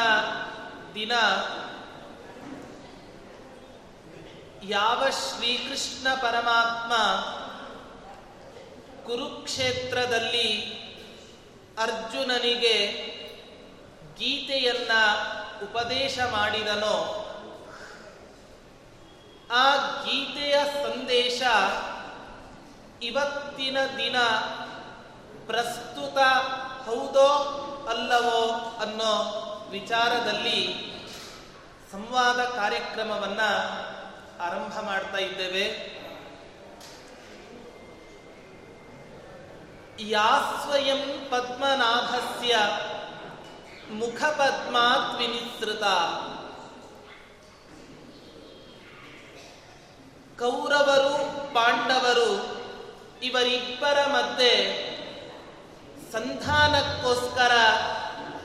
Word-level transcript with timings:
ದಿನ 0.95 1.11
ಯಾವ 4.63 5.03
ಶ್ರೀಕೃಷ್ಣ 5.09 6.13
ಪರಮಾತ್ಮ 6.13 6.93
ಕುರುಕ್ಷೇತ್ರದಲ್ಲಿ 9.07 10.49
ಅರ್ಜುನನಿಗೆ 11.79 12.75
ಗೀತೆಯನ್ನ 14.19 14.91
ಉಪದೇಶ 15.63 16.19
ಮಾಡಿದನೋ, 16.31 16.97
ಆ 19.51 19.75
ಗೀತೆಯ 20.03 20.55
ಸಂದೇಶ 20.83 21.41
ಇವತ್ತಿನ 23.03 23.77
ದಿನ 23.97 24.15
ಪ್ರಸ್ತುತ 25.47 26.17
ಹೌದೋ 26.85 27.27
ಅಲ್ಲವೋ 27.89 28.41
ಅನ್ನೋ 28.81 29.13
ವಿಚಾರದಲ್ಲಿ 29.69 30.59
ಸಂವಾದ 31.91 32.39
ಕಾರ್ಯಕ್ರಮವನ್ನು 32.43 33.49
ಆರಂಭ 34.41 34.79
ಮಾಡ್ತಾ 34.79 35.17
ಇದ್ದೇವೆ. 35.17 35.65
ಯಾ 39.99 40.29
ಸ್ವಯಂ 40.63 41.01
ಪದ್ಮನಾಭಸ್ಯ 41.29 42.55
ಮುಖಪದ್ಮಾತ್ 43.91 45.19
ವಿನಿಸೃತ 45.19 45.83
ಕೌರವರು, 50.39 51.13
ಪಾಂಡವರು 51.53 52.29
ಇವರಿಬ್ಬರ 53.23 54.05
ಮಧ್ಯೆ 54.05 54.53
ಸಂಧಾನಕ್ಕೋಸ್ಕರ 56.11 57.51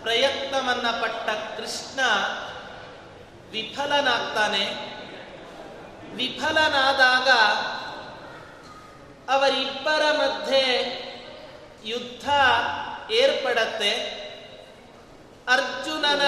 ಪ್ರಯತ್ನವನ್ನ 0.03 0.91
ಪಟ್ಟ 1.00 1.28
ಕೃಷ್ಣ 1.28 2.00
ವಿಫಲನಾಗ್ತಾನೆ. 3.50 4.65
ವಿಫಲನಾದಾಗ 6.15 7.28
ಅವರಿಬ್ಬರ 9.31 10.03
ಮಧ್ಯೆ 10.12 10.62
ಯುದ್ಧ 11.84 12.28
ಏರ್ಪಡತ್ತೆ. 13.10 14.16
ಅರ್ಜುನನ 15.48 16.22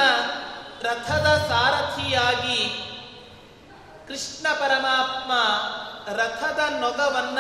ರಥದ 0.82 1.46
ಸಾರಥಿಯಾಗಿ 1.48 2.82
ಕೃಷ್ಣ 4.06 4.46
ಪರಮಾತ್ಮ 4.54 5.32
ರಥದ 6.12 6.58
ನೊಗವನ್ನ 6.80 7.38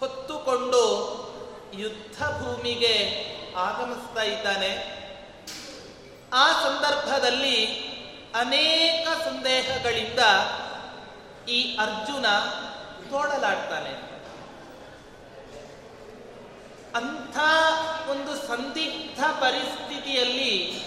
ಹೊತ್ತುಕೊಂಡು 0.00 1.21
ಯುದ್ಧ 1.78 2.22
ಭೂಮಿಗೆ 2.22 3.22
ಆಗಮಿಸ್ತಾ 3.56 4.22
ಇದ್ದಾನೆ. 4.22 5.02
ಆ 6.32 6.52
ಸಂದರ್ಭದಲ್ಲಿ 6.52 7.66
ಅನೇಕ 8.34 9.24
ಸಂದೇಹಗಳಿಂದ 9.24 10.18
ಈ 11.48 11.76
ಅರ್ಜುನ 11.76 12.26
ತೋಡಲಾಡ್ತಾನೆ 13.10 14.12
ಅಂಥ 16.94 17.38
ಒಂದು 18.10 18.48
ಸಂದಿಗ್ಧ 18.48 19.24
ಪರಿಸ್ಥಿತಿಯಲ್ಲಿ 19.24 20.82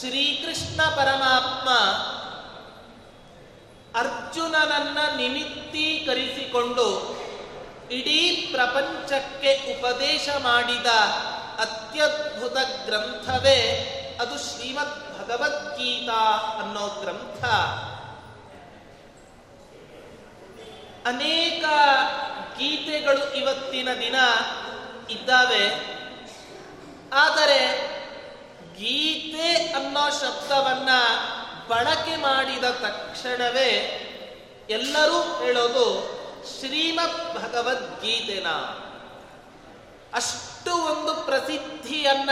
ಶ್ರೀಕೃಷ್ಣ 0.00 0.82
ಪರಮಾತ್ಮ 0.82 1.68
ಅರ್ಜುನನನ್ನ 3.98 5.16
ನಿಮಿತ್ತೀಕರಿಸಿಕೊಂಡು 5.16 7.18
ಇಡೀ 7.90 8.48
ಪ್ರಪಂಚಕ್ಕೆ 8.52 9.78
ಉಪದೇಶ 9.78 10.28
ಮಾಡಿದ 10.42 10.86
ಅತ್ಯದ್ಭುತ 11.60 12.52
ಗ್ರಂಥವೇ 12.86 13.60
ಅದು 14.20 14.38
ಶ್ರೀಮದ್ 14.38 15.18
ಭಗವದ್ಗೀತಾ 15.18 16.34
ಅನ್ನೋ 16.60 16.88
ಗ್ರಂಥ. 17.00 17.44
ಅನೇಕ 21.06 21.64
ಗೀತೆಗಳು 22.58 23.34
ಇವತ್ತಿನ 23.34 23.88
ದಿನ 23.94 24.14
ಇದ್ದಾವೆ. 25.10 25.98
ಆದರೆ 27.12 27.88
ಗೀತೆ 28.74 29.72
ಅನ್ನೋ 29.72 30.10
ಶಬ್ದವನ್ನ 30.10 30.88
ಬಳಕೆ 31.68 32.16
ಮಾಡಿದ 32.16 32.64
ತಕ್ಷಣವೇ 32.64 34.04
ಎಲ್ಲರೂ 34.70 35.42
ಹೇಳೋದು 35.44 36.17
ಶ್ರೀಮದ್ 36.46 37.34
ಭಗವದ್ಗೀತೆನ 37.34 38.46
ಅಷ್ಟು 40.14 40.72
ಒಂದು 40.74 41.24
ಪ್ರಸಿದ್ಧಿಯನ್ನ 41.24 42.30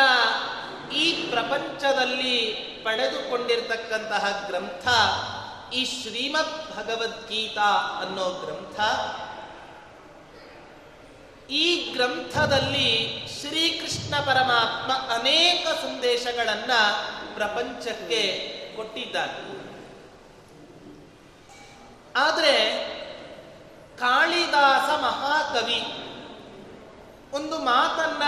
ಈ 0.92 1.12
ಪ್ರಪಂಚದಲ್ಲಿ 1.30 2.52
ಪಡೆದುಕೊಂಡಿರ್ತಕ್ಕಂತಹ 2.84 4.44
ಗ್ರಂಥ, 4.46 4.88
ಈ 5.74 5.84
ಶ್ರೀಮದ್ 5.84 6.76
ಭಗವದ್ಗೀತಾ 6.76 7.98
ಅನ್ನೋ 8.02 8.30
ಗ್ರಂಥ, 8.30 8.80
ಈ 11.50 11.92
ಗ್ರಂಥದಲ್ಲಿ 11.92 13.18
ಶ್ರೀಕೃಷ್ಣ 13.40 14.14
ಪರಮಾತ್ಮ 14.20 14.92
ಅನೇಕ 15.14 15.68
ಸಂದೇಶಗಳನ್ನ 15.68 16.70
ಪ್ರಪಂಚಕ್ಕೆ 17.34 18.22
ಕೊಟ್ಟಿದ್ದಾರೆ 18.76 19.56
ಆದರೆ 22.16 22.52
ಕಾಳಿದಾಸ 23.98 25.00
ಮಹಾಕವಿ. 25.02 25.82
ಒಂದು 27.32 27.58
ಮಾತನ್ನ 27.58 28.22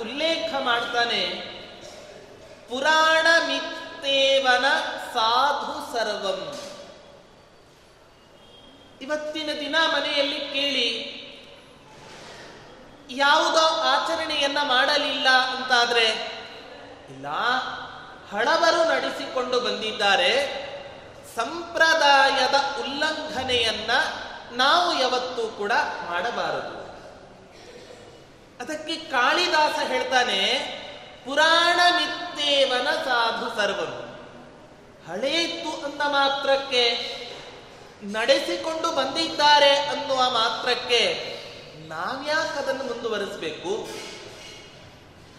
ಉಲ್ಲೇಖ 0.00 0.54
ಮಾಡ್ತಾನೆ. 0.60 1.24
ಪುರಾಣ 2.68 3.26
ಮಿತ್ತೇವನ 3.46 4.64
ಸಾಧು 5.14 5.92
ಸರ್ವಂ. 5.92 6.58
ಇವತ್ತಿನ 9.02 9.48
ದಿನ 9.60 9.76
ಮನೆಯಲ್ಲಿ 9.78 10.40
ಕೇಳಿ, 10.40 11.14
ಯಾವುದೋ 13.10 13.66
ಆಚರಣೆಯನ್ನ 13.80 14.58
ಮಾಡಲಿಲ್ಲ 14.62 15.28
ಅಂತಾದ್ರೆ, 15.28 16.04
ಇಲ್ಲ 17.10 17.28
ಹಳವರು 18.32 18.88
ನಡೆಸಿಕೊಂಡು 18.88 19.60
ಬಂದಿದ್ದಾರೆ, 19.60 20.64
ಸಂಪ್ರದಾಯದ 21.36 22.80
ಉಲ್ಲಂಘನೆಯನ್ನ 22.80 23.90
ನಾವು 24.56 25.00
ಯಾವತ್ತೂ 25.00 25.48
ಕೂಡ 25.48 25.72
ಮಾಡಬಾರದು. 26.10 26.84
ಅದಕ್ಕೆ 28.62 28.96
ಕಾಳಿದಾಸ 28.96 29.78
ಹೇಳ್ತಾನೆ, 29.86 30.40
ಪುರಾಣ 31.24 31.80
ನಿತ್ಯೇವನ 31.98 32.88
ಸಾಧು 33.04 33.56
ಸರ್ವರು 33.56 34.14
ಹಳೆಯಿತ್ತು 35.08 35.86
ಅಂದ 35.86 36.00
ಮಾತ್ರಕ್ಕೆ, 36.06 36.84
ನಡೆಸಿಕೊಂಡು 38.04 38.92
ಬಂದಿದ್ದಾರೆ 38.92 39.76
ಅನ್ನುವ 39.76 40.30
ಮಾತ್ರಕ್ಕೆ 40.30 41.34
ನಾವ್ಯಾಕೆ 41.88 42.58
ಅದನ್ನು 42.58 42.84
ಮುಂದುವರಿಸಬೇಕು? 42.84 43.88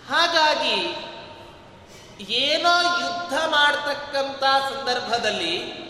ಹಾಗಾಗಿ, 0.10 0.76
ಏನೋ 2.34 2.74
ಯುದ್ಧ 2.82 3.34
ಮಾಡ್ತಕ್ಕಂಥ 3.48 4.44
ಸಂದರ್ಭದಲ್ಲಿ 4.44 5.85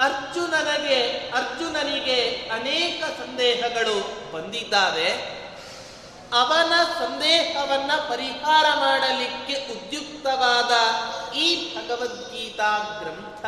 ಅರ್ಜುನನಿಗೆ 0.00 1.30
ಅರ್ಜುನನಿಗೆ 1.34 2.50
ಅನೇಕ 2.52 3.04
ಸಂದೇಹಗಳು 3.04 4.32
ಬಂದಿದ್ದಾವೆ 4.32 5.38
ಅವನ 6.32 6.72
ಸಂದೇಹವನ್ನ 6.98 7.90
ಪರಿಹಾರ 8.08 8.66
ಮಾಡಲಿಕ್ಕೆ 8.74 9.66
ಉದ್ಯುಕ್ತವಾದ 9.72 10.72
ಈ 11.34 11.76
ಭಗವದ್ಗೀತಾ 11.76 13.00
ಗ್ರಂಥ. 13.02 13.44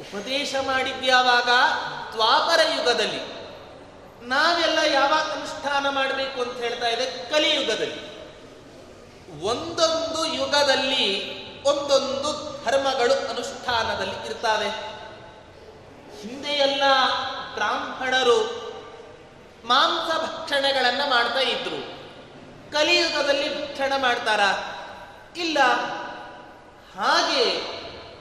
ಉಪದೇಶ 0.00 0.54
ಮಾಡಿದ್ಯಾವಾಗ? 0.66 1.48
ದ್ವಾಪರ 2.12 2.60
ಯುಗದಲ್ಲಿ. 2.76 3.42
ನಾವೆಲ್ಲ 4.28 4.78
ಯಾವಾಗ 4.94 5.32
ಅನುಷ್ಠಾನ 5.32 5.88
ಮಾಡಬೇಕು 5.88 6.42
ಅಂತ 6.42 6.58
ಹೇಳ್ತಾ 6.58 6.88
ಇದೆ? 6.88 7.30
ಕಲಿಯುಗದಲ್ಲಿ. 7.30 8.12
ಒಂದೊಂದು 9.42 10.34
ಯುಗದಲ್ಲಿ 10.34 11.42
ಒಂದೊಂದು 11.62 12.52
ಧರ್ಮಗಳು 12.64 13.14
ಅನುಷ್ಠಾನದಲ್ಲಿ 13.14 14.26
ಇರ್ತಾವೆ. 14.26 14.91
ಹಿಂದೆ 16.22 16.48
ಎಲ್ಲ 16.48 16.82
ಬ್ರಾಹ್ಮಣರು 17.54 18.62
ಮಾಂಸ 19.64 20.14
ಭಕ್ಷಣೆಗಳನ್ನ 20.14 21.00
ಮಾಡ್ತಾ 21.10 21.38
ಇದ್ರು. 21.38 22.02
ಕಲಿಯುಗದಲ್ಲಿ 22.72 23.62
ಭಕ್ಷಣ 23.62 23.92
ಮಾಡ್ತಾರ? 23.96 24.40
ಇಲ್ಲ. 25.38 25.58
ಹಾಗೆ 26.98 27.72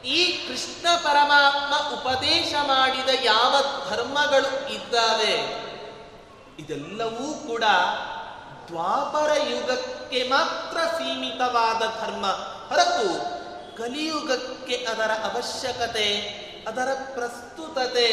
ಈ 0.06 0.48
ಕೃಷ್ಣ 0.48 0.88
ಪರಮಾತ್ಮ 1.04 1.96
ಉಪದೇಶ 1.96 2.54
ಮಾಡಿದ 2.68 3.10
ಯಾವ 3.24 3.56
ಧರ್ಮಗಳು 3.90 4.74
ಇದ್ದಾವೆ? 4.74 5.62
ಇದೆಲ್ಲವೂ 6.60 7.34
ಕೂಡ 7.34 7.64
ದ್ವಾಪರ 8.68 9.38
ಯುಗಕ್ಕೆ 9.50 10.24
ಮಾತ್ರ 10.24 10.78
ಸೀಮಿತವಾದ 10.78 12.06
ಧರ್ಮ. 12.06 12.26
ಹೊರತು 12.70 13.08
ಕಲಿಯುಗಕ್ಕೆ 13.78 14.76
ಅದರ 14.76 15.12
ಅವಶ್ಯಕತೆ 15.12 16.41
ಅದರ 16.68 16.88
ಪ್ರಸ್ತುತತೆ 17.14 18.08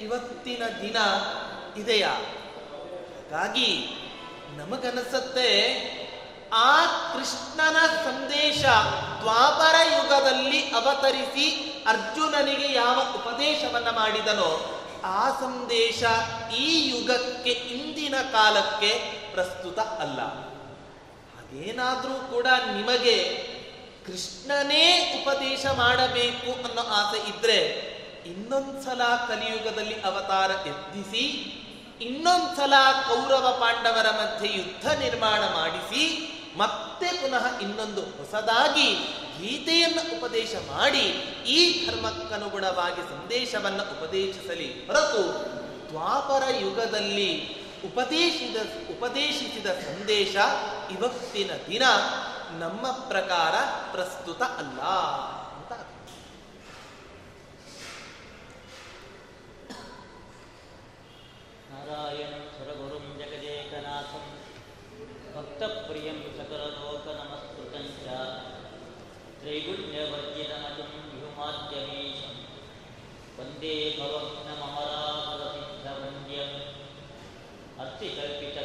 ಇವತ್ತಿನ 0.00 0.62
ದಿನ 0.80 0.96
ಇದೆಯಾ. 1.76 2.08
ಹಾಗಾಗಿ 2.08 3.88
ನಮಗನಿಸುತ್ತೆ 4.56 5.50
ಆ 6.52 6.86
ಕೃಷ್ಣನ 6.86 7.86
ಸಂದೇಶ 7.86 8.64
ದ್ವಾಪರ 9.20 9.74
ಯುಗದಲ್ಲಿ 9.96 10.70
ಅವತರಿಸಿ 10.70 11.46
ಅರ್ಜುನನಿಗೆ 11.86 12.72
ಯಾವ 12.72 13.00
ಉಪದೇಶವನ್ನು 13.14 13.92
ಮಾಡಿದನೋ, 13.92 14.80
ಆ 15.04 15.30
ಸಂದೇಶ 15.30 16.04
ಈ 16.54 16.88
ಯುಗಕ್ಕೆ 16.88 17.50
ಇಂದಿನ 17.50 18.14
ಕಾಲಕ್ಕೆ 18.32 18.92
ಪ್ರಸ್ತುತ 19.34 19.78
ಅಲ್ಲ. 19.78 20.20
ಹಾಗೇನಾದರೂ 21.36 22.14
ಕೂಡ 22.14 22.46
ನಿಮಗೆ 22.46 23.16
ಕೃಷ್ಣನೇ 24.06 24.84
ಉಪದೇಶ 25.20 25.66
ಮಾಡಬೇಕು 25.66 26.50
ಅನ್ನೋ 26.52 26.82
ಆಸೆ 26.82 27.18
ಇದ್ರೆ 27.30 27.58
ಇನ್ನೊಂದ್ಸಲ 28.26 29.02
ಕಲಿಯುಗದಲ್ಲಿ 29.28 29.94
ಅವತಾರ 30.00 30.50
ಎತ್ತಿಸಿ, 30.68 31.24
ಇನ್ನೊಂದ್ಸಲ 32.00 32.74
ಕೌರವ 33.08 33.46
ಪಾಂಡವರ 33.60 34.08
ಮಧ್ಯೆ 34.10 34.48
ಯುದ್ಧ 34.52 34.86
ನಿರ್ಮಾಣ 34.98 35.40
ಮಾಡಿಸಿ, 35.40 36.02
ಮತ್ತೆ 36.56 37.08
ಪುನಃ 37.12 37.44
ಇನ್ನೊಂದು 37.60 38.00
ಹೊಸದಾಗಿ 38.00 38.88
ಗೀತೆಯನ್ನು 39.40 40.02
ಉಪದೇಶ 40.16 40.54
ಮಾಡಿ, 40.70 41.06
ಈ 41.48 41.86
ಧರ್ಮಕ್ಕನುಗುಣವಾಗಿ 41.86 43.02
ಸಂದೇಶವನ್ನು 43.02 43.84
ಉಪದೇಶಿಸಲಿ 43.94 44.68
ಹೊರತು 44.86 45.22
ದ್ವಾಪರ 45.90 46.42
ಯುಗದಲ್ಲಿ 46.60 47.30
ಉಪದೇಶಿದ, 47.84 48.56
ಉಪದೇಶಿಸಿದ 48.90 49.66
ಸಂದೇಶ 49.66 50.36
ಇವತ್ತಿನ 50.90 51.50
ದಿನ 51.68 51.82
ನಮ್ಮ 52.58 52.90
ಪ್ರಕಾರ 53.08 53.54
ಪ್ರಸ್ತುತ 53.92 54.42
ಅಲ್ಲ 54.58 54.80
ಅಂತ 55.52 55.72
ಅರ್ಥ. 55.76 56.10
ನಾರಾಯಣಂ 61.70 62.44
ಸುರಗುರುಂ 62.54 63.04
ಜಗದೇಕನಾಥಂ 63.18 64.24
ಭಕ್ತಪ್ರಿಯಂ 65.34 66.18
ಸಕಲಲೋಕನಮಸ್ಕೃತಂ 66.36 67.86
ಚ 67.96 67.98
ತ್ರೈಗುಣ್ಯವರ್ಜಿತಮಜಂ 69.40 70.92
ವ್ಯುಮಾದ್ಯಮೀಶಂ 71.12 72.34
ವಂದೇ 73.38 73.74
ಭವಘ್ನಮರಾಮರಸಿದ್ಧವಂದ್ಯಂ 73.98 76.52
ಅರ್ಥಿಕಲ್ಪಿತಕಲ್ಪೋऽयं 77.78 78.55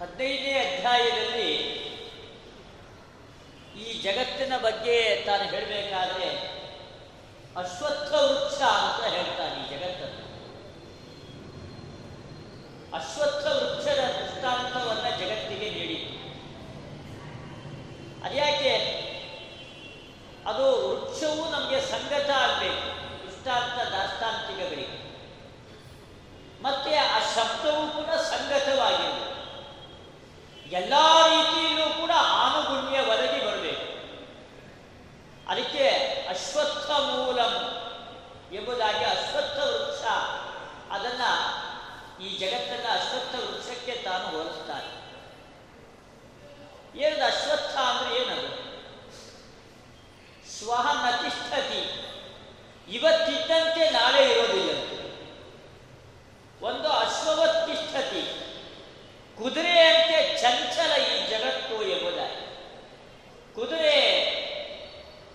ಹದಿನೈದನೇ 0.00 0.76
ಅಧ್ಯಾಯದಲ್ಲಿ 0.76 1.80
ಈ 3.80 4.02
ಜಗತ್ತಿನ 4.02 4.52
ಬಗ್ಗೆ 4.58 5.24
ತಾನು 5.26 5.42
ಹೇಳಬೇಕಾದ್ರೆ 5.42 6.28
ಅಶ್ವತ್ಥ 7.56 8.12
ವೃಕ್ಷ 8.12 8.62
ಅಂತ 8.62 9.04
ಹೇಳ್ತಾನೆ 9.04 9.64
ಈ 9.64 9.68
ಜಗತ್ತನ್ನು. 9.70 10.30
ಅಶ್ವತ್ಥ 12.96 13.46
ವೃಕ್ಷದ 13.46 14.00
ದೃಷ್ಟಾಂತವನ್ನ 14.00 15.16
ಜಗತ್ತಿಗೆ 15.16 15.70
ನೀಡಿ. 15.70 15.98
ಅದ್ಯಾಕೆ? 18.24 18.74
ಅದು 20.46 20.66
ವೃಕ್ಷವು 20.88 21.50
ನಮಗೆ 21.50 21.80
ಸಂಗತ 21.80 22.30
ಆಗಬೇಕು, 22.30 22.86
ದೃಷ್ಟಾಂತ 23.26 23.92
ದಾಷ್ಟಾಂತಿಕಗಳಿಗೆ 23.92 25.00
ಮತ್ತೆ 26.62 26.96
ಶಬ್ದವು 27.34 27.82
ಕೂಡ 27.90 28.14
ಸಂಗತವಾಗಿರಬೇಕು 28.14 29.30
ಎಲ್ಲ 30.70 30.94
ರೀತಿಯಲ್ಲೂ 31.26 32.00
ಕೂಡ 32.00 32.10
ಆನುಗುಣ್ಯ 32.16 33.00
ಒದಗಿ 33.00 33.46
ಬರಬೇಕು. 33.46 33.90
ಅದಕ್ಕೆ 35.48 35.88
ಅಶ್ವತ್ಥ 36.30 36.90
ಮೂಲಂ 36.90 37.54
ಎಂಬುದಾಗಿ 38.52 39.04
ಅಶ್ವತ್ಥ 39.04 39.58
ವೃಕ್ಷ, 39.58 40.04
ಅದನ್ನ 40.90 41.22
ಈ 42.24 42.38
ಜಗತ್ತನ್ನ 42.38 42.88
ಅಶ್ವತ್ಥ 42.92 43.34
ವೃಕ್ಷಕ್ಕೆ 43.34 43.92
ತಾನು 43.92 44.26
ಹೋಲಿಸ್ತಾನೆ 44.26 45.00
ಏನದು 46.98 47.24
ಅಶ್ವತ್ಥ 47.24 47.76
ಅಂದ್ರೆ 47.76 48.22
ಏನದು? 48.22 48.48
ಸ್ವಹ 50.50 51.06
ನತಿಷ್ಠತಿ. 51.06 51.82
ಇವತ್ತಿದ್ದಂತೆ 52.88 53.90
ನಾಳೆ 53.90 54.32
ಇರೋದಿಲ್ಲಂತೆ 54.32 54.89
ಒಂದು 56.62 56.88
ಅಶ್ವವತ್ತಿಷ್ಠತಿ. 56.88 58.40
ಕುದುರೆಯಂತೆ 59.38 60.38
ಚಂಚಲ 60.42 61.02
ಈ 61.02 61.26
ಜಗತ್ತು 61.26 61.82
ಎಂಬುದಾಗಿ. 61.82 62.50
ಕುದುರೆ 63.54 64.00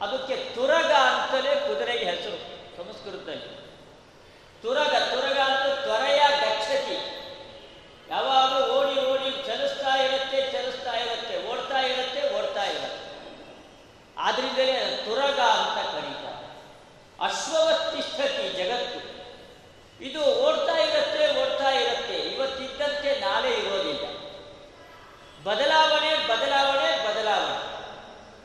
ಅದಕ್ಕೆ 0.02 0.36
ತುರಗ 0.36 0.92
ಅಂತಲೇ 0.92 1.56
ಕುದುರೆಗೆ 1.56 2.06
ಹೆಸರು 2.06 2.38
ಸಂಸ್ಕೃತದಲ್ಲಿ. 2.78 3.66
ತುರಗ 4.62 4.96
ತುರಗ 4.96 5.40
ಅಂತ 5.40 5.80
ತ್ವರೆಯ 5.80 6.22
ಗಚ್ಚತಿ. 6.42 7.12
ಯಾವಾಗಲೂ 8.10 8.74
ಓಡಿ 8.74 9.00
ಓಡಿ 9.00 9.32
ಚಲಿಸ್ತಾ 9.46 9.96
ಇರುತ್ತೆ 9.96 10.52
ಚಲಿಸ್ತಾ 10.52 10.94
ಇರುತ್ತೆ, 10.94 11.48
ಓಡ್ತಾ 11.50 11.80
ಇರುತ್ತೆ 11.80 12.38
ಓಡ್ತಾ 12.40 12.64
ಇರುತ್ತೆ. 12.64 13.06
ಆದ್ರಿಂದಲೇ 14.18 15.02
ತುರಗ 15.06 15.40
ಅಂತ 15.40 15.92
ಕರೀತಾರೆ. 15.92 16.46
ಅಶ್ವವತ್ತಿಷ್ಠತಿ 17.24 18.64
ಜಗತ್ತು. 18.64 19.15
ಇದು 20.02 20.22
ಓಡ್ತಾ 20.22 20.78
ಇರುತ್ತೆ 20.78 21.42
ಓಡ್ತಾ 21.42 21.70
ಇರುತ್ತೆ. 21.70 22.14
ಇವತ್ತಿದ್ದಂತೆ 22.14 23.20
ನಾಳೆ 23.20 23.52
ಇರೋದಿಲ್ಲ. 23.52 24.06
ಬದಲಾವಣೆ 25.44 26.28
ಬದಲಾವಣೆ 26.28 27.08
ಬದಲಾವಣೆ. 27.08 27.76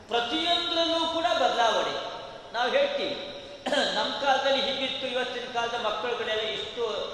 ಪ್ರತಿಯೊಂದರಲ್ಲೂ 0.07 1.13
ಕೂಡ 1.13 1.23
ಬದಲಾವಣೆ. 1.23 2.11
ನಾವು 2.53 2.71
ಹೇಳ್ತೀವಿ 2.71 3.27
ನಮ್ಮ 3.95 4.21
ಕಾಲದಲ್ಲಿ 4.21 4.61
ಹೀಗಿತ್ತು, 4.61 5.07
ಇವತ್ತಿನ 5.07 5.43
ಕಾಲದ 5.53 5.73
ಮಕ್ಕಳ 5.73 5.87
ಮಕ್ಕಳುಗಳೆಲ್ಲ 5.87 6.49
ಇಷ್ಟು 6.49 7.11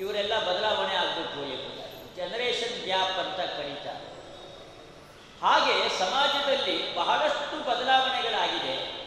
ಇವರೆಲ್ಲ 0.00 0.38
ಬದಲಾವಣೆ 0.38 0.94
ಆಗ್ಬೇಕು 0.94 1.46
ಇವರು 1.46 1.80
ಜನರೇಷನ್ 2.16 2.84
ಗ್ಯಾಪ್ 2.84 3.18
ಅಂತ 3.18 3.36
ಕರೀತಾರೆ 3.36 4.10
ಹಾಗೆ 5.42 5.98
ಸಮಾಜದಲ್ಲಿ 5.98 6.96
ಬಹಳಷ್ಟು 6.96 7.70
ಬದಲಾವಣೆಗಳಾಗಿದೆ. 7.70 9.00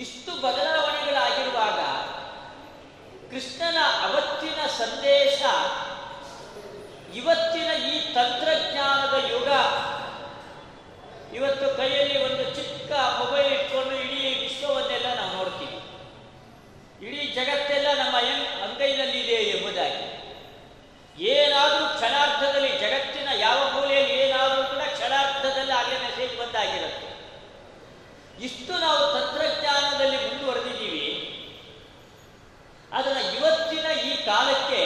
ಇಷ್ಟು 0.00 0.42
ಬದಲಾವಣೆಗಳಾಗಿರುವಾಗ 0.42 1.95
ಕೃಷ್ಣನ 3.30 3.78
ಅವತ್ತಿನ 4.06 4.60
ಸಂದೇಶ, 4.80 5.40
ಇವತ್ತಿನ 7.20 7.70
ಈ 7.90 7.94
ತಂತ್ರಜ್ಞಾನದ 8.14 9.16
ಯುಗ. 9.32 9.50
ಇವತ್ತು 11.36 11.66
ಕೈಯಲ್ಲಿ 11.76 12.18
ಒಂದು 12.26 12.44
ಚಿಕ್ಕ 12.56 12.90
ಮೊಬೈಲ್ 13.20 13.48
ಇಟ್ಕೊಂಡು 13.54 13.94
ಇಡೀ 14.04 14.20
ವಿಶ್ವವನ್ನೆಲ್ಲ 14.42 15.08
ನಾವು 15.14 15.32
ನೋಡ್ತೀವಿ. 15.36 15.78
ಇಡೀ 17.06 17.22
ಜಗತ್ತೆಲ್ಲ 17.38 17.88
ನಮ್ಮ 18.02 18.16
ಅಂಗೈನಲ್ಲಿ 18.66 19.18
ಇದೆ 19.24 19.38
ಎಂಬುದಾಗಿ. 19.54 20.04
ಏನಾದರೂ 21.32 21.84
ಕ್ಷಣಾರ್ಧದಲ್ಲಿ 21.96 22.72
ಜಗತ್ತಿನ 22.84 23.28
ಯಾವ 23.40 23.58
ಮೂಲೆಯಲ್ಲಿ 23.74 24.16
ಏನಾದರೂ 24.24 24.62
ಕೂಡ 24.72 24.82
ಕ್ಷಣಾರ್ಧದಲ್ಲಿ 24.94 25.72
ಆಗಲೇ 25.72 25.98
ಮೆಸೇಜ್ 26.06 26.34
ಬಂದಾಗಿರುತ್ತೆ. 26.40 27.08
ಇಷ್ಟು 28.46 28.72
ನಾವು 28.84 28.98
ತಂತ್ರಜ್ಞಾನದಲ್ಲಿ 29.14 30.18
ಅದರ 32.96 33.16
ಇವತ್ತಿನ 33.36 33.86
ಈ 34.00 34.12
ಕಾಲಕ್ಕೆ 34.24 34.82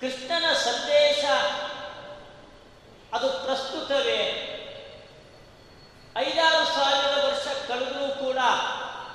ಕೃಷ್ಣನ 0.00 0.46
ಸಂದೇಶ 0.64 1.22
ಅದು 3.16 3.28
ಪ್ರಸ್ತುತವೇ. 3.44 4.20
ಐದಾರು 6.16 6.62
ಸಾವಿರ 6.76 7.12
ವರ್ಷ 7.26 7.46
ಕಳೆದರೂ 7.68 8.06
ಕೂಡ 8.24 8.38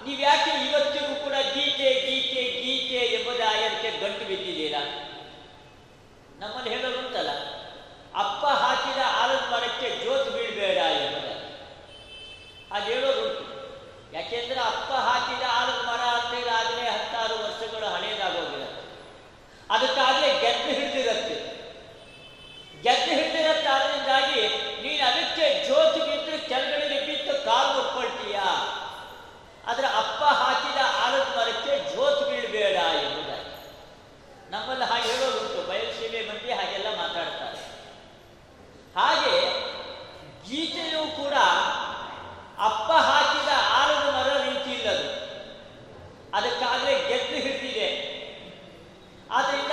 ನೀವ್ಯಾಕೆ 0.06 0.52
ಇವತ್ತಿಗೂ 0.68 1.14
ಕೂಡ 1.24 1.36
ಗೀತೆ 1.56 1.90
ಗೀತೆ 2.06 2.44
ಗೀತೆ 2.64 3.00
ಎಂಬುದೇ 3.16 3.44
ಆಯಕ್ಕೆ 3.44 3.90
ಗಂಟು 4.02 4.24
ಬಿದ್ದಿದ್ದೀರಾ? 4.30 4.82
ನಮ್ಮಲ್ಲಿ 6.40 6.70
ಹೇಳೋದುಂಟಲ್ಲ, 6.76 7.32
ಅಪ್ಪ 8.16 8.44
ಹಾಕಿದ 8.64 9.02
ಆಲದ 9.22 9.44
ಮರಕ್ಕೆ 9.52 9.88
ಜೋತು 10.04 10.30
ಬೀಳಬೇಡ 10.32 10.78
ಎಂಬುದಾಗಿ. 10.96 11.46
ಹಾಗೆ 12.72 12.90
ಹೇಳೋದುಂಟು. 12.94 13.44
ಯಾಕೆಂದ್ರೆ 14.14 14.60
ಅಪ್ಪ 14.72 14.92
ಹಾಕಿದ 15.08 15.44
ಆಲದ 15.52 15.80
ಮರ 15.88 16.04
ಅಂತ 16.18 16.30
ಹೇಳಿ 16.34 16.52
ಆಗಲೇ 16.60 16.86
ಹತ್ತಾರು 16.90 17.36
ವರ್ಷಗಳು 17.44 17.88
ಹಳೇದಾಗೋಗಿರುತ್ತೆ 17.96 18.84
ಅದಕ್ಕಾಗಲೇ 19.72 20.40
ಗೆದ್ದು 20.40 20.80
ಹಿಡಿದಿರತ್ತೆ. 20.80 21.58
ಗೆದ್ದು 22.82 23.12
ಹಿಡಿದಿರತ್ತೆ 23.16 23.68
ಆದ್ರಿಂದಾಗಿ 23.68 24.48
ನೀನು 24.82 25.06
ಅದಕ್ಕೆ 25.08 25.68
ಜೋತು 25.68 26.00
ಬಿದ್ದು 26.00 26.50
ಕೆಳಗಡೆ 26.50 27.06
ಬಿದ್ದು 27.06 27.46
ಕಾಲು 27.46 27.74
ಮುಟ್ಕೊಳ್ತೀಯ 27.74 28.40
ಅದರ 29.68 29.86
ಅಪ್ಪ 29.96 30.24
ಹಾಕಿದ 30.24 30.78
ಆಲದ 31.04 31.38
ಮರಕ್ಕೆ 31.38 31.96
ಜೋತು 31.96 32.26
ಬೀಳಬೇಡ 32.26 32.76
ಎಂಬುದಾಗಿ. 32.76 33.48
ನಮ್ಮಲ್ಲಿ 34.52 34.86
ಹಾಗೆ 34.86 35.04
ಹೇಳೋದುಂಟು 35.04 35.70
ಬಯಲುಸೀಮೆ 35.70 36.22
ಮಂದಿ 36.30 36.52
ಹಾಗೆಲ್ಲ 36.52 36.98
ಮಾತಾಡ್ತಾರೆ. 36.98 37.58
ಹಾಗೆ 39.00 39.68
ಗೀತೆಯೂ 40.50 41.08
ಕೂಡ 41.08 41.34
ಅಪ್ಪ 42.60 42.92
ಹಾಕಿದ 42.92 43.50
ಆಲದ 43.72 44.16
ಮರ 44.16 44.42
ರೀತಿ 44.42 44.72
ಇಲ್ಲದು. 44.72 45.28
ಅದಕ್ಕಾಗಲೇ 46.34 46.94
ಗೆದ್ದು 47.08 47.36
ಹಿಡಿದಿದೆ 47.36 47.57
ಆದ್ರಿಂದ 49.32 49.72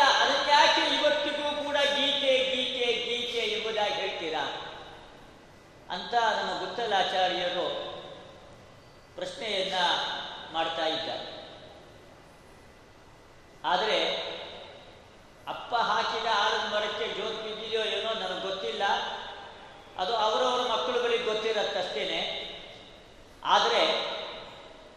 ಯಾಕೆ 0.50 0.96
ಇವತ್ತಿಗೂ 0.96 1.64
ಕೂಡ 1.64 1.76
ಗೀತೆ 1.76 2.56
ಗೀತೆ 2.56 2.86
ಗೀತೆ 2.86 3.38
ಎಂಬುದಾಗಿ 3.38 3.94
ಹೇಳ್ತೀರಾ? 3.94 4.60
ಅಂತ 5.90 6.14
ನಮ್ಮ 6.14 6.58
ಗುತ್ತಲಾಚಾರ್ಯರು 6.58 7.94
ಪ್ರಶ್ನೆಯನ್ನ 9.14 9.74
ಮಾಡ್ತಾ 10.52 10.86
ಇದ್ದಾರೆ. 10.86 11.44
ಆದರೆ 13.64 14.16
ಅಪ್ಪ 15.48 15.74
ಹಾಕಿದ 15.74 16.26
ಆಲದ 16.26 16.74
ಮರಕ್ಕೆ 16.74 17.06
ಜೋತ್ 17.08 17.42
ಬಿದ್ದಿದೆಯೋ 17.42 17.82
ಏನೋ 17.84 18.14
ನನಗೆ 18.14 18.48
ಗೊತ್ತಿಲ್ಲ. 18.48 18.82
ಅದು 19.98 20.16
ಅವರವರ 20.16 20.72
ಮಕ್ಕಳುಗಳಿಗೆ 20.72 21.24
ಗೊತ್ತಿರತ್ತಷ್ಟೇನೆ. 21.24 22.44
ಆದರೆ 23.44 24.14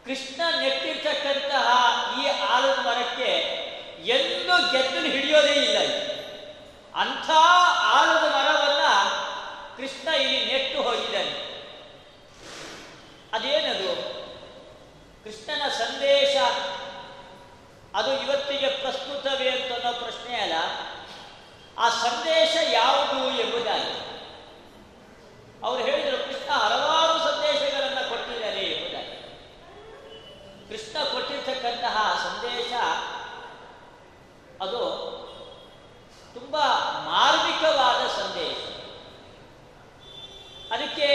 ಕೃಷ್ಣ 0.05 0.41
ನೆಟ್ಟಿರ್ತಕ್ಕಂತಹ 0.59 1.67
ಈ 2.21 2.27
ಆಲದ 2.27 2.79
ಮರಕ್ಕೆ 2.79 3.66
ಗೆದ್ದಲು 4.57 5.11
ಹಿಡಿಯೋದೇ 5.11 5.53
ಇಲ್ಲ. 5.53 5.77
ಅಂಥ 6.95 7.29
ಆಲದ 7.79 8.23
ಮರವನ್ನ 8.23 9.09
ಕೃಷ್ಣ 9.77 10.07
ಇಲ್ಲಿ 10.07 10.45
ನೆಟ್ಟು 10.45 10.81
ಹೋಗಿದ್ದಾನೆ. 10.81 11.47
ಅದೇನದು? 13.33 14.17
ಕೃಷ್ಣನ 15.23 15.69
ಸಂದೇಶ. 15.69 16.37
ಅದು 17.95 18.21
ಇವತ್ತಿಗೆ 18.21 18.67
ಪ್ರಸ್ತುತವೇ 18.67 19.49
ಅಂತ 19.49 19.73
ಅನ್ನೋ 19.73 19.99
ಪ್ರಶ್ನೆ 19.99 20.35
ಅಲ್ಲ. 20.35 20.53
ಆ 21.77 21.89
ಸಂದೇಶ 21.89 22.57
ಯಾವುದು 22.71 23.41
ಎಂಬುದಾಗಿ. 23.41 24.07
ಅವರು 25.63 25.83
ಹೇಳಿದರು, 25.83 26.25
ಕೃಷ್ಣ 26.25 26.51
ಹಲವಾರು 26.51 27.19
ಸಂದೇಶಗಳನ್ನು 27.19 28.09
ಕೊಟ್ಟಿದ್ದಾರೆ 28.09 28.59
ಎಂಬುದಾಗಿ. 28.59 29.17
ಕೃಷ್ಣ 30.69 31.03
ಕೊಟ್ಟಿರ್ತಕ್ಕಂತಹ 31.03 32.19
ಸಂದೇಶ 32.23 32.73
ಅದು 34.61 34.81
ತುಂಬ 36.33 36.57
ಮಾರ್ಮಿಕವಾದ 37.05 38.07
ಸಂದೇಶ. 38.07 38.57
ಅದಕ್ಕೆ 40.71 41.07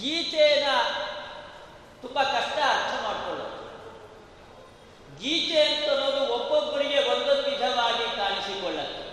ಗೀತೆನ 0.00 0.66
ತುಂಬ 2.02 2.22
ಕಷ್ಟ 2.22 2.58
ಅರ್ಥ 2.68 3.02
ಮಾಡಿಕೊಳ್ಳೋದು. 3.02 3.54
ಗೀತೆ 5.18 5.62
ಅಂತ 5.62 5.90
ಅನ್ನೋದು 5.90 6.32
ಒಬ್ಬೊಬ್ಬರಿಗೆ 6.32 6.98
ಒಂದೊಂದು 7.10 7.42
ವಿಧವಾಗಿ 7.42 8.16
ಕಾಣಿಸಿಕೊಳ್ಳುತ್ತೆ 8.16 9.04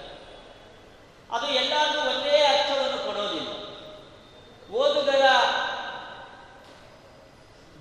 ಅದು 1.35 1.47
ಎಲ್ಲರಿಗೂ 1.47 1.99
ಒಂದೇ 1.99 2.43
ಅರ್ಥವನ್ನು 2.43 3.05
ಕೊಡೋದಿಲ್ಲ. 3.05 3.51
ಓದುಗರ 4.75 5.25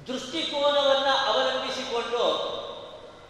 ದೃಷ್ಟಿಕೋನವನ್ನ 0.06 1.29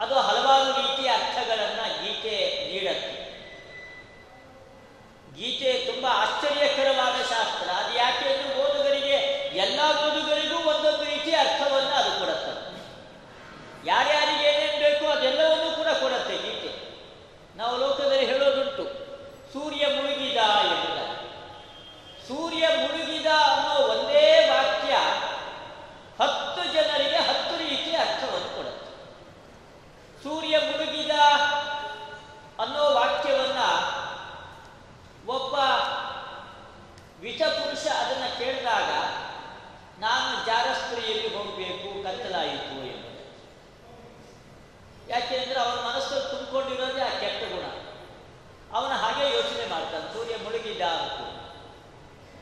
ಅದು 0.01 0.15
ಹಲವಾರು 0.15 0.81
ರೀತಿಯ 0.81 1.11
ಅರ್ಥಗಳನ್ನು 1.11 2.05
ಗೀತೆ 2.05 2.37
ನೀಡುತ್ತೆ. 2.73 3.31
ಗೀತೆ 5.37 5.93
ತುಂಬಾ 5.93 6.09
ಆಶ್ಚರ್ಯಕರವಾದ 6.09 7.23
ಶಾಸ್ತ್ರ. 7.23 7.71
ಅದು 7.71 7.99
ಯಾಕೆ 7.99 8.60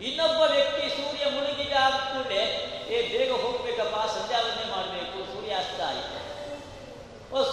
ಇನ್ನೊಬ್ಬ 0.00 0.40
ವ್ಯಕ್ತಿ 0.40 0.88
ಸೂರ್ಯ 0.88 1.26
ಮುಳುಗಿದ 1.30 1.72
ಆದ 1.82 1.94
ಏ, 2.88 3.18
ಬೇಗ 3.18 3.32
ಹೋಗ್ಬೇಕಪ್ಪ 3.32 3.96
ಸಂಧ್ಯಾವನ್ನೇ 3.96 4.70
ಮಾಡಬೇಕು, 4.70 5.32
ಸೂರ್ಯಾಸ್ತ 5.32 5.80
ಆಯಿತು. 5.80 6.18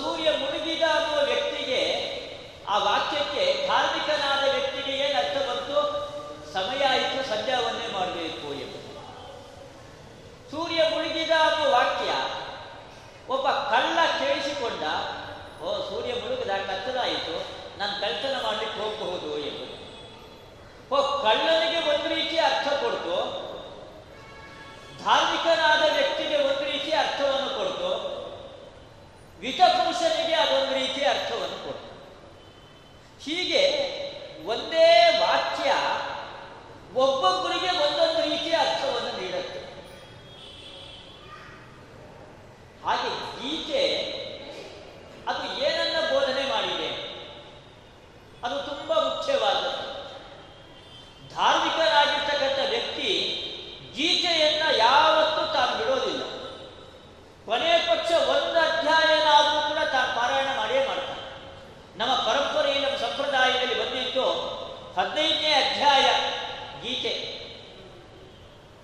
ಸೂರ್ಯ 0.04 0.32
ಮುಳುಗಿದ 0.32 0.82
ಅನ್ನುವ 0.82 1.26
ವ್ಯಕ್ತಿಗೆ, 1.26 1.82
ಆ 2.70 2.78
ವಾಕ್ಯಕ್ಕೆ 2.78 3.68
ಧಾರ್ಮಿಕನಾದ 3.68 4.54
ವ್ಯಕ್ತಿಗೆ 4.54 4.98
ಏನು 4.98 5.18
ಅರ್ಥ 5.18 5.50
ಬಂತು? 5.50 6.06
ಸಮಯ 6.54 6.86
ಆಯಿತು, 6.86 7.30
ಸಂಧ್ಯಾವನ್ನೇ 7.30 7.88
ಮಾಡಬೇಕು 7.94 8.54
ಎಂದು 8.54 8.80
ಸೂರ್ಯ 10.52 10.84
ಮುಳುಗಿದ 10.96 11.32
ಅನ್ನುವ 11.32 11.72
ವಾಕ್ಯ 11.72 12.12
ಒಬ್ಬ 13.30 13.50
ಕಳ್ಳ 13.50 14.00
ಕೇಳಿಸಿಕೊಂಡ, 14.20 14.84
ಓ, 15.62 15.90
ಸೂರ್ಯ 15.90 16.14
ಮುಳುಗಿದ 16.14 16.50
ಕತ್ತಲಾಯಿತು, 16.50 17.46
ನಾನು 17.80 18.02
ಕಳ್ತನ 18.02 18.44
ಮಾಡಲಿಕ್ಕೆ 18.44 18.80
ಹೋಗಬಹುದು 18.80 19.38
ಎಂದು 19.38 19.75
ಕಳ್ಳನಿಗೆ 20.92 21.90
ಒಂದು 21.90 22.16
ರೀತಿಯ 22.16 22.40
ಅರ್ಥ 22.40 22.68
ಕೊಡ್ತು. 22.68 23.16
ಧಾರ್ಮಿಕನಾದ 25.04 25.94
ವ್ಯಕ್ತಿಗೆ 25.94 26.38
ಒಂದು 26.38 26.72
ರೀತಿಯ 26.72 26.94
ಅರ್ಥವನ್ನು 26.94 27.50
ಕೊಡ್ತು. 27.58 28.16
ವಿತಪುರುಷನಿಗೆ 29.40 30.36
ಅದೊಂದು 30.36 30.74
ರೀತಿಯ 30.74 31.04
ಅರ್ಥವನ್ನು 31.04 31.66
ಕೊಡ್ತು. 31.66 31.86
ಹೀಗೆ 33.24 33.64
ಒಂದೇ 34.46 35.18
ವಾಕ್ಯ 35.20 35.72
ಒಬ್ಬೊಬ್ಬರಿಗೆ 37.00 37.70
ಒಂದೊಂದು 37.70 38.30
ರೀತಿಯ 38.30 38.54
ಅರ್ಥವನ್ನು 38.54 39.22
ನೀಡುತ್ತೆ. 39.22 39.66
ಹಾಗೆ 42.86 43.10
ಗೀತೆ 43.42 43.82
ಅದು 45.28 45.44
ಏನನ್ನ 45.64 46.14
ಬೋಧನೆ 46.14 46.50
ಮಾಡಿದೆ 46.50 46.90
ಅದು 48.44 48.64
ತುಂಬಾ 48.70 48.96
ಮುಖ್ಯವಾದದ್ದು 48.96 49.96
ಧಾರ್ಮಿಕನಾಗಿರ್ತಕ್ಕಂಥ 51.36 52.70
ವ್ಯಕ್ತಿ 52.70 53.10
ಗೀತೆಯನ್ನ 53.96 54.76
ಯಾವತ್ತೂ 54.76 55.54
ತಾನು 55.54 55.78
ಬಿಡೋದಿಲ್ಲ. 55.78 56.24
ಕೊನೆ 57.46 57.78
ಪಕ್ಷ 57.78 58.12
ಒಂದು 58.12 58.60
ಅಧ್ಯಾಯನಾದರೂ 58.60 59.70
ಕೂಡ 59.70 59.90
ತಾನು 59.90 60.16
ಪಾರಾಯಣ 60.16 60.58
ಮಾಡೇ 60.58 60.88
ಮಾಡ್ತಾನೆ. 60.88 61.16
ನಮ್ಮ 61.98 62.14
ಪರಂಪರೆಯ 62.14 62.74
ನಮ್ಮ 62.74 62.98
ಸಂಪ್ರದಾಯದಲ್ಲಿ 62.98 63.86
ಬಂದಿತ್ತು 63.86 64.24
ಹದಿನೈದನೇ 64.98 65.52
ಅಧ್ಯಾಯ 65.52 66.02
ಗೀತೆ. 66.82 67.36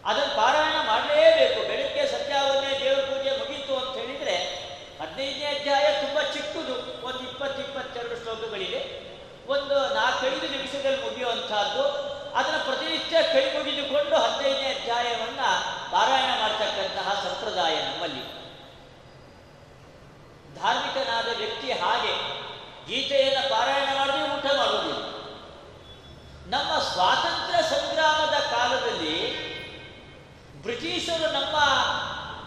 ಅದನ್ನು 0.06 0.36
ಪಾರಾಯಣ 0.36 0.88
ಮಾಡಲೇಬೇಕು. 0.88 1.68
ಬೆಳಗ್ಗೆ 1.68 2.08
ಸಂಧ್ಯಾವನ್ನೇ 2.08 2.80
ದೇವರ 2.80 3.04
ಪೂಜೆ 3.04 3.38
ಮುಗೀತು 3.38 3.78
ಅಂತ 3.78 3.98
ಹೇಳಿದ್ರೆ 3.98 4.36
ಹದಿನೈದನೇ 5.02 5.60
ಅಧ್ಯಾಯ 5.60 5.84
ತುಂಬಾ 5.84 6.22
ಚಿಕ್ಕದು. 6.34 7.06
ಒಂದು 7.08 7.20
ಇಪ್ಪತ್ತು, 7.20 7.62
ಇಪ್ಪತ್ತೆರಡು 7.62 8.24
ಶ್ಲೋಕಗಳಿದೆ. 8.24 9.12
ಒಂದು 9.48 9.94
ನಾಲ್ಕೈದು 9.94 10.52
ನಿಮಿಷದಲ್ಲಿ 10.52 11.04
ಮುಗಿಯುವಂತಹದ್ದು. 11.04 12.11
ಅದನ್ನು 12.36 12.60
ಪ್ರತಿನಿತ್ಯ 12.66 13.24
ಕೈ 13.34 13.44
ಮುಗಿದುಕೊಂಡು 13.54 14.16
ಹದಿನೈದನೇ 14.16 14.70
ಅಧ್ಯಾಯವನ್ನು 14.74 15.50
ಪಾರಾಯಣ 15.92 16.32
ಮಾಡ್ತಕ್ಕಂತಹ 16.42 17.08
ಸಂಪ್ರದಾಯ 17.24 17.76
ನಮ್ಮಲ್ಲಿ. 17.76 18.24
ಧಾರ್ಮಿಕನಾದ 20.56 21.30
ವ್ಯಕ್ತಿ 21.38 21.72
ಹಾಗೆ 21.72 22.14
ಗೀತೆಯನ್ನು 22.88 23.50
ಪಾರಾಯಣ 23.50 23.90
ಮಾಡದೆ, 23.98 24.22
ಊಟ 24.36 24.46
ಮಾಡುವುದಿಲ್ಲ 24.58 25.02
ನಮ್ಮ 26.48 26.72
ಸ್ವಾತಂತ್ರ್ಯ 26.80 27.62
ಸಂಗ್ರಾಮದ 27.70 28.38
ಕಾಲದಲ್ಲಿ 28.54 29.16
ಬ್ರಿಟಿಷರು 30.62 31.28
ನಮ್ಮ 31.34 31.58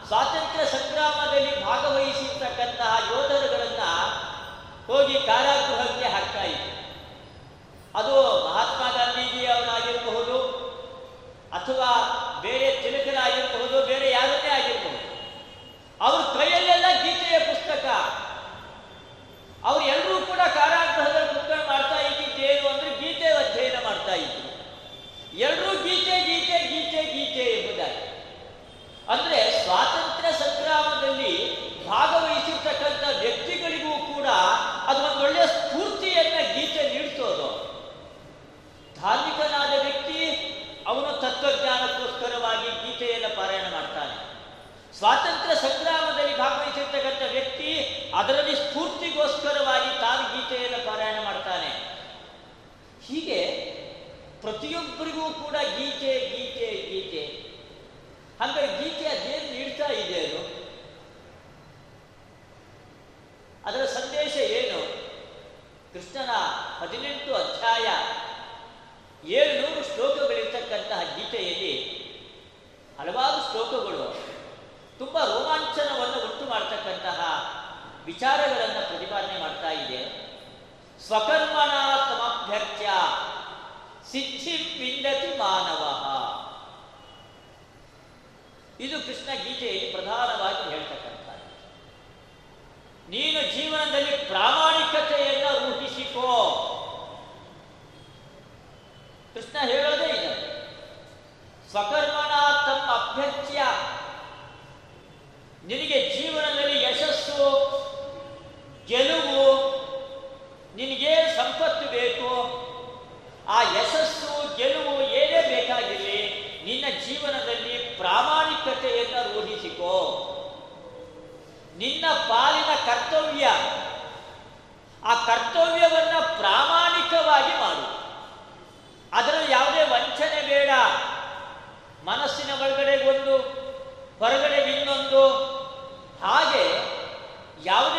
ಸ್ವಾತಂತ್ರ್ಯ 0.09 0.65
ಸಂಗ್ರಾಮದಲ್ಲಿ 0.67 1.65
ಭಾಗವಹಿಸಿರ್ತಕ್ಕಂತಹ 1.65 2.93
ಯೋಧರುಗಳನ್ನ 3.11 3.85
ಹೋಗಿ 4.87 5.15
ಕಾರಾಗೃಹಕ್ಕೆ 5.27 6.09
ಹಾಕ್ತಾ 6.09 6.43
ಅದು 7.95 8.15
ಮಹಾತ್ಮ 8.49 8.97
ಗಾಂಧೀಜಿ 8.97 9.47
ಅವರಾಗಿರಬಹುದು 9.47 10.65
ಅಥವಾ 11.53 11.91
ಬೇರೆ 12.43 12.83
ತಿಲಕರಾಗಿರಬಹುದು 12.83 13.87
ಬೇರೆ 13.87 14.11
ಯಾರನ್ನೇ 14.11 14.49
ಆಗಿರಬಹುದು. 14.49 15.05
ಅವ್ರ 16.05 16.39
ಕೈಯಲ್ಲೆಲ್ಲ 16.39 16.85
ಗೀತೆಯ 17.03 17.39
ಪುಸ್ತಕ. 17.39 17.85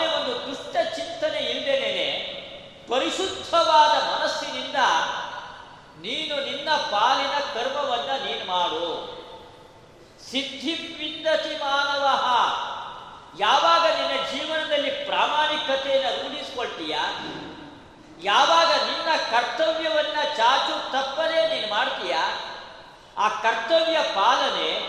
ಯಾವುದೇ 0.06 0.32
ಒಂದು 0.32 0.48
ದುಷ್ಟ 0.48 0.96
ಚಿಂತನೆ 0.96 1.38
ಇಲ್ಲದೇನೆ 1.38 2.36
ಪರಿಶುದ್ಧವಾದ 2.90 4.04
ಮನಸ್ಸಿನಿಂದ 4.04 4.76
ನೀನು 6.02 6.46
ನಿನ್ನ 6.46 6.70
ಪಾಲಿನ 6.76 7.40
ಕರ್ಮವನ್ನ 7.54 8.26
ನೀನು 8.26 8.46
ಮಾಡು. 8.46 9.16
ಸಿದ್ಧಿವಿಂದತಿ 10.32 11.56
ಮಾನವ 11.56 12.06
ಯಾವಾಗ 13.40 13.82
ನಿನ್ನ 13.82 14.32
ಜೀವನದಲ್ಲಿ 14.32 14.92
ಪ್ರಾಮಾಣಿಕತೆಯನ್ನು 14.92 16.24
ರೂಢಿಸ್ಕೊಳ್ತೀಯ? 16.24 16.98
ಯಾವಾಗ 18.24 18.68
ನಿನ್ನ 18.68 19.10
ಕರ್ತವ್ಯವನ್ನ 19.32 20.18
ಚಾಚು 20.38 20.92
ತಪ್ಪದೇ 20.92 21.56
ನೀನು 21.56 21.70
ಮಾಡ್ತೀಯ? 21.70 22.16
ಆ 23.18 23.30
ಕರ್ತವ್ಯ 23.30 23.98
ಪಾಲನೆ 24.02 24.82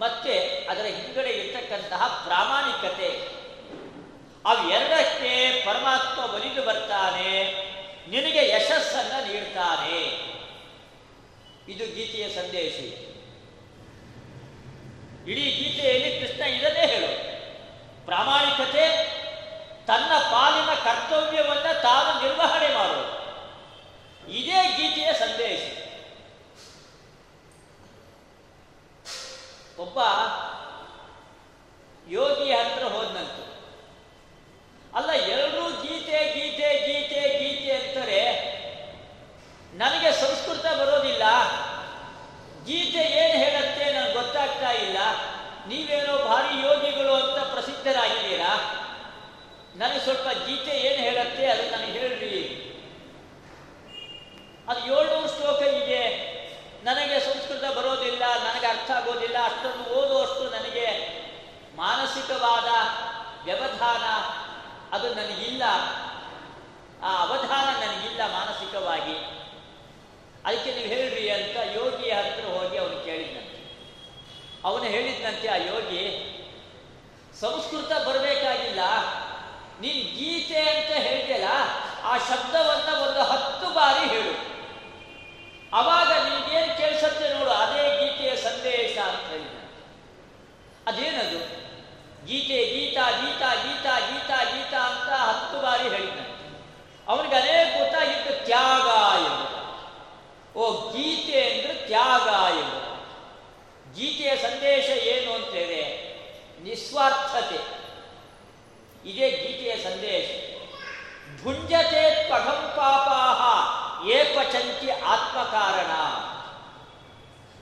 ಮತ್ತೆ 0.00 0.38
ಅದರ 0.70 0.82
ಹಿಂಗಡೆ 0.82 1.30
ಇರ್ತಕ್ಕಂತಹ 1.30 2.22
ಪ್ರಾಮಾಣಿಕತೆ. 2.26 3.37
ಅವೆರಡಕ್ಕೆ 4.48 5.64
ಪರಮಾತ್ಮ 5.64 6.34
ಒಲಿದು 6.34 6.62
ಬರ್ತಾನೆ, 6.62 7.30
ನಿನಗೆ 8.08 8.48
ಯಶಸ್ಸನ್ನ 8.48 9.32
ನೀಡ್ತಾನೆ. 9.32 10.00
ಇದು 11.72 11.84
ಗೀತೆಯ 11.94 12.28
ಸಂದೇಶ 12.28 12.74
ಇಡೀ 15.28 15.50
ಗೀತೆಯಲ್ಲಿ 15.50 16.20
ಕೃಷ್ಣ 16.20 16.42
ಇದನ್ನೇ 16.42 16.86
ಹೇಳು. 16.86 17.10
ಪ್ರಾಮಾಣಿಕತೆ, 18.06 18.84
ತನ್ನ 19.86 20.18
ಪಾಲಿನ 20.18 20.74
ಕರ್ತವ್ಯವನ್ನು 20.74 21.82
ತಾನು 21.82 22.22
ನಿರ್ವಹಣೆ 22.22 22.68
ಮಾಡು. 22.74 23.02
ಇದೇ 24.30 24.76
ಗೀತೆಯ 24.76 25.12
ಸಂದೇಶ. 25.12 25.60
ಒಬ್ಬ 29.78 29.98
ಯೋಗಿ 32.08 32.52
ಹತ್ರ 32.52 32.84
ಹೋದ್ನಂತೆ. 32.84 33.47
ಅಲ್ಲ 34.94 35.10
ಎಲ್ಲರೂ 35.10 35.82
ಗೀತೆ 35.82 36.32
ಗೀತೆ 36.34 36.86
ಗೀತೆ 36.86 37.38
ಗೀತೆ 37.38 37.72
ಅಂತಾರೆ. 37.72 38.58
ನನಗೆ 39.74 40.12
ಸಂಸ್ಕೃತ 40.12 40.66
ಬರೋದಿಲ್ಲ. 40.66 41.22
ಗೀತೆ 42.64 42.98
ಏನು 42.98 43.44
ಹೇಳುತ್ತೆ 43.44 43.92
ನನಗೆ 43.92 44.12
ಗೊತ್ತಾಗ್ತಾ 44.12 44.70
ಇಲ್ಲ. 44.70 44.96
ನೀವೇನೋ 45.68 46.18
ಭಾರಿ 46.18 46.66
ಯೋಗಿಗಳು 46.66 47.14
ಅಂತ 47.14 47.52
ಪ್ರಸಿದ್ಧರಾಗಿದ್ದೀರಾ? 47.52 48.74
ನನಗೆ 49.76 50.00
ಸ್ವಲ್ಪ 50.00 50.28
ಗೀತೆ 50.46 50.70
ಏನು 50.70 51.02
ಹೇಳುತ್ತೆ 51.02 51.46
ಅದು 51.46 51.70
ನನಗೆ 51.70 51.92
ಹೇಳ್ರಿ. 51.92 52.64
ಅದು 54.68 54.80
ಏಳ್ನೂರು 54.80 55.28
ಶ್ಲೋಕ 55.28 55.62
ಇದೆ. 55.62 56.28
ನನಗೆ 56.84 57.20
ಸಂಸ್ಕೃತ 57.20 57.64
ಬರೋದಿಲ್ಲ, 57.64 58.22
ನನಗೆ 58.44 58.66
ಅರ್ಥ 58.66 58.90
ಆಗೋದಿಲ್ಲ. 58.90 59.36
ಅಷ್ಟೊಂದು 59.44 59.90
ಓದುವಷ್ಟು 59.90 60.50
ನನಗೆ 60.50 61.18
ಮಾನಸಿಕವಾದ 61.76 62.68
ವ್ಯವಧಾನ 63.44 64.37
ಅದು 64.92 65.14
ನನಗಿಲ್ಲ. 65.14 65.62
ಆ 67.02 67.10
ಅವಧಾನ 67.18 67.66
ನನಗಿಲ್ಲ 67.84 68.20
ಮಾನಸಿಕವಾಗಿ. 68.32 69.16
ಅದಕ್ಕೆ 70.44 70.74
ನೀವು 70.74 70.88
ಹೇಳ್ರಿ 70.88 71.30
ಅಂತ 71.30 71.56
ಯೋಗಿಯ 71.76 72.12
ಹತ್ರ 72.12 72.44
ಹೋಗಿ 72.44 72.76
ಅವನು 72.78 73.04
ಕೇಳಿದಂತೆ 73.04 73.58
ಅವನು 74.64 74.84
ಹೇಳಿದ್ನಂತೆ, 74.84 75.48
ಆ 75.48 75.56
ಯೋಗಿ, 75.56 76.02
ಸಂಸ್ಕೃತ 77.40 77.92
ಬರಬೇಕಾಗಿಲ್ಲ. 78.06 78.80
ನೀನು 79.80 80.02
ಗೀತೆ 80.16 80.60
ಅಂತ 80.60 80.92
ಹೇಳ್ದಲ್ಲ, 80.96 81.48
ಆ 82.02 82.18
ಶಬ್ದವನ್ನು 82.18 83.02
ಒಂದು 83.02 83.22
ಹತ್ತು 83.22 83.68
ಬಾರಿ 83.70 84.08
ಹೇಳು. 84.08 84.34
ಅವಾಗ 85.72 86.08
ನಿನ್ಗೇನು 86.08 86.76
ಕೇಳಿಸುತ್ತೆ 86.76 87.28
ನೋಡು, 87.34 87.50
ಅದೇ 87.50 87.82
ಗೀತೆಯ 88.00 88.36
ಸಂದೇಶ 88.36 88.98
ಅಂತ 88.98 89.30
ಹೇಳಿದ 89.30 89.56
ಅದೇನದು? 90.86 91.58
ಗೀತಾ 92.26 93.10
ಗೀತಾ 93.10 93.50
ಗೀತಾ 93.54 93.98
ಗೀತಾ 93.98 94.44
ಗೀತಾ 94.44 94.78
ಅಂತ 94.78 95.08
ಹತ್ತು 95.08 95.62
ಬಾರಿ 95.62 95.82
ಹೇಳಿದ್ದಾನೆ 95.82 96.28
ಅವನಿಗೆ 97.08 97.36
ಅನೇಕ 97.36 97.78
ಗೊತ್ತಾಗಿತ್ತು, 97.78 98.44
ತ್ಯಾಗ 98.44 98.86
ಓ, 100.56 100.90
ಗೀತೆ 100.92 101.50
ಅಂದ್ರೆ 101.50 101.74
ತ್ಯಾಗ 101.74 102.28
ಗೀತೆಯ 103.94 104.36
ಸಂದೇಶ 104.36 104.88
ಏನು 104.88 105.34
ಅಂತೇಳಿ 105.34 106.08
ನಿಸ್ವಾರ್ಥತೆ. 106.62 107.78
ಇದೇ 109.08 109.30
ಗೀತೆಯ 109.30 109.76
ಸಂದೇಶ. 109.76 110.48
ಭುಂಜತೆ 111.44 112.24
ತ್ವಘಂ 112.24 112.72
ಪಾಪಾಹ 112.76 113.40
ಏಪಚಂತಿ 114.08 114.90
ಆತ್ಮಕಾರಣ. 114.90 115.90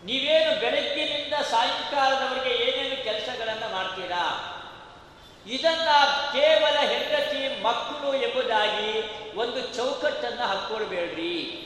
ನೀವೇನು 0.05 0.61
ಬೆಳಗ್ಗಿನಿಂದ 0.61 1.35
ಸಾಯಂಕಾಲದವರೆಗೆ 1.35 2.57
ಏನೇನು 2.57 3.05
ಕೆಲಸಗಳನ್ನು 3.05 3.73
ಮಾಡ್ತೀರಾ? 3.73 4.53
ಇದನ್ನ 5.47 5.89
ಕೇವಲ 6.33 6.79
ಹೆಂಡತಿ 6.79 7.63
ಮಕ್ಕಳು 7.63 8.15
ಎಂಬುದಾಗಿ 8.15 9.17
ಒಂದು 9.37 9.61
ಚೌಕಟ್ಟನ್ನು 9.61 10.47
ಹಾಕ್ಕೊಳ್ಬೇಡ್ರಿ 10.47 11.63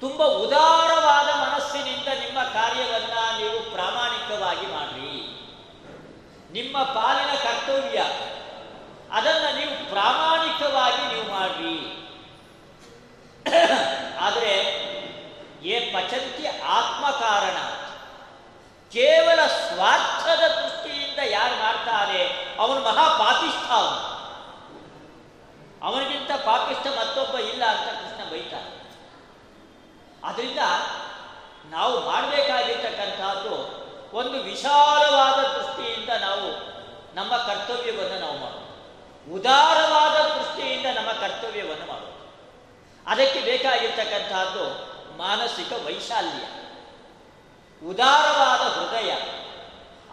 ತುಂಬಾ 0.00 0.24
ಉದಾರವಾದ 0.24 1.26
ಮನಸ್ಸಿನಿಂದ 1.26 2.08
ನಿಮ್ಮ 2.08 2.42
ಕಾರ್ಯವನ್ನ 2.42 3.12
ನೀವು 3.38 3.70
ಪ್ರಾಮಾಣಿಕವಾಗಿ 3.72 4.66
ಮಾಡ್ರಿ. 4.66 5.34
ನಿಮ್ಮ 6.52 6.82
ಪಾಲಿನ 6.82 7.34
ಕರ್ತವ್ಯ, 7.34 7.98
ಅದನ್ನ 9.12 9.58
ನೀವು 9.58 9.90
ಪ್ರಾಮಾಣಿಕವಾಗಿ 9.90 11.14
ನೀವು 11.14 11.28
ಮಾಡ್ರಿ. 11.28 12.00
ಆದರೆ, 14.18 14.54
ಏ 15.62 15.92
ಪಚಂತಿ 15.92 16.46
ಆತ್ಮಕಾರಣ, 16.46 17.56
ಕೇವಲ 18.92 19.46
ಸ್ವಾರ್ಥದ 19.46 20.70
ಯಾರು 21.30 21.62
ಮಾಡ್ತಾರೆ 21.62 22.28
ಅವನು 22.60 22.80
ಮಹಾ 22.80 23.18
ಪಾಪಿಷ್ಠ 23.18 23.70
ಅವನು. 23.70 24.14
ಅವನಿಗಿಂತ 25.86 26.30
ಪಾಪಿಷ್ಠ 26.32 26.86
ಮತ್ತೊಬ್ಬ 26.86 27.38
ಇಲ್ಲ 27.38 27.64
ಅಂತ 27.64 27.90
ಕೃಷ್ಣ 27.90 28.30
ಬೈತಾರೆ 28.30 28.84
ಅದರಿಂದ 30.24 30.58
ನಾವು 31.70 32.00
ಮಾಡಬೇಕಾಗಿರ್ತಕ್ಕಂಥದ್ದು 32.00 33.84
ಒಂದು 34.16 34.42
ವಿಶಾಲವಾದ 34.42 35.44
ದೃಷ್ಟಿಯಿಂದ 35.44 36.08
ನಾವು 36.08 36.74
ನಮ್ಮ 37.14 37.36
ಕರ್ತವ್ಯವನ್ನು 37.36 38.20
ನಾವು 38.20 38.38
ಮಾಡೋದು. 38.38 38.64
ಉದಾರವಾದ 39.34 40.38
ದೃಷ್ಟಿಯಿಂದ 40.38 40.86
ನಮ್ಮ 40.96 41.12
ಕರ್ತವ್ಯವನ್ನು 41.12 41.86
ಮಾಡೋದು. 41.86 42.14
ಅದಕ್ಕೆ 43.06 43.40
ಬೇಕಾಗಿರ್ತಕ್ಕಂಥದ್ದು 43.40 44.94
ಮಾನಸಿಕ 45.18 45.72
ವೈಶಾಲ್ಯ. 45.72 46.44
ಉದಾರವಾದ 47.88 48.60
ಹೃದಯ. 48.60 49.12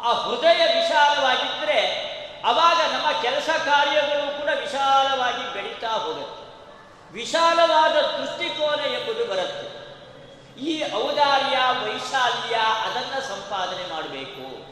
ಆ 0.03 0.13
ಹೃದಯ 0.13 0.81
ವಿಶಾಲವಾಗಿದ್ದರೆ 0.81 2.11
ಅವಾಗ 2.45 2.93
ನಮ್ಮ 2.93 3.21
ಕೆಲಸ 3.21 3.49
ಕಾರ್ಯಗಳು 3.65 4.41
ಕೂಡ 4.41 4.49
ವಿಶಾಲವಾಗಿ 4.59 5.53
ಬೆಳೀತಾ 5.53 5.89
ಹೋಗುತ್ತೆ. 5.89 6.41
ವಿಶಾಲವಾದ 7.13 7.91
ದೃಷ್ಟಿಕೋನ 7.91 8.79
ಎಂಬುದು 8.79 9.25
ಬರುತ್ತೆ. 9.25 9.81
ಈ 10.61 10.93
ಔದಾರ್ಯ, 10.93 11.57
ವೈಶಾಲ್ಯ 11.83 12.55
ಅದನ್ನು 12.55 13.21
ಸಂಪಾದನೆ 13.21 13.93
ಮಾಡಬೇಕು. 13.93 14.71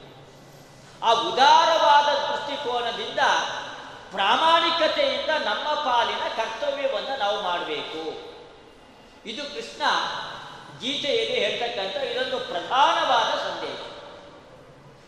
ಆ 1.05 1.11
ಉದಾರವಾದ 1.11 2.31
ದೃಷ್ಟಿಕೋನದಿಂದ 2.31 3.19
ಪ್ರಾಮಾಣಿಕತೆಯಿಂದ 4.11 5.29
ನಮ್ಮ 5.29 5.73
ಪಾಲಿನ 5.73 6.27
ಕರ್ತವ್ಯವನ್ನು 6.35 7.19
ನಾವು 7.19 7.41
ಮಾಡಬೇಕು. 7.41 8.29
ಇದು 9.25 9.43
ಕೃಷ್ಣ 9.43 9.83
ಗೀತೆಯಲ್ಲಿ 10.79 11.39
ಹೇಳ್ತಕ್ಕಂಥ 11.39 12.03
ಇದೊಂದು 12.03 12.39
ಪ್ರಧಾನವಾದ 12.39 13.39
ಸಂದೇಶ. 13.39 13.98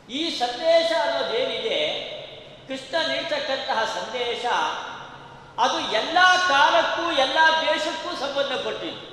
ಈ 0.10 0.40
ಸಂದೇಶ 0.40 0.92
ಅನ್ನೋದೇನಿದೆ 1.02 2.12
ಕೃಷ್ಣ 2.68 3.08
ನೀಡ್ತಕ್ಕಂತಹ 3.08 3.84
ಸಂದೇಶ 3.84 4.46
ಅದು 5.60 5.80
ಎಲ್ಲ 5.80 6.18
ಕಾಲಕ್ಕೂ, 6.48 7.12
ಎಲ್ಲ 7.12 7.38
ದೇಶಕ್ಕೂ 7.62 8.16
ಸಂಬಂಧಪಟ್ಟಿದ್ದು 8.16 9.12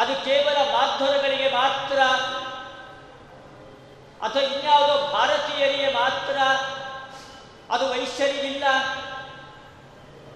ಅದು 0.00 0.24
ಕೇವಲ 0.24 0.56
ಮಾಧ್ವರಗಳಿಗೆ 0.56 1.48
ಮಾತ್ರ. 1.48 1.98
ಅಥವಾ 4.26 4.42
ಇನ್ಯಾವುದೋ 4.42 5.12
ಭಾರತೀಯರಿಗೆ 5.12 5.94
ಮಾತ್ರ. 5.94 6.38
ಅದು 7.70 7.90
ವೈಶ್ಯರಿಗಿಲ್ಲ. 7.90 8.64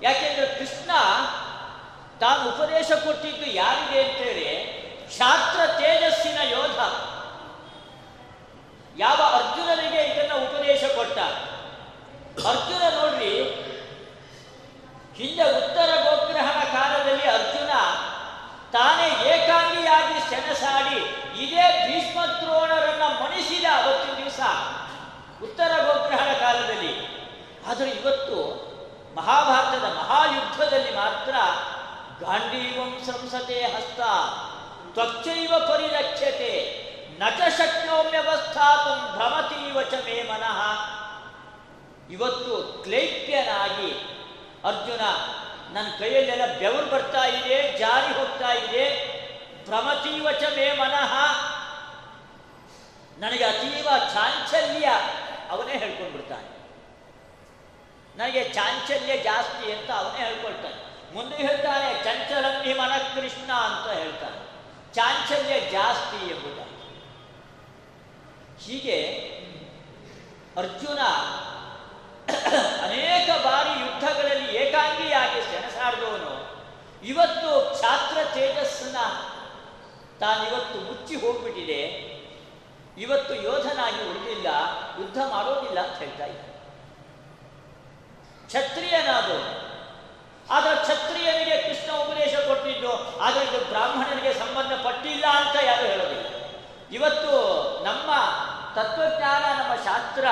ಯಾಕೆಂದ್ರೆ 0.03 0.59
ಕೃಷ್ಣ 0.59 0.91
ತಾನು 2.21 2.49
ಉಪದೇಶ 2.49 2.93
ಕೊಟ್ಟಿದ್ದು 2.93 3.51
ಯಾರಿಗೆ 3.51 4.03
ಅಂತೇಳಿ? 4.03 4.79
ಶಾಸ್ತ್ರ 5.19 5.67
ತೇಜಸ್ಸಿನ 5.67 6.39
ಯೋಧ. 6.43 6.79
ಯಾವ 8.99 9.21
ಅರ್ಜುನನಿಗೆ 9.35 10.03
ಇದನ್ನ 10.05 10.33
ಉಪದೇಶ 10.47 10.85
ಕೊಟ್ಟ? 10.97 11.19
ಅರ್ಜುನ 12.49 12.83
ನೋಡ್ರಿ 12.97 13.33
ಹಿಂದೆ 15.15 15.43
ಉತ್ತರ 15.43 15.91
ಗೋಗ್ರಹಣ 16.05 16.65
ಕಾಲದಲ್ಲಿ 16.73 17.29
ಅರ್ಜುನ 17.29 17.71
ತಾನೇ 18.73 19.35
ಏಕಾಂಗಿಯಾಗಿ 19.35 20.31
ಸೆಣಸಾಡಿ 20.31 20.99
ಇದೇ 21.45 21.87
ಭೀಷ್ಮ 21.87 22.27
ದ್ರೋಣರನ್ನ 22.41 23.03
ಮಣಿಸಿದ 23.03 23.65
ಅವತ್ತಿನ 23.65 24.17
ದಿವಸ 24.17 24.41
ಉತ್ತರ 25.43 25.73
ಗೋಗ್ರಹಣ 25.85 26.33
ಕಾಲದಲ್ಲಿ. 26.33 26.93
ಆದರೆ 27.71 27.91
ಇವತ್ತು 27.91 28.39
ಮಹಾಭಾರತದ 29.17 29.85
ಮಹಾಯುದ್ಧದಲ್ಲಿ 29.85 30.97
ಮಾತ್ರ 30.97 31.35
ಗಾಂಡೀವಂ 32.25 32.99
ಸಂಸತೆ 33.07 33.63
ಹಸ್ತ 33.63 34.01
ತ್ವಚ್ಚೈವ 34.93 35.59
ಪರಿರಕ್ಷತೆ 35.59 36.53
ನಟ 37.19 37.41
ಶಕ್ನೋಮ್ಯವಸ್ಥಾತು 37.59 39.17
ಭ್ರಮತೀವ 39.17 39.83
ಚ 39.83 39.95
ಮೇ 39.95 40.23
ಮನಃ 40.23 40.61
ಇವತ್ತು 42.11 42.83
ಕ್ಲೈಪ್ಯನಾಗಿ 42.85 43.91
ಅರ್ಜುನ 44.65 45.01
ನನ್ನ 45.75 45.89
ಕೈಯಲ್ಲೆಲ್ಲ 45.99 46.59
ಬೆವರು 46.59 46.87
ಬರ್ತಾ 46.87 47.25
ಇದೆ 47.25 47.79
ಜಾರಿ 47.79 48.19
ಹೋಗ್ತಾ 48.19 48.53
ಇದೆ 48.53 48.85
ಭ್ರಮತೀವ 49.67 50.33
ಚ 50.33 50.45
ಮೇ 50.45 50.73
ಮನಃ 50.73 51.15
ನನಗೆ 53.19 53.45
ಅತೀವ 53.45 53.89
ಚಾಂಚಲ್ಯ 54.15 54.87
ಅವನೇ 55.51 55.79
ಹೇಳ್ಕೊಂಡು 55.79 56.13
ಬಿಡ್ತಾನೆ 56.13 56.59
ನನಗೆ 58.19 58.49
ಚಾಂಚಲ್ಯ 58.49 59.17
ಜಾಸ್ತಿ 59.17 59.73
ಅಂತ 59.73 59.91
ಅವನೇ 59.91 60.27
ಹೇಳ್ಕೊಳ್ತಾನೆ. 60.27 61.15
ಮುಂದೆ 61.15 61.37
ಹೇಳ್ತಾನೆ 61.37 62.05
ಚಂಚಲಮ್ಮಿ 62.05 62.75
ಮನ 62.75 62.99
ಕೃಷ್ಣ 62.99 63.53
ಅಂತ 63.53 63.93
ಹೇಳ್ತಾನೆ. 63.93 64.39
ಚಾಂಚಲ್ಯ 64.95 65.61
ಜಾಸ್ತಿ 65.61 66.27
ಎಂಬುದಾಗಿ. 66.27 66.78
ಹೀಗೆ 68.65 68.99
ಅರ್ಜುನ 70.57 71.01
ಅನೇಕ 72.87 73.29
ಬಾರಿ 73.45 73.73
ಯುದ್ಧಗಳಲ್ಲಿ 73.81 74.49
ಏಕಾಂಗಿಯಾಗಿ 74.57 75.41
ಸೆಣಸಾಡಿದವನು. 75.51 76.33
ಇವತ್ತು 77.03 77.51
ಕ್ಷಾತ್ರ 77.75 78.19
ತೇಜಸ್ಸನ್ನ 78.35 78.99
ತಾನಿವತ್ತು 80.21 80.79
ಮುಚ್ಚಿ 80.79 81.17
ಹೋಗ್ಬಿಟ್ಟಿದೆ. 81.17 81.81
ಇವತ್ತು 82.99 83.35
ಯೋಧನಾಗಿ 83.35 84.01
ಉಳಿದಿಲ್ಲ, 84.11 84.49
ಯುದ್ಧ 84.99 85.19
ಮಾಡೋದಿಲ್ಲ 85.31 85.79
ಅಂತ 85.81 85.99
ಹೇಳ್ತಾ 85.99 86.27
ಇದ್ದ 86.27 86.45
ಕ್ಷತ್ರಿಯನಾದವನು. 88.47 89.53
ಆದ್ರೆ 90.51 90.75
ಕ್ಷತ್ರಿಯನಿಗೆ 90.83 91.57
ಕೃಷ್ಣ 91.63 91.91
ಉಪದೇಶ 92.03 92.35
ಕೊಟ್ಟಿದ್ದು 92.49 92.93
ಆದರೆ 93.25 93.45
ಇದು 93.45 93.59
ಬ್ರಾಹ್ಮಣನಿಗೆ 93.65 94.33
ಸಂಬಂಧಪಟ್ಟಿಲ್ಲ 94.35 95.25
ಅಂತ 95.41 95.57
ಯಾರು 95.65 95.87
ಹೇಳೋದಿಲ್ಲ. 95.87 96.27
ಇವತ್ತು 96.93 97.33
ನಮ್ಮ 97.85 98.11
ತತ್ವಜ್ಞಾನ, 98.75 99.63
ನಮ್ಮ 99.63 99.75
ಶಾಸ್ತ್ರ, 99.85 100.25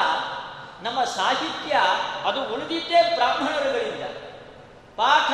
ನಮ್ಮ 0.82 1.04
ಸಾಹಿತ್ಯ 1.04 1.76
ಅದು 2.28 2.54
ಉಳಿದಿದ್ದೇ 2.54 3.14
ಬ್ರಾಹ್ಮಣರುಗಳಿಂದ. 3.14 4.04
ಪಾಠ, 4.96 5.30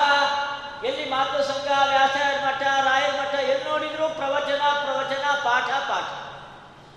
ಎಲ್ಲಿ 0.84 1.10
ಮಾತೃ 1.10 1.42
ಸಂಘ 1.42 1.88
ವ್ಯಾಸಾಯರ 1.88 2.46
ಮಠ, 2.46 2.62
ರಾಯರ 2.62 3.20
ಮಠ, 3.20 3.34
ಎಲ್ಲಿ 3.34 3.70
ನೋಡಿದ್ರು 3.70 4.08
ಪ್ರವಚನ 4.08 4.62
ಪ್ರವಚನ, 4.84 5.30
ಪಾಠ 5.44 5.88
ಪಾಠ. 5.88 6.04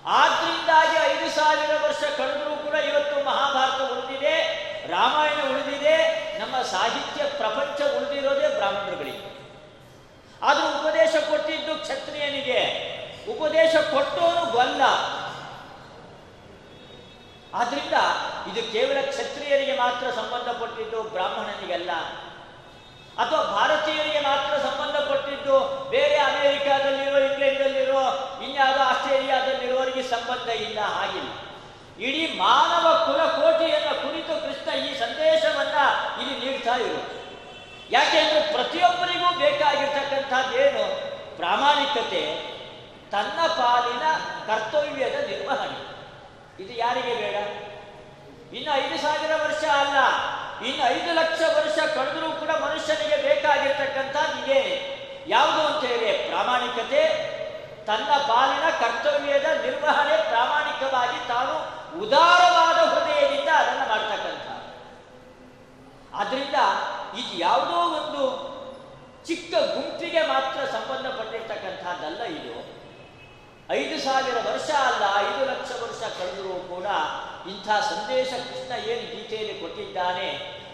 ಆದ್ರಿಂದಾಗಿ 0.08 1.12
ಐದು 1.12 1.36
ಸಾವಿರ 1.36 1.70
ವರ್ಷ 1.84 2.04
ಕಳೆದರೂ 2.18 2.56
ಕೂಡ 2.56 2.76
ಇವತ್ತು 2.76 3.26
ಮಹಾಭಾರತ 3.26 3.92
ಉಳಿದಿದೆ, 3.92 4.36
ರಾಮಾಯಣ 4.92 5.52
ಉಳಿದಿದೆ, 5.52 5.98
ನಮ್ಮ 6.40 6.62
ಸಾಹಿತ್ಯ 6.62 7.24
ಪ್ರಪಂಚ 7.24 7.82
ಉಳಿದಿರೋದೇ 7.82 8.48
ಬ್ರಾಹ್ಮಣರುಗಳಿಗೆ. 8.48 9.36
ಆದ್ರೂ 10.44 10.68
ಉಪದೇಶ 10.68 11.10
ಕೊಟ್ಟಿದ್ದು 11.30 11.76
ಕ್ಷತ್ರಿಯನಿಗೆ. 11.76 12.95
ಉಪದೇಶ 13.32 13.76
ಕೊಟ್ಟವನು 13.76 14.52
ಗೊಲ್ಲ 14.52 14.82
ಆದ್ರಿಂದ 17.54 17.98
ಇದು 18.52 18.72
ಕೇವಲ 18.72 18.98
ಕ್ಷತ್ರಿಯರಿಗೆ 19.02 19.78
ಮಾತ್ರ 19.78 20.12
ಸಂಬಂಧಪಟ್ಟಿದ್ದು 20.12 21.04
ಬ್ರಾಹ್ಮಣನಿಗೆಲ್ಲ. 21.04 21.92
ಅಥವಾ 23.18 23.42
ಭಾರತೀಯರಿಗೆ 23.44 24.20
ಮಾತ್ರ 24.20 24.58
ಸಂಬಂಧಪಟ್ಟಿದ್ದು 24.58 25.58
ಬೇರೆ 25.90 26.16
ಅಮೆರಿಕಾದಲ್ಲಿರೋ 26.16 27.18
ಇಂಗ್ಲೆಂಡಲ್ಲಿರೋ 27.18 28.02
ಇನ್ಯಾವುದೋ 28.44 28.82
ಆಸ್ಟ್ರೇಲಿಯಾದಲ್ಲಿರುವವರಿಗೆ 28.84 30.04
ಸಂಬಂಧ 30.04 30.50
ಇಲ್ಲ, 30.50 30.80
ಹಾಗಿಲ್ಲ. 30.80 31.30
ಇಡೀ 32.00 32.38
ಮಾನವ 32.38 32.88
ಕುಲ 33.06 33.22
ಕೋಟಿಯನ್ನು 33.26 33.94
ಕುರಿತು 34.02 34.34
ಕೃಷ್ಣ 34.46 34.86
ಈ 34.86 35.00
ಸಂದೇಶವನ್ನ 35.00 35.78
ಇಲ್ಲಿ 36.22 36.36
ನೀಡ್ತಾ 36.46 36.76
ಇರೋದು. 36.76 37.04
ಯಾಕೆಂದ್ರೆ 37.92 38.54
ಪ್ರತಿಯೊಬ್ಬರಿಗೂ 38.54 39.40
ಬೇಕಾಗಿರ್ತಕ್ಕಂಥದ್ದೇನು 39.40 40.86
ಪ್ರಾಮಾಣಿಕತೆ 41.38 42.55
ತನ್ನ 43.12 43.48
ಪಾಲಿನ 43.48 44.04
ಕರ್ತವ್ಯದ 44.48 45.30
ನಿರ್ವಹಣೆ. 45.30 45.96
ಇದು 46.63 46.74
ಯಾರಿಗೆ 46.74 47.15
ಬೇಡ? 47.15 47.36
ಇನ್ನು 48.56 48.76
ಐದು 48.76 49.02
ಸಾವಿರ 49.02 49.32
ವರ್ಷ 49.36 49.63
ಅಲ್ಲ. 49.63 49.98
ಇನ್ನು 50.65 50.86
ಐದು 50.86 51.13
ಲಕ್ಷ 51.13 51.41
ವರ್ಷ 51.56 51.96
ಕಳೆದರೂ 51.96 52.32
ಕೂಡ 52.32 52.50
ಮನುಷ್ಯನಿಗೆ 52.50 53.22
ಬೇಕಾಗಿರ್ತಕ್ಕಂಥದ್ದು 53.22 54.44
ಇದೇ 54.44 54.91
ಯಾವುದು 55.28 55.68
ಅಂತ 55.68 55.86
ಹೇಳಿ 55.86 56.30
ಪ್ರಾಮಾಣಿಕತೆ, 56.30 57.36
ತನ್ನ 57.86 58.06
ಪಾಲಿನ 58.06 58.70
ಕರ್ತವ್ಯದ 58.80 59.44
ನಿರ್ವಹಣೆ 59.44 60.30
ಪ್ರಾಮಾಣಿಕವಾಗಿ 60.30 61.28
ತಾನು 61.28 61.76
ಉದಾರವಾದ 62.00 62.78
ಹೃದಯದಿಂದ 62.78 63.50
ಅದನ್ನು 63.50 63.89
ಮಾಡ್ತಕ್ಕಂಥ. 63.89 64.48
ಆದ್ರಿಂದ 66.15 66.56
ಇದು 67.20 67.38
ಯಾವುದೋ 67.38 67.76
ಒಂದು 67.76 68.56
ಚಿಕ್ಕ 69.26 69.54
ಗುಂಪಿಗೆ 69.54 70.28
ಮಾತ್ರ 70.28 70.65
ಸಂಬಂಧಪಟ್ಟಿರ್ತಕ್ಕಂಥದ್ದಲ್ಲ 70.65 72.24
ಇದು. 72.24 72.75
ಐದು 73.69 73.95
ಸಾವಿರ 73.99 74.38
ವರ್ಷ 74.51 74.69
ಅಲ್ಲ, 74.69 75.04
ಐದು 75.19 75.45
ಲಕ್ಷ 75.45 75.71
ವರ್ಷ 75.84 76.01
ಕಳೆದರೂ 76.17 76.56
ಕೂಡ 76.75 76.88
ಇಂಥ 77.51 77.67
ಸಂದೇಶ 77.67 78.28
ಕೃಷ್ಣ 78.28 78.71
ಏನು 78.91 79.06
ಗೀತೆಯಲ್ಲಿ 79.15 79.60
ಕೊಟ್ಟಿದ್ದಾನೆ, 79.62 80.28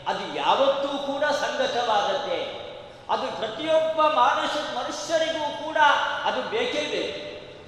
ಅದು 0.08 0.38
ಯಾವತ್ತೂ 0.38 0.88
ಕೂಡ 0.88 1.24
ಸಂಗತವಾದದ್ದೇ. 1.24 2.42
ಅದು 3.10 3.28
ಪ್ರತಿಯೊಬ್ಬ 3.38 4.02
ಮಾನುಷ 4.02 4.54
ಮನುಷ್ಯರಿಗೂ 4.76 5.66
ಕೂಡ 5.66 5.78
ಅದು 6.26 6.42
ಬೇಕೇ 6.42 6.84
ಬೇಕು. 6.92 7.20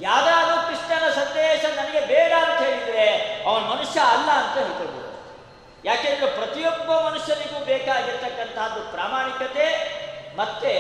ಯಾವುದಾದ್ರೂ 0.01 0.55
ಕೃಷ್ಣನ 0.69 1.09
ಸಂದೇಶ 1.09 1.63
ನನಗೆ 1.65 2.01
ಬೇಡ 2.07 2.33
ಅಂತ 2.45 2.59
ಹೇಳಿದರೆ 2.62 3.07
ಅವನ 3.47 3.62
ಮನುಷ್ಯ 3.62 3.99
ಅಲ್ಲ 3.99 4.29
ಅಂತ 4.31 4.57
ಹೇಳ್ಕೊಳ್ಬೋದು. 4.57 5.12
ಯಾಕೆಂದ್ರೆ 5.86 6.27
ಪ್ರತಿಯೊಬ್ಬ 6.31 6.91
ಮನುಷ್ಯನಿಗೂ 7.07 7.65
ಬೇಕಾಗಿರ್ತಕ್ಕಂತಹದ್ದು 7.65 8.91
ಪ್ರಾಮಾಣಿಕತೆ 8.91 9.67
ಮತ್ತೆ 10.36 10.73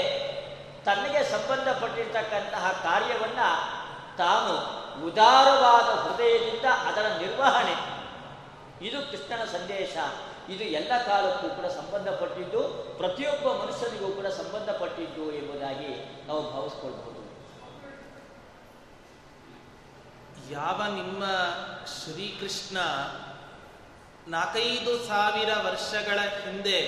ತನಗೆ 0.85 1.23
ಸಂಬಂಧಪಟ್ಟಿರ್ತಕ್ಕಂತಹ 1.23 2.71
ಕಾರ್ಯವನ್ನ 2.83 3.39
ತಾನು 4.17 4.83
ಉದಾರವಾದ 5.05 5.99
ಹೃದಯದಿಂದ 5.99 6.65
ಅದರ 6.65 7.01
ನಿರ್ವಹಣೆ. 7.01 7.93
ಇದು 8.87 9.11
ಕೃಷ್ಣನ 9.11 9.45
ಸಂದೇಶ. 9.45 9.97
ಇದು 10.51 10.63
ಎಲ್ಲ 10.63 10.91
ಕಾಲಕ್ಕೂ 11.05 11.49
ಕೂಡ 11.49 11.65
ಸಂಬಂಧಪಟ್ಟಿದ್ದು, 11.65 12.63
ಪ್ರತಿಯೊಬ್ಬ 12.97 13.63
ಮನುಷ್ಯನಿಗೂ 13.63 14.11
ಕೂಡ 14.11 14.25
ಸಂಬಂಧಪಟ್ಟಿದ್ದು 14.25 15.33
ಎಂಬುದಾಗಿ 15.33 16.21
ನಾವು 16.27 16.51
ಭಾವಿಸ್ಕೊಳ್ಬಹುದು. 16.51 17.13
ಯಾವ 20.51 20.81
ನಿಮ್ಮ 20.95 21.23
ಶ್ರೀಕೃಷ್ಣ 21.87 22.77
ನಾಲ್ಕೈದು 24.27 25.07
ಸಾವಿರ 25.07 25.49
ವರ್ಷಗಳ 25.65 26.19
ಹಿಂದೆ 26.19 26.81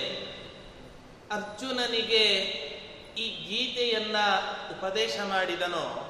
ಅರ್ಜುನನಿಗೆ 1.32 2.24
ಈ 3.18 3.28
ಗೀತೆಯನ್ನ 3.28 4.16
ಉಪದೇಶ 4.70 5.18
ಮಾಡಿದನೋ? 5.28 6.05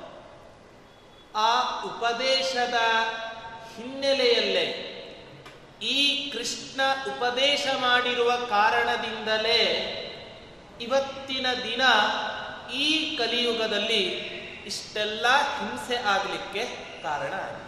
ಆ 1.36 1.80
ಉಪದೇಶದ 1.82 2.74
ಹಿನ್ನೆಲೆಯಲ್ಲೇ 3.76 4.66
ಈ 5.82 6.30
ಕೃಷ್ಣ 6.30 6.80
ಉಪದೇಶ 7.08 7.66
ಮಾಡಿರುವ 7.80 8.36
ಕಾರಣದಿಂದಲೇ 8.36 9.60
ಇವತ್ತಿನ 10.80 11.46
ದಿನ 11.64 11.82
ಈ 12.72 13.16
ಕಲಿಯುಗದಲ್ಲಿ 13.16 14.02
ಇಷ್ಟೆಲ್ಲ 14.66 15.26
ಹಿಂಸೆ 15.26 15.96
ಆಗಲಿಕ್ಕೆ 15.96 16.62
ಕಾರಣ 17.02 17.34
ಆಗಿದೆ. 17.34 17.62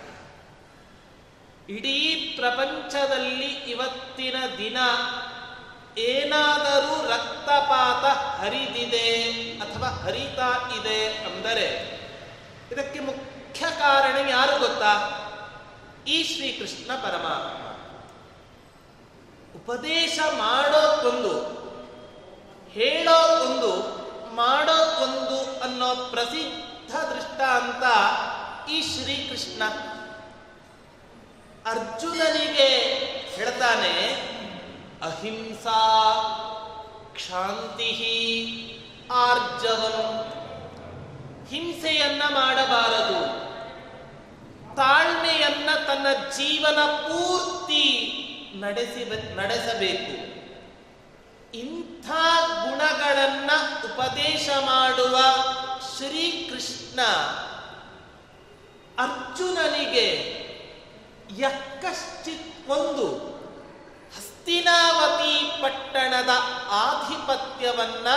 ಇಡೀ 1.68 1.98
ಪ್ರಪಂಚದಲ್ಲಿ 2.36 3.70
ಇವತ್ತಿನ 3.70 4.34
ದಿನ 4.58 4.78
ಏನಾದರೂ 5.98 7.08
ರಕ್ತಪಾತ 7.08 8.04
ಹರಿದಿದೆ 8.40 9.08
ಅಥವಾ 9.60 9.88
ಹರಿತಾ 9.88 10.70
ಇದೆ 10.78 11.06
ಅಂದರೆ 11.06 11.66
ಇದಕ್ಕೆ 12.72 13.00
ಮುಖ್ಯ 13.00 13.37
ಕಾರಣ 13.60 14.28
ಯಾರು 14.30 14.58
ಗೊತ್ತಾ? 14.58 14.92
ಈ 16.06 16.22
ಶ್ರೀಕೃಷ್ಣ 16.22 16.90
ಪರಮಾತ್ಮ. 16.94 17.62
ಉಪದೇಶ 19.58 20.18
ಮಾಡೋದೊಂದು 20.38 21.34
ಹೇಳೋದೊಂದು 22.70 23.72
ಮಾಡೋದೊಂದು 24.34 25.60
ಅನ್ನೋ 25.60 25.94
ಪ್ರಸಿದ್ಧ 25.94 26.96
ದೃಷ್ಟಾಂತ 26.96 27.84
ಈ 28.70 28.82
ಶ್ರೀಕೃಷ್ಣ. 28.82 29.62
ಅರ್ಜುನನಿಗೆ 31.70 32.68
ಹೇಳ್ತಾನೆ, 33.36 33.94
ಅಹಿಂಸಾ 35.02 35.80
ಕ್ಷಾಂತಿ 37.14 37.90
ಆರ್ಜವನು 39.12 40.06
ಹಿಂಸೆಯನ್ನ 41.48 42.22
ಮಾಡಬಾರದು. 42.22 43.47
ತಾಳ್ಮೆಯನ್ನ 44.78 45.70
ತನ್ನ 45.86 46.06
ಜೀವನ 46.36 46.84
ಪೂರ್ತಿ 46.84 47.84
ನಡೆಸಿ 48.54 49.34
ನಡೆಸಬೇಕು. 49.36 50.14
ಇಂಥ 51.56 52.06
ಗುಣಗಳನ್ನ 52.62 53.50
ಉಪದೇಶ 53.84 54.48
ಮಾಡುವ 54.60 55.16
ಶ್ರೀಕೃಷ್ಣ 55.96 57.00
ಅರ್ಜುನನಿಗೆ 58.98 60.06
ಯಕ್ಕಶ್ಚಿತ್ 61.38 62.70
ಒಂದು 62.70 63.06
ಹಸ್ತಿನಾವತಿ 64.16 65.62
ಪಟ್ಟಣದ 65.62 66.28
ಆಧಿಪತ್ಯವನ್ನ 66.70 68.08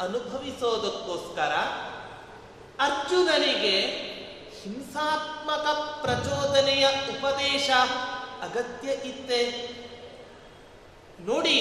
ಅನುಭವಿಸೋದಕ್ಕೋಸ್ಕರ 0.00 1.54
ಅರ್ಜುನನಿಗೆ 2.80 4.08
ಹಿಂಸಾತ್ಮಕ 4.68 5.66
ಪ್ರಚೋದನೆಯ 6.00 6.88
ಉಪದೇಶ 6.88 7.70
ಅಗತ್ಯ 8.42 8.88
ಇತ್ತೆ. 8.88 9.68
ನೋಡಿ, 11.20 11.60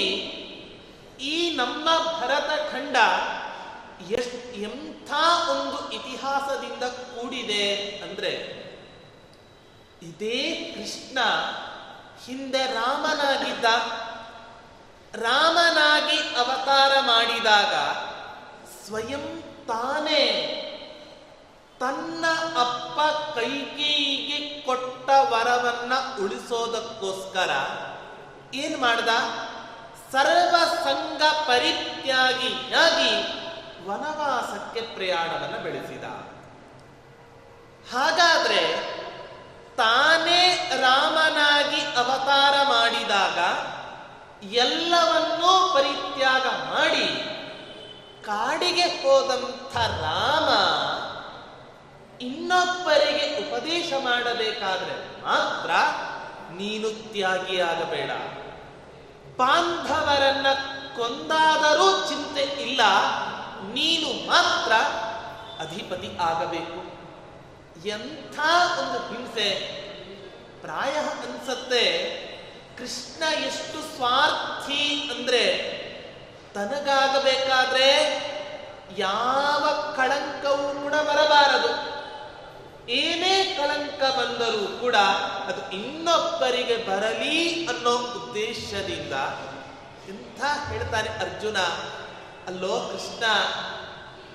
ಈ 1.21 1.55
ನಮ್ಮ 1.55 1.89
ಭರತ 2.19 2.71
ಖಂಡ 2.71 2.95
ಎಷ್ಟು 4.11 4.57
ಎಂಥ 4.57 5.11
ಒಂದು 5.49 5.91
ಇತಿಹಾಸದಿಂದ 5.91 6.83
ಕೂಡಿದೆ 6.83 7.75
ಅಂದ್ರೆ, 7.75 8.31
ಇದೇ 10.01 10.73
ಕೃಷ್ಣ 10.75 11.19
ಹಿಂದೆ 12.25 12.65
ರಾಮನಾಗಿದ್ದ, 12.73 13.65
ರಾಮನಾಗಿ 15.15 16.35
ಅವತಾರ 16.35 16.99
ಮಾಡಿದಾಗ 16.99 17.73
ಸ್ವಯಂ 18.85 19.41
ತಾನೇ 19.67 20.23
ತನ್ನ 21.79 22.25
ಅಪ್ಪ 22.61 22.99
ಕೈಕೇಯಿಗೆ 23.35 24.65
ಕೊಟ್ಟ 24.65 25.09
ವರವನ್ನ 25.09 25.93
ಉಳಿಸೋದಕ್ಕೋಸ್ಕರ 26.23 27.51
ಏನ್ 28.53 28.77
ಮಾಡ್ದ? 28.81 29.09
ಸರ್ವ 30.11 30.55
ಸಂಘ 30.83 31.21
ಪರಿತ್ಯಾಗಿಯಾಗಿ 31.47 33.11
ವನವಾಸಕ್ಕೆ 33.87 34.81
ಪ್ರಯಾಣವನ್ನು 34.81 35.63
ಬೆಳೆಸಿದ. 35.63 36.03
ಹಾಗಾದ್ರೆ 37.91 38.61
ತಾನೇ 39.75 40.41
ರಾಮನಾಗಿ 40.81 41.81
ಅವತಾರ 41.97 42.63
ಮಾಡಿದಾಗ 42.63 43.39
ಎಲ್ಲವನ್ನೂ 44.43 45.73
ಪರಿತ್ಯಾಗ 45.73 46.45
ಮಾಡಿ 46.71 47.07
ಕಾಡಿಗೆ 48.25 48.83
ಹೋದಂಥ 48.83 49.75
ರಾಮ 50.01 50.49
ಇನ್ನೊಬ್ಬರಿಗೆ 52.21 53.39
ಉಪದೇಶ 53.39 53.93
ಮಾಡಬೇಕಾದ್ರೆ 54.03 55.21
ಮಾತ್ರ 55.21 55.71
ನೀನು 56.53 57.11
ತ್ಯಾಗಿಯಾಗಬೇಡ 57.11 58.11
ಬಾಂಧವರನ್ನ 59.37 60.47
ಕೊಂದಾದರೂ 60.97 62.07
ಚಿಂತೆ 62.07 62.41
ಇಲ್ಲ, 62.41 62.81
ನೀನು 63.73 64.27
ಮಾತ್ರ 64.27 64.73
ಅಧಿಪತಿ 65.59 66.17
ಆಗಬೇಕು. 66.21 66.79
ಎಂಥ 67.87 68.39
ಒಂದು 68.79 68.99
ಹಿಂಸೆ. 69.07 69.49
ಪ್ರಾಯ 70.61 70.91
ಅನ್ಸತ್ತೆ, 70.91 71.83
ಕೃಷ್ಣ 72.77 73.23
ಎಷ್ಟು 73.23 73.95
ಸ್ವಾರ್ಥಿ 73.95 75.13
ಅಂದ್ರೆ 75.15 75.43
ತನಗಾಗಬೇಕಾದ್ರೆ 76.53 77.89
ಯಾವ 78.97 79.93
ಕಳಂಕವೂ 79.95 80.81
ಕೂಡ 80.83 80.93
ಬರಬಾರದು. 80.93 81.96
ಏನೇ 82.89 83.55
ಕಳಂಕ 83.57 84.03
ಬಂದರೂ 84.19 84.79
ಕೂಡ 84.79 84.95
ಅದು 85.47 85.75
ಇನ್ನೊಬ್ಬರಿಗೆ 85.75 86.77
ಬರಲಿ 86.77 87.67
ಅನ್ನೋ 87.67 87.91
ಉದ್ದೇಶದಿಂದ 87.91 89.13
ಎಂಥ 90.09 90.41
ಹೇಳ್ತಾನೆ 90.69 91.09
ಅರ್ಜುನ? 91.09 91.57
ಅಲ್ಲೋ 92.47 92.89
ಕೃಷ್ಣ, 92.91 93.23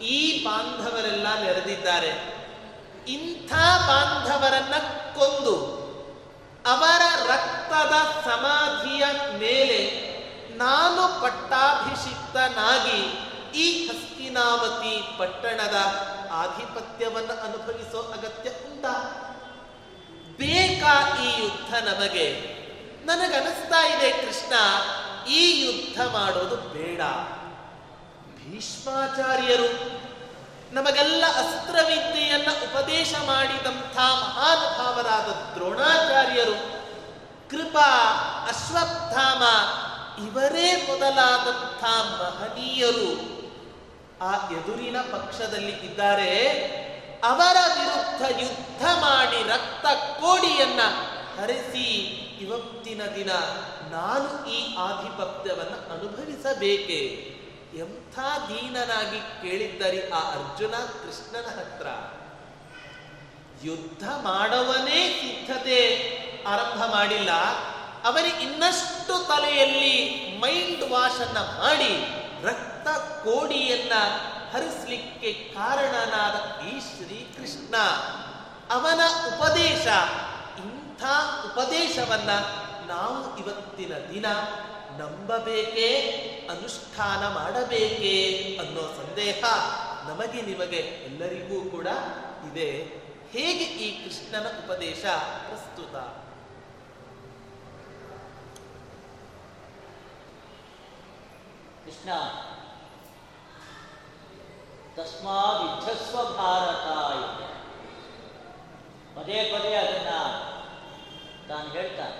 ಈ 0.02 0.44
ಬಾಂಧವರೆಲ್ಲ 0.44 1.40
ನೆರೆದಿದ್ದಾರೆ. 1.40 2.42
ಇಂಥ 3.08 3.52
ಬಾಂಧವರನ್ನ 3.88 4.74
ಕೊಂದು 5.14 5.82
ಅವರ 6.66 7.02
ರಕ್ತದ 7.32 7.92
ಸಮಾಧಿಯ 8.24 9.04
ಮೇಲೆ 9.38 10.12
ನಾನು 10.56 11.22
ಪಟ್ಟಾಭಿಷಿಕ್ತನಾಗಿ 11.22 13.00
ಈ 13.58 13.88
ಹಸ್ತಿನಾವತಿ 13.88 15.18
ಪಟ್ಟಣದ 15.18 15.76
ಆಧಿಪತ್ಯವನ್ನು 16.32 17.44
ಅನುಭವಿಸೋ 17.44 18.12
ಅಗತ್ಯ 18.12 18.50
ಉಂಟ. 18.50 18.86
ಬೇಕಾ 20.36 21.22
ಈ 21.24 21.42
ಯುದ್ಧ 21.42 21.74
ನಮಗೆ? 21.74 22.52
ನನಗನಿಸ್ತಾ 23.04 23.88
ಇದೆ 23.88 24.10
ಕೃಷ್ಣ, 24.10 24.52
ಈ 25.28 25.64
ಯುದ್ಧ 25.64 26.12
ಮಾಡೋದು 26.12 26.56
ಬೇಡ. 26.56 27.00
ಭೀಷ್ಮಾಚಾರ್ಯರು 28.36 30.02
ನಮಗೆಲ್ಲ 30.74 31.24
ಅಸ್ತ್ರವಿದ್ಯೆಯನ್ನ 31.26 32.50
ಉಪದೇಶ 32.50 33.14
ಮಾಡಿದಂಥ 33.26 33.96
ಮಹಾನುಭಾವರಾದ 33.96 35.54
ದ್ರೋಣಾಚಾರ್ಯರು, 35.54 36.82
ಕೃಪಾ, 37.50 37.90
ಅಶ್ವತ್ಥಾಮ, 38.48 39.42
ಇವರೇ 40.26 40.86
ಮೊದಲಾದಂಥ 40.88 41.84
ಮಹನೀಯರು 42.20 43.31
ಆ 44.22 44.32
ಎದುರಿನ 44.50 44.98
ಪಕ್ಷದಲ್ಲಿ 45.12 45.74
ಇದ್ದಾರೆ, 45.86 46.30
ಅವರ 47.24 47.56
ವಿರುದ್ಧ 47.78 48.22
ಯುದ್ಧ 48.40 48.84
ಮಾಡಿ 49.00 49.40
ರಕ್ತ 49.48 49.86
ಕೋಡಿಯನ್ನ 50.20 50.80
ಹರಿಸಿ 51.38 51.88
ಇವತ್ತಿನ 52.44 53.02
ದಿನ 53.14 53.32
ನಾನು 53.90 54.28
ಈ 54.50 54.58
ಆಧಿಪತ್ಯವನ್ನು 54.76 55.78
ಅನುಭವಿಸಬೇಕೆ? 55.94 57.00
ಎಂಥ 57.76 58.16
ದೀನನಾಗಿ 58.48 59.20
ಕೇಳಿದ್ದರಿ 59.42 60.00
ಆ 60.08 60.20
ಅರ್ಜುನ 60.30 60.70
ಕೃಷ್ಣನ 60.70 61.46
ಹತ್ರ. 61.58 61.86
ಯುದ್ಧ 63.64 64.04
ಮಾಡವನೇ 64.22 65.00
ಸಿದ್ಧತೆ 65.20 65.78
ಆರಂಭ 66.48 66.80
ಮಾಡಿಲ್ಲ, 66.86 67.32
ಅವರಿಗೆ 68.04 68.42
ಇನ್ನಷ್ಟು 68.42 69.14
ತಲೆಯಲ್ಲಿ 69.28 69.94
ಮೈಂಡ್ 70.40 70.84
ವಾಶ್ 70.92 71.20
ಅನ್ನ 71.20 71.38
ಮಾಡಿ. 71.60 71.94
ರಕ್ತ 72.42 72.88
ಕೋಡಿಯನ್ನ 72.98 73.92
ಹರಿಸ್ಲಿಕ್ಕೆ 74.52 75.32
ಕಾರಣನಾದ 75.32 76.64
ಈ 76.66 76.80
ಶ್ರೀಕೃಷ್ಣ, 76.80 77.74
ಅವನ 78.70 79.00
ಉಪದೇಶ, 79.28 79.86
ಇಂಥ 80.58 81.02
ಉಪದೇಶವನ್ನ 81.44 82.30
ನಾವು 82.86 83.38
ಇವತ್ತಿನ 83.38 83.92
ದಿನ 84.14 84.26
ನಂಬಬೇಕೇ, 84.98 85.88
ಅನುಷ್ಠಾನ 86.50 87.34
ಮಾಡಬೇಕೇ 87.34 88.56
ಅನ್ನೋ 88.60 88.80
ಸಂದೇಹ 88.80 89.44
ನಮಗೆ 90.08 90.42
ನಿಮಗೆ 90.42 90.76
ಎಲ್ಲರಿಗೂ 90.76 91.70
ಕೂಡ 91.70 91.86
ಇದೆ. 92.52 93.02
ಹೇಗೆ 93.30 93.64
ಈ 93.64 94.04
ಕೃಷ್ಣನ 94.04 94.46
ಉಪದೇಶ 94.46 95.04
ಪ್ರಸ್ತುತ? 95.48 96.21
ಕೃಷ್ಣ. 101.84 102.10
ತಸ್ಮಾತ್ 104.96 105.62
ಯುದ್ಧಸ್ವ 105.62 106.18
ಭಾರತ 106.38 106.86
ಇದೆ 107.20 107.48
ಪದೇ 109.16 109.38
ಪದೇ 109.52 109.72
ಅದನ್ನ 109.74 110.12
ತಾನು 111.48 111.68
ಹೇಳ್ತಾನೆ. 111.68 112.18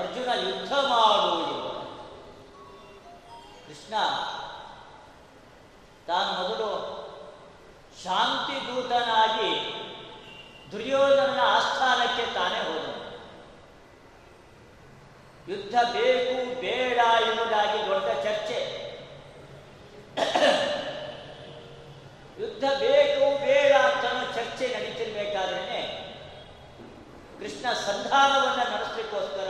ಅರ್ಜುನ 0.00 0.28
ಯುದ್ಧ 0.48 0.72
ಮಾಡು 0.72 1.32
ಎಂಬ 1.44 1.66
ಕೃಷ್ಣ, 3.66 3.94
ತಾನು 6.08 6.30
ಮೊದಲು 6.40 6.70
ಶಾಂತಿ 8.02 8.56
ದೂತನಾಗಿ 8.66 9.52
ದುರ್ಯೋಧನನ 10.72 11.40
ಆಸ್ಥಾನಕ್ಕೆ 11.40 12.24
ತಾನೇ 12.34 12.60
ಹೋದನು. 12.68 13.05
ಯುದ್ಧ 15.48 15.74
ಬೇಕು, 15.92 16.60
ಬೇಡ 16.60 16.98
ಎಂಬುದಾಗಿ 17.30 17.90
ದೊಡ್ಡ 17.90 18.06
ಚರ್ಚೆ. 18.24 18.58
ಯುದ್ಧ 22.40 22.64
ಬೇಕು, 22.64 23.46
ಬೇಡ 23.46 23.72
ಅಂತ 23.72 24.04
ಚರ್ಚೆ 24.34 24.66
ನಡೀತಿರ್ಬೇಕಾದ್ರೆ 24.68 26.06
ಕೃಷ್ಣ 27.38 27.72
ಸಂಧಾನವನ್ನು 27.72 28.64
ನಡೆಸಲಿಕ್ಕೋಸ್ಕರವಾಗಿ 28.74 29.45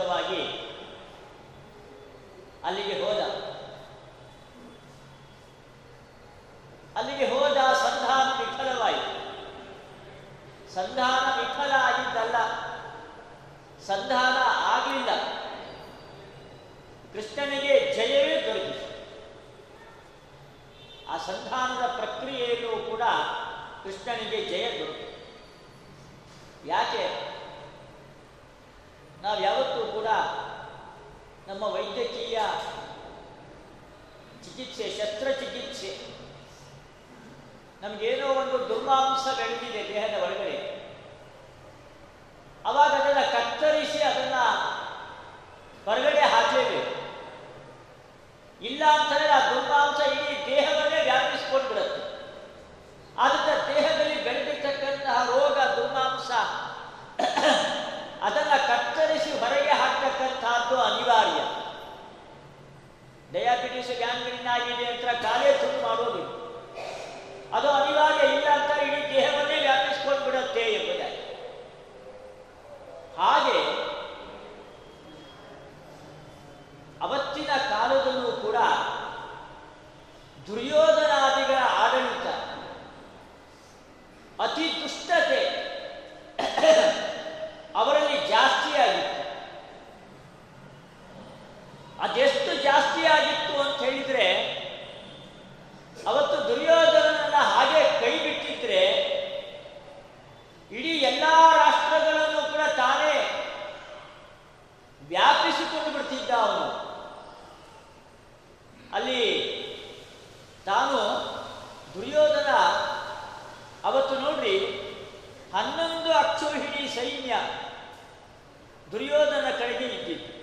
ಕಡೆಗೆ 120.07 120.15
ಇದ್ದಿತ್ತು 120.15 120.33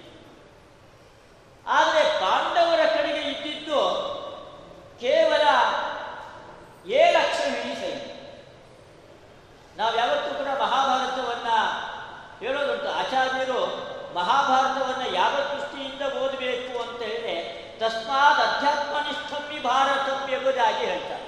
ಆದರೆ 1.66 2.02
ಪಾಂಡವರ 2.20 2.82
ಕಡೆಗೆ 2.94 3.22
ಇದ್ದಿದ್ದು 3.30 3.80
ಕೇವಲ 5.00 5.44
ಏಳು 6.94 7.18
ಅಕ್ಷೋಹಿಣಿ 7.18 7.74
ಸೈನ್ಯ 7.76 8.10
ನಾವು 9.76 9.94
ಯಾವತ್ತೂ 9.96 10.30
ಕೂಡ 10.34 10.50
ಮಹಾಭಾರತವನ್ನ 10.60 11.50
ಹೇಳೋದುಂಟು 12.40 12.88
ಆಚಾರ್ಯರು 12.94 13.60
ಮಹಾಭಾರತವನ್ನ 14.14 15.02
ಮಹಾಭಾರತಂ 19.64 20.20
ಎಂಬುದಾಗಿ 20.30 20.80
ಹೇಳ್ತಾರೆ 20.84 21.26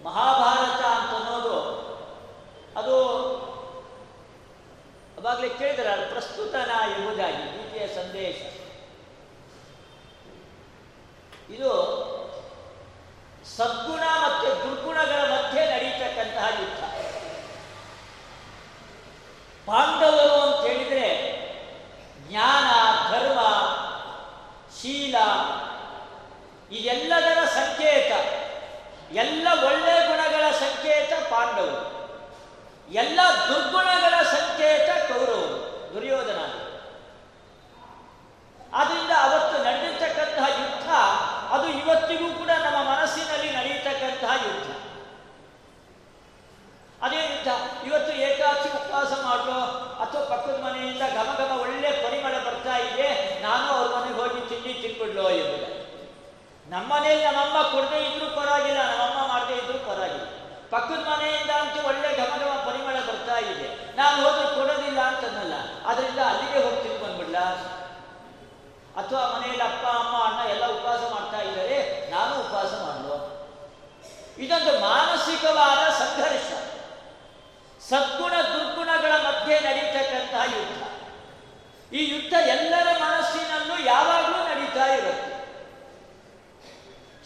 ಮಹಾಭಾರತ 0.00 0.82
ಅಂತ 0.92 1.12
ಅನ್ನೋದು 1.18 1.56
ಅದು 2.76 2.96
ಅವಾಗಲೇ 5.18 5.48
ಕೇಳಿದ್ರೆ 5.52 5.94
ಪ್ರಸ್ತುತನ 6.10 6.72
ಎಂಬುದಾಗಿ 6.90 7.42
ಗೀತೆಯ 7.54 7.86
ಸಂದೇಶ 7.94 8.38
ಇದು 11.48 11.72
ಸದ್ಗುಣ 13.50 14.04
ಮತ್ತು 14.22 14.48
ದುರ್ಗುಣಗಳ 14.62 15.20
ಮಧ್ಯೆ 15.32 15.62
ನಡೀತಕ್ಕಂತಹ 15.72 16.46
ಯುದ್ಧ 16.56 16.80
ಪಾಂಡವರು 19.66 20.34
ಅಂತ 20.42 20.58
ಹೇಳಿದ್ರೆ 20.66 21.06
ಜ್ಞಾನ 22.22 22.68
ಧರ್ಮ 23.10 23.40
ಶೀಲ 24.78 25.16
ಇದೆಲ್ಲದರ 26.70 27.40
ಸಂಕೇತ 27.54 28.12
ಎಲ್ಲ 29.16 29.48
ಒಳ್ಳೆ 29.64 29.94
ಗುಣಗಳ 30.08 30.44
ಸಂಕೇತ 30.60 31.12
ಪಾಂಡವರು 31.30 31.82
ಎಲ್ಲ 32.94 33.20
ದುರ್ಗುಣಗಳ 33.48 34.14
ಸಂಕೇತ 34.32 34.88
ಕೌರವರು 35.08 35.58
ದುರ್ಯೋಧನ 35.92 36.40
ಆದ್ರಿಂದ 38.72 39.12
ಅವತ್ತು 39.26 39.56
ನಡೆದಿರ್ತಕ್ಕಂತಹ 39.64 40.46
ಯುದ್ಧ 40.56 40.88
ಅದು 41.50 41.66
ಇವತ್ತಿಗೂ 41.80 42.28
ಕೂಡ 42.32 42.50
ನಮ್ಮ 42.64 42.80
ಮನಸ್ಸಿನಲ್ಲಿ 42.90 43.50
ನಡೆಯತಕ್ಕಂತಹ 43.54 44.32
ಯುದ್ಧ 44.42 44.68
ಅದೇ 47.00 47.20
ಯುದ್ಧ 47.22 47.48
ಇವತ್ತು 47.86 48.12
ಏಕಾಚಿ 48.26 48.68
ಉಪವಾಸ 48.76 49.12
ಮಾಡೋ 49.24 49.56
ಅಥವಾ 50.02 50.22
ಪಕ್ಕದ 50.30 50.58
ಮನೆಯಿಂದ 50.62 51.04
ಘಮ 51.16 51.30
ಘಮ 51.40 51.52
ಒಳ್ಳೆ 51.64 51.90
ಪರಿಮಳ 52.02 52.34
ಬರ್ತಾ 52.46 52.76
ಇದೆ 52.86 53.08
ನಾನು 53.42 53.66
ಅವ್ರ 53.74 53.88
ಮನೆಗೆ 53.96 54.18
ಹೋಗಿ 54.20 54.40
ತಿಂಡಿ 54.50 54.72
ತಿನ್ಬಿಡ್ಲೋ 54.82 55.26
ಎಂಬುದು 55.36 55.68
ನಮ್ಮನೇಲಿ 56.66 57.24
ನಮ್ಮಮ್ಮ 57.26 57.58
ಕೊಡದೇ 57.72 57.98
ಇದ್ರೂ 58.06 58.28
ಪರವಾಗಿಲ್ಲ 58.36 58.80
ನಮ್ಮಮ್ಮ 58.92 59.20
ಮಾಡದೇ 59.28 59.56
ಇದ್ರೂ 59.60 59.78
ಪರವಾಗಿಲ್ಲ 59.84 60.26
ಪಕ್ಕದ 60.72 61.00
ಮನೆಯಿಂದ 61.10 61.52
ಅಂತೂ 61.58 61.80
ಒಳ್ಳೆ 61.88 62.08
ಘಮ 62.18 62.32
ಘಮ 62.40 62.54
ಪರಿಮಳ 62.66 62.96
ಬರ್ತಾ 63.08 63.36
ಇದೆ 63.46 63.68
ನಾನು 63.96 64.16
ಹೋದ್ರೆ 64.22 64.46
ಕೊಡೋದಿಲ್ಲ 64.56 65.00
ಅಂತನಲ್ಲ 65.10 65.54
ಅದರಿಂದ 65.86 66.20
ಅಲ್ಲಿಗೆ 66.30 66.58
ಹೋಗಿ 66.64 66.80
ತಿಂದು 66.84 66.98
ಬಂದ್ಬಿಡ್ಲ 67.04 67.38
ಅಥವಾ 68.96 69.22
ಮನೆಯಲ್ಲಿ 69.32 69.64
ಅಪ್ಪ 69.66 69.84
ಅಮ್ಮ 69.96 70.14
ಅಣ್ಣ 70.26 70.40
ಎಲ್ಲ 70.52 70.64
ಉಪವಾಸ 70.74 71.02
ಮಾಡ್ತಾ 71.12 71.40
ಇದ್ದಾರೆ 71.46 71.78
ನಾನು 72.10 72.32
ಉಪವಾಸ 72.42 72.72
ಮಾಡಲು 72.82 73.16
ಇದೊಂದು 74.38 74.72
ಮಾನಸಿಕವಾದ 74.84 75.82
ಸಂಘರ್ಷ 75.98 76.48
ಸದ್ಗುಣ 77.80 78.34
ದುರ್ಗುಣಗಳ 78.48 79.14
ಮಧ್ಯೆ 79.24 79.56
ನಡೀತಕ್ಕಂತಹ 79.64 80.44
ಯುದ್ಧ 80.52 80.80
ಈ 81.92 82.02
ಯುದ್ಧ 82.06 82.34
ಎಲ್ಲರ 82.54 82.88
ಮನಸ್ಸಿನಲ್ಲೂ 83.02 83.76
ಯಾವಾಗಲೂ 83.86 84.38
ನಡೀತಾ 84.48 84.86
ಇರುತ್ತೆ 84.94 85.32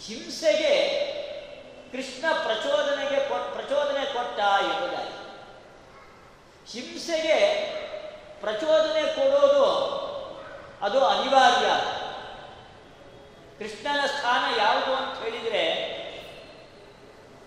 ಹಿಂಸೆಗೆ 0.01 0.75
ಕೃಷ್ಣ 1.93 2.25
ಪ್ರಚೋದನೆಗೆ 2.45 3.19
ಕೊ- 3.29 3.49
ಪ್ರಚೋದನೆ 3.55 4.05
ಕೊಟ್ಟ 4.13 4.39
ಎಂಬುದಾಗಿ 4.65 5.15
ಹಿಂಸೆಗೆ 6.67 7.39
ಪ್ರಚೋದನೆ 8.51 9.03
ಕೊಡೋದು 9.03 9.65
ಅದು 10.83 11.07
ಅನಿವಾರ್ಯ. 11.07 11.67
ಕೃಷ್ಣನ 13.59 14.07
ಸ್ಥಾನ 14.07 14.61
ಯಾವುದು 14.61 14.95
ಅಂತ 14.95 15.23
ಹೇಳಿದರೆ 15.23 15.91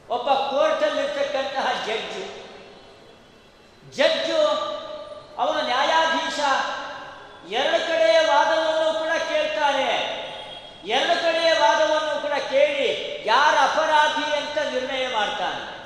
ಒಬ್ಬ 0.09 0.29
ಕೋರ್ಟಲ್ಲಿರ್ತಕ್ಕಂತಹ 0.29 1.71
ಜಡ್ಜು. 1.85 2.43
ಜಡ್ಜು 3.91 4.47
ಅವನ 5.37 5.65
ನ್ಯಾಯಾಧೀಶ, 5.65 6.39
ಎರಡು 7.51 7.87
ಕಡೆಯ 7.87 8.19
ವಾದವನ್ನು 8.19 8.99
ಕೂಡ 8.99 9.21
ಕೇಳ್ತಾನೆ. 9.29 9.89
ಎರಡು 10.85 11.23
ಕಡೆಯ 11.23 11.53
ವಾದವನ್ನು 11.53 12.21
ಕೂಡ 12.21 12.31
ಕೇಳಿ 12.31 13.23
ಯಾರ 13.25 13.55
ಅಪರಾಧಿ 13.55 14.37
ಅಂತ 14.37 14.57
ನಿರ್ಣಯ 14.57 15.07
ಮಾಡ್ತಾನೆ. 15.07 15.83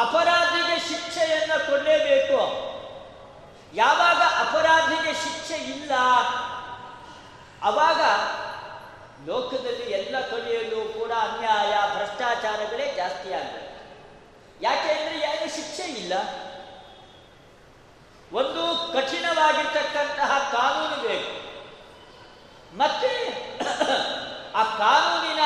ಅಪರಾಧಿಗೆ 0.00 0.88
ಶಿಕ್ಷೆಯನ್ನು 0.88 1.66
ಕೊಡಲೇಬೇಕು. 1.66 2.69
ಯಾವಾಗ 3.74 4.20
ಅಪರಾಧಿಗೆ 4.44 5.12
ಶಿಕ್ಷೆ 5.14 5.54
ಇಲ್ಲ, 5.54 5.92
ಅವಾಗ 7.62 8.00
ಲೋಕದಲ್ಲಿ 9.26 9.86
ಎಲ್ಲ 9.92 10.20
ಕಡೆಯಲ್ಲೂ 10.20 10.80
ಕೂಡ 10.98 11.12
ಅನ್ಯಾಯ, 11.12 11.72
ಭ್ರಷ್ಟಾಚಾರಗಳೇ 11.96 12.86
ಜಾಸ್ತಿ 12.96 13.32
ಆಗಬೇಕು. 13.32 13.68
ಯಾಕೆ 14.62 14.88
ಅಂದರೆ 14.92 15.18
ಯಾರು 15.20 15.48
ಶಿಕ್ಷೆ 15.56 15.82
ಇಲ್ಲ. 15.82 16.14
ಒಂದು 18.32 18.64
ಕಠಿಣವಾಗಿರ್ತಕ್ಕಂತಹ 18.92 20.32
ಕಾನೂನು 20.52 21.08
ಬೇಕು. 21.08 21.32
ಮತ್ತೆ 22.76 23.12
ಆ 24.54 24.62
ಕಾನೂನಿನ 24.78 25.42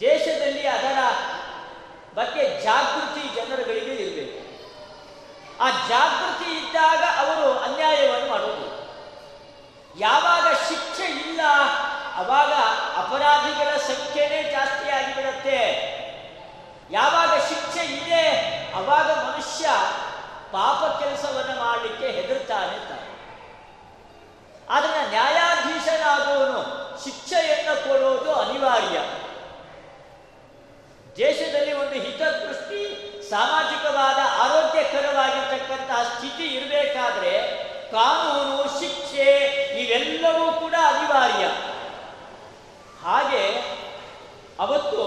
ದೇಶದಲ್ಲಿ 0.00 0.66
ಅದರ 0.66 0.98
ಬಗ್ಗೆ 2.14 2.62
ಜಾಗೃತಿ 2.62 3.24
ಜನರುಗಳಿಗೆ 3.34 3.94
ಇರಬೇಕು. 3.94 4.39
ಆ 5.60 5.70
ಜಾಗೃತಿ 5.88 6.50
ಇದ್ದಾಗ 6.58 7.02
ಅವರು 7.22 7.58
ಅನ್ಯಾಯವನ್ನು 7.58 8.28
ಮಾಡುವುದು. 8.30 8.66
ಯಾವಾಗ 9.98 10.46
ಶಿಕ್ಷೆ 10.68 11.04
ಇಲ್ಲ, 11.04 11.40
ಅವಾಗ 12.14 12.52
ಅಪರಾಧಿಗಳ 12.96 13.76
ಸಂಖ್ಯೆನೇ 13.76 14.42
ಜಾಸ್ತಿ 14.50 14.90
ಆಗಿಬಿಡುತ್ತೆ 14.90 15.60
ಯಾವಾಗ 16.90 17.32
ಶಿಕ್ಷೆ 17.48 17.84
ಇದೆ, 17.84 18.24
ಅವಾಗ 18.74 19.08
ಮನುಷ್ಯ 19.26 19.66
ಪಾಪ 20.52 20.80
ಕೆಲಸವನ್ನು 21.00 21.54
ಮಾಡಲಿಕ್ಕೆ 21.64 22.06
ಹೆದರ್ತಾನೆ 22.10 22.78
ತಾನೆ 22.88 23.08
ಆದರೆ 24.70 25.10
ನ್ಯಾಯಾಧೀಶನಾದವನು 25.10 26.60
ಶಿಕ್ಷೆಯನ್ನು 27.04 27.74
ಕೊಡುವುದು 27.88 28.32
ಅನಿವಾರ್ಯ. 28.34 28.98
ದೇಶದಲ್ಲಿ 31.16 31.72
ಒಂದು 31.72 31.94
ಹಿತದೃಷ್ಟಿ 31.94 33.09
ಸಾಮಾಜಿಕವಾದ 33.30 34.18
ಆರೋಗ್ಯಕರವಾಗಿರ್ತಕ್ಕಂತಹ 34.40 36.02
ಸ್ಥಿತಿ 36.02 36.44
ಇರಬೇಕಾದ್ರೆ 36.44 37.60
ಕಾನೂನು, 37.92 38.80
ಶಿಕ್ಷೆ, 38.80 39.26
ಇವೆಲ್ಲವೂ 39.80 40.52
ಕೂಡ 40.52 40.74
ಅನಿವಾರ್ಯ. 40.86 41.44
ಹಾಗೆ 43.04 43.46
ಅವತ್ತು 44.60 45.00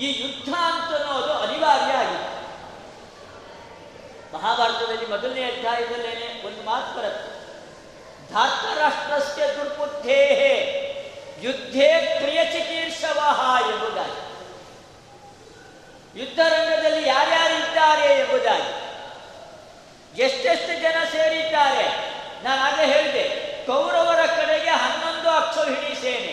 ಈ 0.00 0.22
ಯುದ್ಧ 0.22 0.48
ಅಂತ 0.48 0.94
ಅನ್ನೋದು 0.94 1.32
ಅನಿವಾರ್ಯ 1.32 1.92
ಆಗಿತ್ತು. 1.92 2.32
ಮಹಾಭಾರತದಲ್ಲಿ 4.36 5.06
ಮೊದಲನೇ 5.06 5.44
ಅಧ್ಯಾಯದಲ್ಲೇನೆ 5.44 6.46
ಒಂದು 6.46 6.62
ಮಾತು 6.62 6.98
ಬರುತ್ತೆ. 6.98 7.32
ಧಾರ್ತರಾಷ್ಟ್ರಸ್ಯ 8.32 9.54
ದುರ್ಬುದ್ಧೇ 9.54 10.22
ಯುದ್ಧೇ 11.42 12.20
ಪ್ರಿಯ 12.22 12.44
ಚಿಕೀರ್ಷವಹ 12.44 13.62
ಎಂಬುದಾಗಿ. 13.70 14.31
ಯುದ್ಧರಂಗದಲ್ಲಿ 16.16 17.08
ಯಾರ್ಯಾರು 17.08 17.54
ಇದ್ದಾರೆ 17.54 18.20
ಎಂಬುದಾಗಿ. 18.20 18.72
ಎಷ್ಟೆಷ್ಟು 20.22 20.72
ಜನ 20.82 20.96
ಸೇರಿದ್ದಾರೆ? 21.12 21.84
ನಾನು 22.44 22.60
ಆಗಲೇ 22.62 22.86
ಹೇಳಿದೆ, 22.86 23.24
ಕೌರವರ 23.66 24.26
ಕಡೆಗೆ 24.26 24.70
ಹನ್ನೊಂದು 24.70 25.30
ಅಕ್ಷೋಹಿಣಿ 25.30 25.94
ಸೇನೆ 26.00 26.32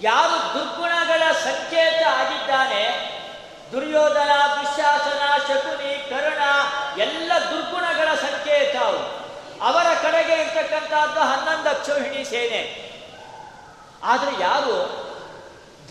ಯಾರು 0.00 0.36
ದುರ್ಗುಣಗಳ 0.54 1.22
ಸಂಕೇತ 1.32 2.06
ಆಗಿದ್ದಾನೆ? 2.08 2.82
ದುರ್ಯೋಧನ 3.72 4.30
ದುಶಾಸನ 4.54 5.22
ಶಕುನಿ, 5.48 6.10
ಕರುಣ, 6.10 6.42
ಎಲ್ಲ 6.98 7.32
ದುರ್ಗುಣಗಳ 7.50 8.14
ಸಂಕೇತ 8.14 8.76
ಅವು 8.82 9.00
ಅವರ 9.60 9.86
ಕಡೆಗೆ 10.02 10.32
ಇರ್ತಕ್ಕಂಥದ್ದು 10.32 11.20
ಹನ್ನೊಂದು 11.20 11.68
ಅಕ್ಷೋಹಿಣಿ 11.70 12.24
ಸೇನೆ 12.24 12.60
ಆದರೆ 14.04 14.32
ಯಾರು? 14.40 14.76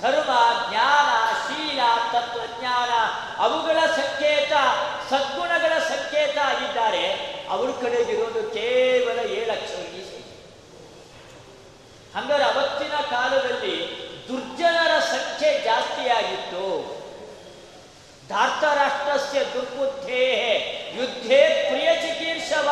ಧರ್ಮ, 0.02 0.32
ಜ್ಞಾನ 0.70 1.10
ಶೀಲ, 1.50 1.80
ತತ್ವಜ್ಞಾನ, 2.14 2.92
ಅವುಗಳ 3.38 3.80
ಸಂಕೇತ, 3.96 4.52
ಸದ್ಗುಣಗಳ 5.10 5.80
ಸಂಕೇತ 5.80 6.38
ಆಗಿದ್ದಾರೆ. 6.38 7.36
ಅವ್ರ 7.50 7.70
ಕಡೆಗಿರೋದು 7.82 8.50
ಕೇವಲ 8.50 9.20
ಏಳು 9.30 9.68
ಸೇನೆ 9.68 10.00
ಹಂಗಾರೆ 12.16 12.44
ಅವತ್ತಿನ 12.44 12.96
ಕಾಲದಲ್ಲಿ 13.10 13.76
ದುರ್ಜನರ 14.28 15.00
ಸಂಖ್ಯೆ 15.00 15.60
ಜಾಸ್ತಿಯಾಗಿತ್ತು. 15.60 16.96
ಧಾರ್ತರಾಷ್ಟ್ರಸ್ಯ 18.30 19.44
ದುರ್ಬುದ್ಧೇ 19.44 20.26
ಯುದ್ಧೇ 20.96 21.70
ಪ್ರಿಯ 21.70 21.96
ಚಿಕೀರ್ಷವ 21.96 22.70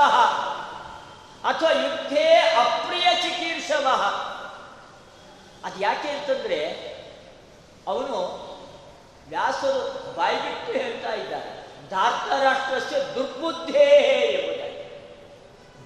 ಅಥವಾ 1.44 1.72
ಯುದ್ಧೇ 1.72 2.28
ಅಪ್ರಿಯ 2.38 3.08
ಚಿಕೀರ್ಷವ 3.22 3.88
ಅದು 5.66 5.80
ಯಾಕೆ 5.80 6.10
ಅಂತಂದ್ರೆ 6.10 6.60
ಅವನು 7.88 8.47
ವ್ಯಾಸರು 9.30 10.16
ಬಾಯ್ಬಿಟ್ಟು 10.18 10.72
ಹೇಳ್ತಾ 10.72 11.14
ಇದ್ದಾರೆ 11.14 11.58
ಧಾರ್ತರಾಷ್ಟ್ರಸ್ಯ 11.90 12.96
ದುರ್ಬುದ್ಧೇ 13.16 13.88
ಎಂಬುದಾಗಿ. 14.34 14.78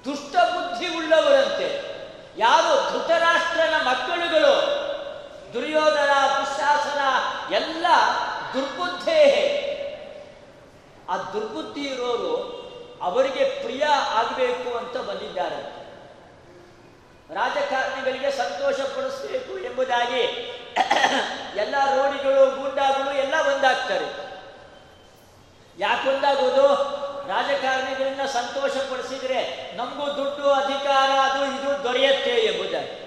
ದುಷ್ಟ 0.06 0.36
ಬುದ್ಧಿ 0.36 0.88
ಉಳ್ಳವರಂತೆ, 0.98 1.68
ಯಾರು 2.38 2.92
ಧೃತರಾಷ್ಟ್ರನ 2.92 3.88
ಮಕ್ಕಳುಗಳು, 3.88 4.54
ದುರ್ಯೋಧನ, 5.54 6.10
ದುಶಾಸನ, 6.38 7.02
ಎಲ್ಲ 7.54 7.86
ದುರ್ಬುದ್ಧೇ. 8.54 9.24
ಆ 11.10 11.18
ದುರ್ಬುದ್ಧಿ 11.18 11.82
ಇರೋರು 11.82 12.62
ಅವರಿಗೆ 13.02 13.44
ಪ್ರಿಯ 13.64 13.84
ಆಗಬೇಕು 14.20 14.78
ಅಂತ 14.78 14.98
ಬಂದಿದ್ದಾರೆ. 14.98 15.81
ರಾಜಕಾರಣಿಗಳಿಗೆ 17.36 18.32
ಸಂತೋಷ 18.32 18.80
ಪಡಿಸಬೇಕು 18.80 19.58
ಎಂಬುದಾಗಿ 19.58 20.24
ಎಲ್ಲ 21.56 21.76
ರೋಡಿಗಳು, 21.96 22.56
ಗೂಂಡಾಗಳು 22.56 23.12
ಎಲ್ಲ 23.12 23.34
ಒಂದಾಗ್ತಾರೆ 23.56 24.06
ಯಾಕೆ 25.80 26.10
ಒಂದಾಗೋದು 26.10 26.68
ರಾಜಕಾರಣಿಗಳನ್ನ 27.28 28.26
ಸಂತೋಷ 28.26 28.72
ಪಡಿಸಿದ್ರೆ 28.72 29.72
ನಮಗೂ 29.78 30.08
ದುಡ್ಡು, 30.08 30.52
ಅಧಿಕಾರ, 30.52 31.10
ಅದು 31.10 31.46
ಇದು 31.46 31.84
ದೊರೆಯುತ್ತೆ 31.84 32.32
ಎಂಬುದಾಗಿ. 32.32 33.02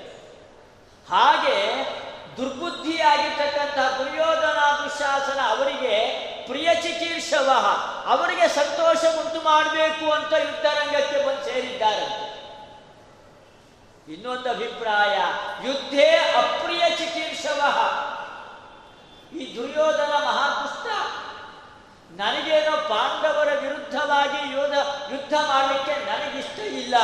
ಹಾಗೆ 1.10 1.56
ದುರ್ಬುದ್ಧಿಯಾಗಿರ್ತಕ್ಕಂತಹ 2.36 3.96
ದುರ್ಯೋಧನ 3.98 4.84
ದುಶಾಸನ 4.84 5.40
ಅವರಿಗೆ 5.48 5.94
ಪ್ರಿಯ 6.46 6.74
ಚಿಕೀರ್ಷವ 6.74 7.50
ಅವರಿಗೆ 8.06 8.48
ಸಂತೋಷ 8.48 9.04
ಉಂಟು 9.26 9.40
ಮಾಡಬೇಕು 9.40 10.12
ಅಂತ 10.12 10.32
ಯುದ್ಧರಂಗಕ್ಕೆ 10.32 11.26
ಬಂದು 11.26 11.44
ಸೇರಿದ್ದಾರಂತೆ. 11.44 12.33
ಇನ್ನೊಂದು 14.12 14.48
ಅಭಿಪ್ರಾಯ, 14.50 15.14
ಯುದ್ಧೇ 15.66 16.08
ಅಪ್ರಿಯ 16.40 16.84
ಚಿಕೀರ್ಷವ 16.98 17.60
ಈ 19.38 19.44
ದುರ್ಯೋಧನ 19.56 20.12
ಮಹಾಪುಷ್ಟ 20.26 20.86
ನನಗೇನೋ 22.18 22.74
ಪಾಂಡವರ 22.90 23.50
ವಿರುದ್ಧವಾಗಿ 23.62 24.40
ಯೋಧ 24.56 24.74
ಯುದ್ಧ 25.12 25.34
ಮಾಡಲಿಕ್ಕೆ 25.48 25.94
ನನಗಿಷ್ಟ 26.10 26.58
ಇಲ್ಲ. 26.82 26.94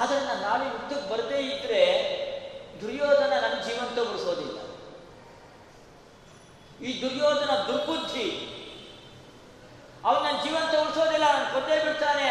ಆದರೆ 0.00 0.18
ನಾನು 0.26 0.42
ನಾಳೆ 0.48 0.64
ಯುದ್ಧಕ್ಕೆ 0.64 1.06
ಬರದೇ 1.12 1.38
ಇದ್ರೆ 1.52 1.82
ದುರ್ಯೋಧನ 2.82 3.32
ನನ್ನ 3.44 3.56
ಜೀವಂತ 3.66 3.98
ಉಳಿಸೋದಿಲ್ಲ. 4.08 4.58
ಈ 6.86 6.90
ದುರ್ಯೋಧನ 7.02 7.52
ದುರ್ಬುದ್ಧಿ, 7.68 8.28
ಅವನ 10.04 10.22
ನನ್ನ 10.26 10.38
ಜೀವಂತ 10.42 10.74
ಉಳಿಸೋದಿಲ್ಲ 10.82 11.26
ನಾನು 11.34 11.48
ಕೊದ್ದೇ 11.54 11.78
ಬಿಡ್ತಾನೆ. 11.84 12.30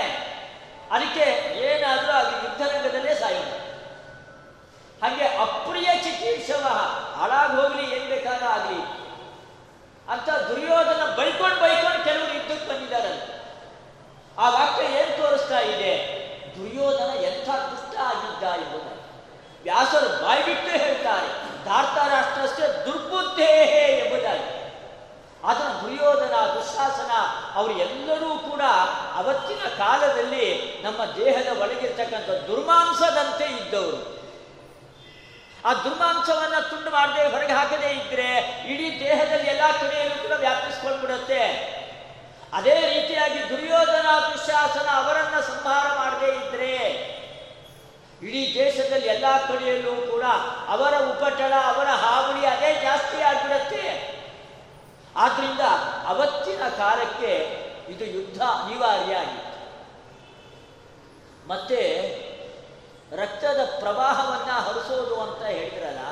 ಅದಕ್ಕೆ 0.92 1.26
ಏನಾದರೂ 1.60 2.12
ಅದು 2.12 2.32
ಯುದ್ಧರಂಗದಲ್ಲೇ 2.32 3.16
ಸಾಯಿತು 3.16 3.64
ಹಾಗೆ 5.04 5.24
ಅಪ್ರಿಯ 5.24 5.90
ಚಿಕಿತ್ಸವ 6.04 6.66
ಹಾಳಾಗಿ 7.16 7.56
ಹೋಗಲಿ, 7.56 7.96
ಏನ್ 7.96 8.10
ಬೇಕಾದ 8.10 8.44
ಆಗಲಿ. 8.44 8.82
ಅಂತ 10.10 10.30
ದುರ್ಯೋಧನ 10.30 11.16
ಬೈಕೊಂಡು 11.16 11.62
ಬೈಕೊಂಡು 11.62 12.04
ಕೆಲವರು 12.04 12.34
ಯುದ್ಧಕ್ಕೆ 12.34 12.70
ಬಂದಿದ್ದಾರೆ 12.70 13.44
ಆ 14.38 14.50
ವಾಕ್ಯ 14.50 14.84
ಏನು 14.84 15.22
ತೋರಿಸ್ತಾ 15.22 15.60
ಇದೆ? 15.60 15.94
ದುರ್ಯೋಧನ 16.58 17.24
ಎಂಥ 17.24 17.50
ದುಷ್ಟ 17.50 18.00
ಆಗಿದ್ದ 18.00 18.44
ಎಂಬುದು 18.44 18.94
ವ್ಯಾಸರು 19.64 20.26
ಬಾಯ್ಬಿಟ್ಟು 20.26 20.70
ಹೇಳ್ತಾರೆ 20.70 21.28
ಧಾರ್ತಾರಾಷ್ಟ್ರಸ್ಥೆ 21.66 22.86
ದುರ್ಬುದ್ಧೇ 22.86 23.52
ಎಂಬುದಾಗಿ. 24.04 24.53
ಆತನ 25.48 25.82
ದುರ್ಯೋಧನ, 25.82 26.36
ದುಶಾಸನ, 26.56 27.12
ಅವರು 27.56 27.72
ಎಲ್ಲರೂ 27.78 28.38
ಕೂಡ 28.38 28.62
ಅವತ್ತಿನ 29.16 29.78
ಕಾಲದಲ್ಲಿ 29.78 30.46
ನಮ್ಮ 30.84 31.06
ದೇಹದ 31.06 31.62
ಒಳಗಿರ್ತಕ್ಕಂಥ 31.62 32.30
ದುರ್ಮಾಂಸದಂತೆ 32.30 33.46
ಇದ್ದವರು. 33.46 34.14
ಆ 35.66 35.74
ದುರ್ಮಾಂಸವನ್ನ 35.74 36.60
ತುಂಡು 36.60 36.90
ಮಾಡದೆ 36.90 37.28
ಹೊರಗೆ 37.28 37.54
ಹಾಕದೇ 37.54 37.88
ಇದ್ರೆ 37.88 38.30
ಇಡೀ 38.68 39.00
ದೇಹದಲ್ಲಿ 39.00 39.48
ಎಲ್ಲಾ 39.48 39.72
ಕಡೆಯಲ್ಲೂ 39.72 40.24
ಕೂಡ 40.24 40.32
ವ್ಯಾಪಿಸ್ಕೊಂಡ್ಬಿಡುತ್ತೆ. 40.32 41.74
ಅದೇ 42.54 43.02
ರೀತಿಯಾಗಿ 43.02 43.50
ದುರ್ಯೋಧನ, 43.50 44.08
ದುಶಾಸನ 44.34 44.88
ಅವರನ್ನ 44.94 45.40
ಸಂಹಾರ 45.40 45.96
ಮಾಡದೇ 45.96 46.32
ಇದ್ರೆ 46.32 46.74
ಇಡೀ 48.22 48.56
ದೇಶದಲ್ಲಿ 48.56 49.08
ಎಲ್ಲಾ 49.08 49.38
ಕಡೆಯಲ್ಲೂ 49.38 49.92
ಕೂಡ 49.92 50.24
ಅವರ 50.68 50.94
ಉಪಟಳ, 50.94 51.54
ಅವರ 51.66 51.88
ಹಾವಳಿ 51.88 52.46
ಅದೇ 52.46 52.82
ಜಾಸ್ತಿ 52.82 53.22
ಆಗ್ಬಿಡತ್ತೆ. 53.22 54.13
ಆದ್ರಿಂದ 55.16 55.60
ಅವತ್ತಿನ 56.08 56.64
ಕಾಲಕ್ಕೆ 56.78 57.34
ಇದು 57.90 58.06
ಯುದ್ಧ 58.06 58.42
ಅನಿವಾರ್ಯ 58.42 59.16
ಆಗಿತ್ತು. 59.16 59.60
ಮತ್ತೆ 61.48 61.82
ರಕ್ತದ 63.16 63.62
ಪ್ರವಾಹವನ್ನ 63.80 64.52
ಹರಿಸೋದು 64.52 65.22
ಅಂತ 65.22 65.42
ಹೇಳಿದ್ರಲ್ಲ, 65.44 66.04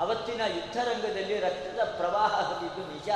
ಅವತ್ತಿನ 0.00 0.40
ಯುದ್ಧರಂಗದಲ್ಲಿ 0.46 1.40
ರಕ್ತದ 1.40 1.80
ಪ್ರವಾಹ 1.96 2.32
ಹರಿದಿದ್ದು 2.40 2.82
ನಿಜ. 2.92 3.10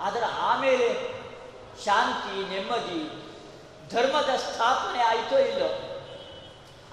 ಆದರೆ 0.00 0.24
ಆಮೇಲೆ 0.24 0.88
ಶಾಂತಿ, 1.84 2.36
ನೆಮ್ಮದಿ, 2.48 3.02
ಧರ್ಮದ 3.90 4.36
ಸ್ಥಾಪನೆ 4.36 5.02
ಆಯಿತೋ 5.02 5.38
ಇಲ್ಲೋ? 5.38 5.70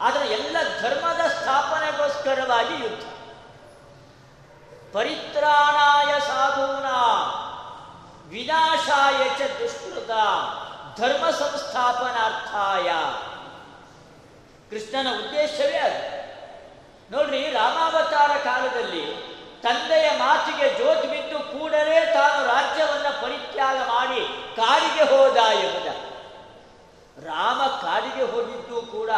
ಆದರೆ 0.01 0.25
ಎಲ್ಲ 0.27 0.57
ಧರ್ಮದ 0.81 1.21
ಸ್ಥಾಪನೆಗೋಸ್ಕರವಾಗಿ 1.27 2.75
ಯುದ್ಧ. 2.83 3.16
ಪರಿತ್ರಾಣಾಯ 4.93 6.19
ಸಾಧೂನ, 6.19 6.87
ವಿನಾಶಾಯ 8.29 9.29
ಚ 9.29 9.41
ದುಷ್ಕೃತ, 9.41 10.09
ಧರ್ಮ 10.99 11.29
ಸಂಸ್ಥಾಪನಾರ್ಥಾಯ. 11.29 12.89
ಕೃಷ್ಣನ 14.69 15.07
ಉದ್ದೇಶವೇ 15.15 15.77
ಅದು. 15.77 16.17
ನೋಡ್ರಿ, 17.11 17.51
ರಾಮಾವತಾರ 17.51 18.31
ಕಾಲದಲ್ಲಿ 18.43 19.37
ತಂದೆಯ 19.61 20.09
ಮಾತಿಗೆ 20.17 20.69
ಜೋತು 20.69 21.07
ಬಿದ್ದು 21.07 21.39
ಕೂಡಲೇ 21.39 22.11
ತಾನು 22.13 22.45
ರಾಜ್ಯವನ್ನ 22.45 23.05
ಪರಿತ್ಯಾಗ 23.21 23.77
ಮಾಡಿ 23.77 24.21
ಕಾಡಿಗೆ 24.55 25.03
ಹೋದ 25.03 25.37
ಎಂಬುದ 25.37 25.87
ರಾಮ 27.25 27.61
ಕಾಡಿಗೆ 27.67 28.23
ಹೋಗಿದ್ದು 28.31 28.81
ಕೂಡ 28.81 29.09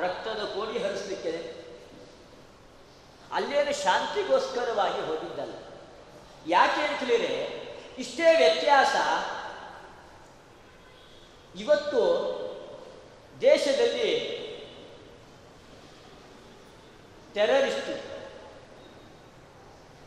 ರಕ್ತದ 0.00 0.44
ಕೋಡಿ 0.44 0.78
ಹರಿಸ್ಲಿಕ್ಕೆ 0.78 1.07
ಅಲ್ಲೇನು 3.32 3.82
ಶಾಂತಿಗೋಸ್ಕರವಾಗಿ 3.82 5.00
ಹೋಗಿದ್ದಲ್ಲ. 5.00 5.54
ಯಾಕೆ 6.46 6.86
ಅಂತ 6.86 6.98
ಹೇಳಿದ್ರೆ, 6.98 7.68
ಇಷ್ಟೇ 7.98 8.36
ವ್ಯತ್ಯಾಸ 8.36 8.94
ಇವತ್ತು 11.58 12.00
ದೇಶದಲ್ಲಿ 13.40 14.38
ಟೆರರಿಸ್ಟ್ 17.34 17.88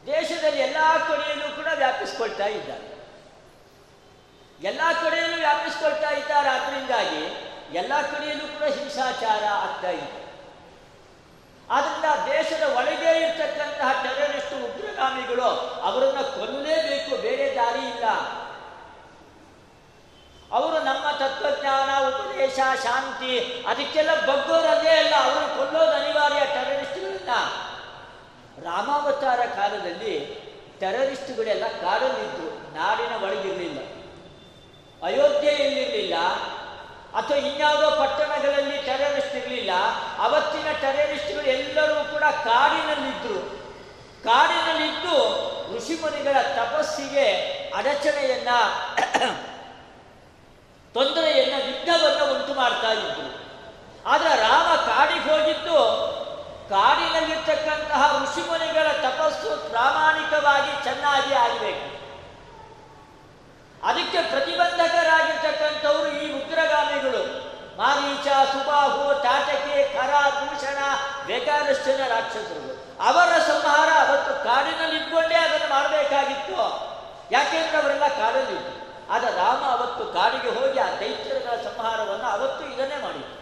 ದೇಶದಲ್ಲಿ 0.05 0.61
ಎಲ್ಲ 0.61 0.77
ಕಡೆಯಲ್ಲೂ 1.07 1.55
ಕೂಡ 1.55 1.67
ವ್ಯಾಪಿಸ್ಕೊಳ್ತಾ 1.75 2.45
ಇದ್ದಾರೆ. 2.45 2.91
ಎಲ್ಲ 4.67 4.81
ಕಡೆಯಲ್ಲೂ 5.03 5.37
ವ್ಯಾಪಿಸ್ಕೊಳ್ತಾ 5.37 6.09
ಇದ್ದಾರೆ. 6.09 6.49
ಆದ್ದರಿಂದಾಗಿ 6.49 7.51
ಎಲ್ಲ 7.77 8.01
ಕಡೆಯಲ್ಲೂ 8.01 8.47
ಕೂಡ 8.47 8.63
ಹಿಂಸಾಚಾರ 8.63 9.43
ಆಗ್ತಾ 9.43 9.89
ಇದೆ. 9.89 10.20
ಆದ್ರಿಂದ 11.69 12.05
ದೇಶದ 12.33 12.75
ಒಳಗೆ 12.75 13.21
ಇರ್ತಕ್ಕಂತಹ 13.21 14.03
ಟೆರರಿಸ್ಟ್ 14.03 14.53
ಉಗ್ರಗಾಮಿಗಳು 14.53 15.43
ಅವರನ್ನ 15.83 16.21
ಕೊಲ್ಲಲೇಬೇಕು, 16.21 17.21
ಬೇರೆ 17.21 17.55
ದಾರಿ 17.55 17.87
ಇಲ್ಲ. 17.87 18.03
ಅವರು 20.51 20.83
ನಮ್ಮ 20.83 21.11
ತತ್ವಜ್ಞಾನ, 21.11 22.07
ಉಪದೇಶ, 22.07 22.59
ಶಾಂತಿ, 22.83 23.63
ಅದಕ್ಕೆಲ್ಲ 23.67 24.25
ಬಗ್ಗೋರಲ್ಲೇ 24.25 24.89
ಅಲ್ಲ, 24.89 25.15
ಅವರು 25.15 25.57
ಕೊಲ್ಲೋದು 25.57 25.91
ಅನಿವಾರ್ಯ, 25.91 26.39
ಟೆರರಿಸ್ಟ್ಗಳನ್ನ. 26.39 27.29
ರಾಮಾವತಾರ 28.65 29.39
ಕಾಲದಲ್ಲಿ 29.55 30.19
ಟೆರರಿಸ್ಟ್ಗಳೆಲ್ಲ 30.79 31.67
ಕಾಡಲ್ಲಿದ್ದು, 31.67 32.75
ನಾಡಿನ 32.75 33.23
ಒಳಗಿರಲಿಲ್ಲ. 33.23 33.79
ಅಯೋಧ್ಯೆಯಲ್ಲಿರಲಿಲ್ಲ. 35.03 36.13
ಅಥವಾ 37.17 37.37
ಇನ್ಯಾವುದೋ 37.37 37.91
ಪಟ್ಟಣಗಳಲ್ಲಿ 37.91 38.77
ಟೆರರಿಸ್ಟ್ 38.77 39.35
ಇರಲಿಲ್ಲ, 39.35 39.71
ಅವತ್ತಿನ 40.19 40.71
ಟೆರರಿಸ್ಟ್ಗಳು 40.81 41.43
ಎಲ್ಲರೂ 41.43 41.95
ಕೂಡ 42.03 42.23
ಕಾಡಿನಲ್ಲಿದ್ದರು 42.23 43.39
ಕಾಡಿನಲ್ಲಿದ್ದು 44.23 45.17
ಋಷಿಮುನಿಗಳ 45.75 46.37
ತಪಸ್ಸಿಗೆ 46.41 47.27
ಅಡಚಣೆಯನ್ನ, 47.77 48.49
ತೊಂದರೆಯನ್ನ, 50.93 51.55
ವಿಘ್ನವನ್ನು 51.65 52.25
ಉಂಟು 52.33 52.53
ಮಾಡ್ತಾ 52.53 52.91
ಇದ್ರು. 52.91 53.27
ಆದ್ರೆ 54.05 54.29
ರಾಮ 54.29 54.69
ಕಾಡಿಗೆ 54.75 55.25
ಹೋಗಿದ್ದು, 55.31 55.77
ಕಾಡಿನಲ್ಲಿರ್ತಕ್ಕಂತಹ 56.69 58.01
ಋಷಿಮುನಿಗಳ 58.23 58.87
ತಪಸ್ಸು 59.07 59.69
ಪ್ರಾಮಾಣಿಕವಾಗಿ 59.69 60.83
ಚೆನ್ನಾಗಿ 60.83 61.33
ಆಗಬೇಕು. 61.33 62.00
ಅದಕ್ಕೆ 63.87 64.19
ಪ್ರತಿಬಂಧಕರಾಗಿರ್ತಕ್ಕಂಥವರು 64.31 66.09
ಈ 66.21 66.25
ಉಗ್ರಗಾಮಿಗಳು 66.39 67.23
ಮಾರೀಚ, 67.77 68.27
ಸುಬಾಹು 68.51 69.21
ತಾಟಕೆ 69.23 69.77
ಕರ 69.93 70.11
ಭೂಷಣ 70.37 70.79
ಬೇಕಾದಷ್ಟು 71.27 71.85
ಜನ 71.85 72.01
ರಾಕ್ಷಸರು. 72.07 72.71
ಅವರ 73.09 73.31
ಸಂಹಾರ 73.47 73.89
ಅವತ್ತು 74.07 74.43
ಕಾಡಿನಲ್ಲಿ 74.43 74.97
ಇದ್ಕೊಂಡೇ 75.01 75.35
ಅದನ್ನು 75.35 75.69
ಮಾಡಬೇಕಾಗಿತ್ತು. 75.69 76.57
ಯಾಕೆಂದ್ರೆ 77.31 77.77
ಅವರೆಲ್ಲ 77.81 78.07
ಕಾಡಲ್ಲಿ 78.07 78.57
ಆದ 79.09 79.23
ರಾಮ 79.23 79.61
ಅವತ್ತು 79.77 80.03
ಕಾಡಿಗೆ 80.13 80.51
ಹೋಗಿ 80.59 80.79
ಆ 80.79 80.89
ದೈತ್ಯರುಗಳ 80.99 81.55
ಸಂಹಾರವನ್ನು 81.63 82.27
ಅವತ್ತು 82.31 82.63
ಇದನ್ನೇ 82.73 82.97
ಮಾಡಿತ್ತು 83.01 83.37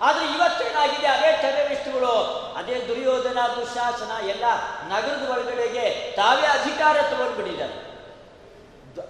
ಆದ್ರೆ 0.00 0.24
ಇವತ್ತೇನಾಗಿದೆ? 0.26 1.06
ಅದೇ 1.06 1.30
ಟೆರರಿಸ್ಟ್ಗಳು, 1.42 2.14
ಅದೇ 2.58 2.76
ದುರ್ಯೋಧನ, 2.88 3.38
ದುಶಾಸನ, 3.56 4.12
ಎಲ್ಲ 4.26 4.44
ನಗರದ 4.92 5.24
ಒಳಗಡೆಗೆ 5.30 5.84
ತಾವೇ 6.16 6.46
ಅಧಿಕಾರ 6.58 6.96
ತಗೊಂಡ್ಬಿಟ್ಟಿದ್ದಾರೆ. 7.10 7.93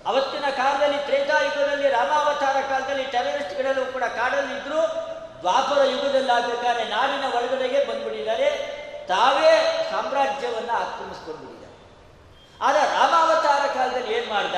ಅವತ್ತಿನ 0.07 0.47
ಕಾಲದಲ್ಲಿ 0.57 0.99
ತ್ರೇತಾಯುಗದಲ್ಲಿ 0.99 1.89
ರಾಮಾವತಾರ 1.91 2.57
ಕಾಲದಲ್ಲಿ 2.69 3.05
ಟೆರರಿಸ್ಟ್ಗಳೆಲ್ಲೂ 3.13 3.85
ಕೂಡ 3.93 4.05
ಕಾಡಲ್ಲಿದ್ರು 4.17 4.81
ದ್ವಾಪರ 5.41 5.81
ಯುಗದಲ್ಲಿ 5.91 6.33
ಆಗ್ಬೇಕಾದ್ರೆ 6.33 6.85
ನಾಡಿನ 6.91 7.27
ಒಳಗಡೆಗೆ 7.35 7.81
ಬಂದ್ಬಿಟ್ಟಿದ್ದಾರೆ 7.85 8.49
ತಾವೇ 9.09 9.51
ಸಾಮ್ರಾಜ್ಯವನ್ನ 9.91 10.73
ಆಕ್ರಮಿಸ್ಕೊಂಡ್ಬಿಟ್ಟಿದ್ದಾರೆ 10.81 11.53
ಆದ್ರೆ 12.61 12.85
ರಾಮಾವತಾರ 12.95 13.63
ಕಾಲದಲ್ಲಿ 13.75 14.13
ಏನ್ 14.15 14.29
ಮಾಡ್ದ 14.31 14.57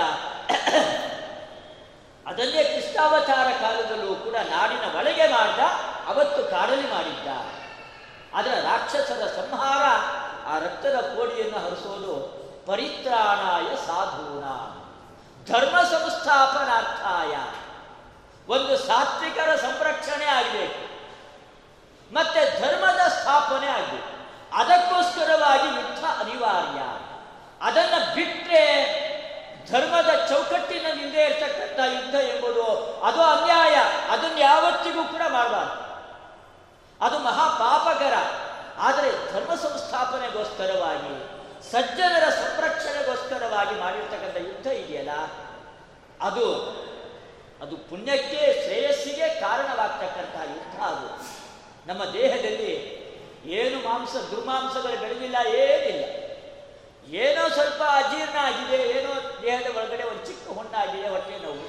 ಅದನ್ನೇ 2.27 2.63
ಕೃಷ್ಣಾವತಾರ 2.65 3.49
ಕಾಲದಲ್ಲೂ 3.61 4.15
ಕೂಡ 4.25 4.37
ನಾಡಿನ 4.51 4.87
ಒಳಗೆ 4.99 5.27
ಮಾಡ್ದ 5.29 5.61
ಅವತ್ತು 6.09 6.41
ಕಾಡಲಿ 6.51 6.87
ಮಾಡಿದ್ದ 6.91 7.29
ಅದರ 8.35 8.55
ರಾಕ್ಷಸರ 8.65 9.27
ಸಂಹಾರ 9.37 9.85
ಆ 10.47 10.57
ರಕ್ತದ 10.59 10.99
ಕೋಡಿಯನ್ನು 11.13 11.59
ಹರಿಸೋದು 11.59 12.15
ಪರಿತ್ರಾಣಾಯ 12.67 13.69
ಸಾಧೂನ 13.87 14.45
ಧರ್ಮ 15.47 15.77
ಸಂಸ್ಥಾಪನಾರ್ಥಾಯ 15.91 17.35
ಒಂದು 18.49 18.75
ಸಾತ್ವಿಕರ 18.87 19.51
ಸಂರಕ್ಷಣೆ 19.57 20.27
ಆಗಬೇಕು 20.31 20.83
ಮತ್ತೆ 22.11 22.41
ಧರ್ಮದ 22.61 23.03
ಸ್ಥಾಪನೆ 23.17 23.69
ಆಗಬೇಕು 23.71 24.13
ಅದಕ್ಕೋಸ್ಕರವಾಗಿ 24.53 25.69
ಯುದ್ಧ 25.77 26.05
ಅನಿವಾರ್ಯ 26.21 26.81
ಅದನ್ನು 27.61 28.01
ಬಿಟ್ಟರೆ 28.15 28.65
ಧರ್ಮದ 29.71 30.11
ಚೌಕಟ್ಟಿನಲ್ಲಿಂದೇ 30.29 31.23
ಇರ್ತಕ್ಕಂಥ 31.25 31.79
ಯುದ್ಧ 31.95 32.17
ಎಂಬುದು 32.29 32.67
ಅದು 33.05 33.21
ಅನ್ಯಾಯ 33.29 33.77
ಅದನ್ನು 34.11 34.41
ಯಾವತ್ತಿಗೂ 34.41 35.05
ಕೂಡ 35.05 35.23
ಮಾಡಬಾರ್ದು 35.31 35.83
ಅದು 37.01 37.17
ಮಹಾಪಾಪಕರ 37.21 38.17
ಆದರೆ 38.79 39.09
ಧರ್ಮ 39.33 39.53
ಸಂಸ್ಥಾಪನೆಗೋಸ್ಕರವಾಗಿ 39.65 41.15
ಸಜ್ಜನರ 41.71 42.27
ಸಂರಕ್ಷಣೆಗೋಸ್ಕರವಾಗಿ 42.39 43.75
ಮಾಡಿರ್ತಕ್ಕಂಥ 43.81 44.39
ಯುದ್ಧ 44.47 44.67
ಇದೆಯಲ್ಲ 44.81 45.13
ಅದು 46.23 46.45
ಅದು 47.61 47.75
ಪುಣ್ಯಕ್ಕೆ 47.89 48.41
ಶ್ರೇಯಸ್ಸಿಗೆ 48.63 49.27
ಕಾರಣವಾಗ್ತಕ್ಕಂತಹ 49.41 50.45
ಯುದ್ಧ 50.51 50.77
ಅದು 50.89 51.09
ನಮ್ಮ 51.87 52.03
ದೇಹದಲ್ಲಿ 52.15 52.73
ಏನು 53.57 53.77
ಮಾಂಸ 53.81 54.15
ದುರ್ಮಾಂಸಗಳು 54.31 54.97
ಬೆಳೆದಿಲ್ಲ 55.03 55.39
ಏನಿಲ್ಲ 55.63 56.05
ಏನೋ 57.19 57.43
ಸ್ವಲ್ಪ 57.49 57.83
ಅಜೀರ್ಣ 57.99 58.39
ಆಗಿದೆ 58.47 58.79
ಏನೋ 58.95 59.11
ದೇಹದ 59.43 59.69
ಒಳಗಡೆ 59.77 60.05
ಒಂದು 60.05 60.23
ಚಿಕ್ಕ 60.27 60.47
ಹುಣ್ಣಾಗಿದೆ 60.57 61.09
ಹೊಟ್ಟೆ 61.09 61.37
ನೋವು 61.45 61.67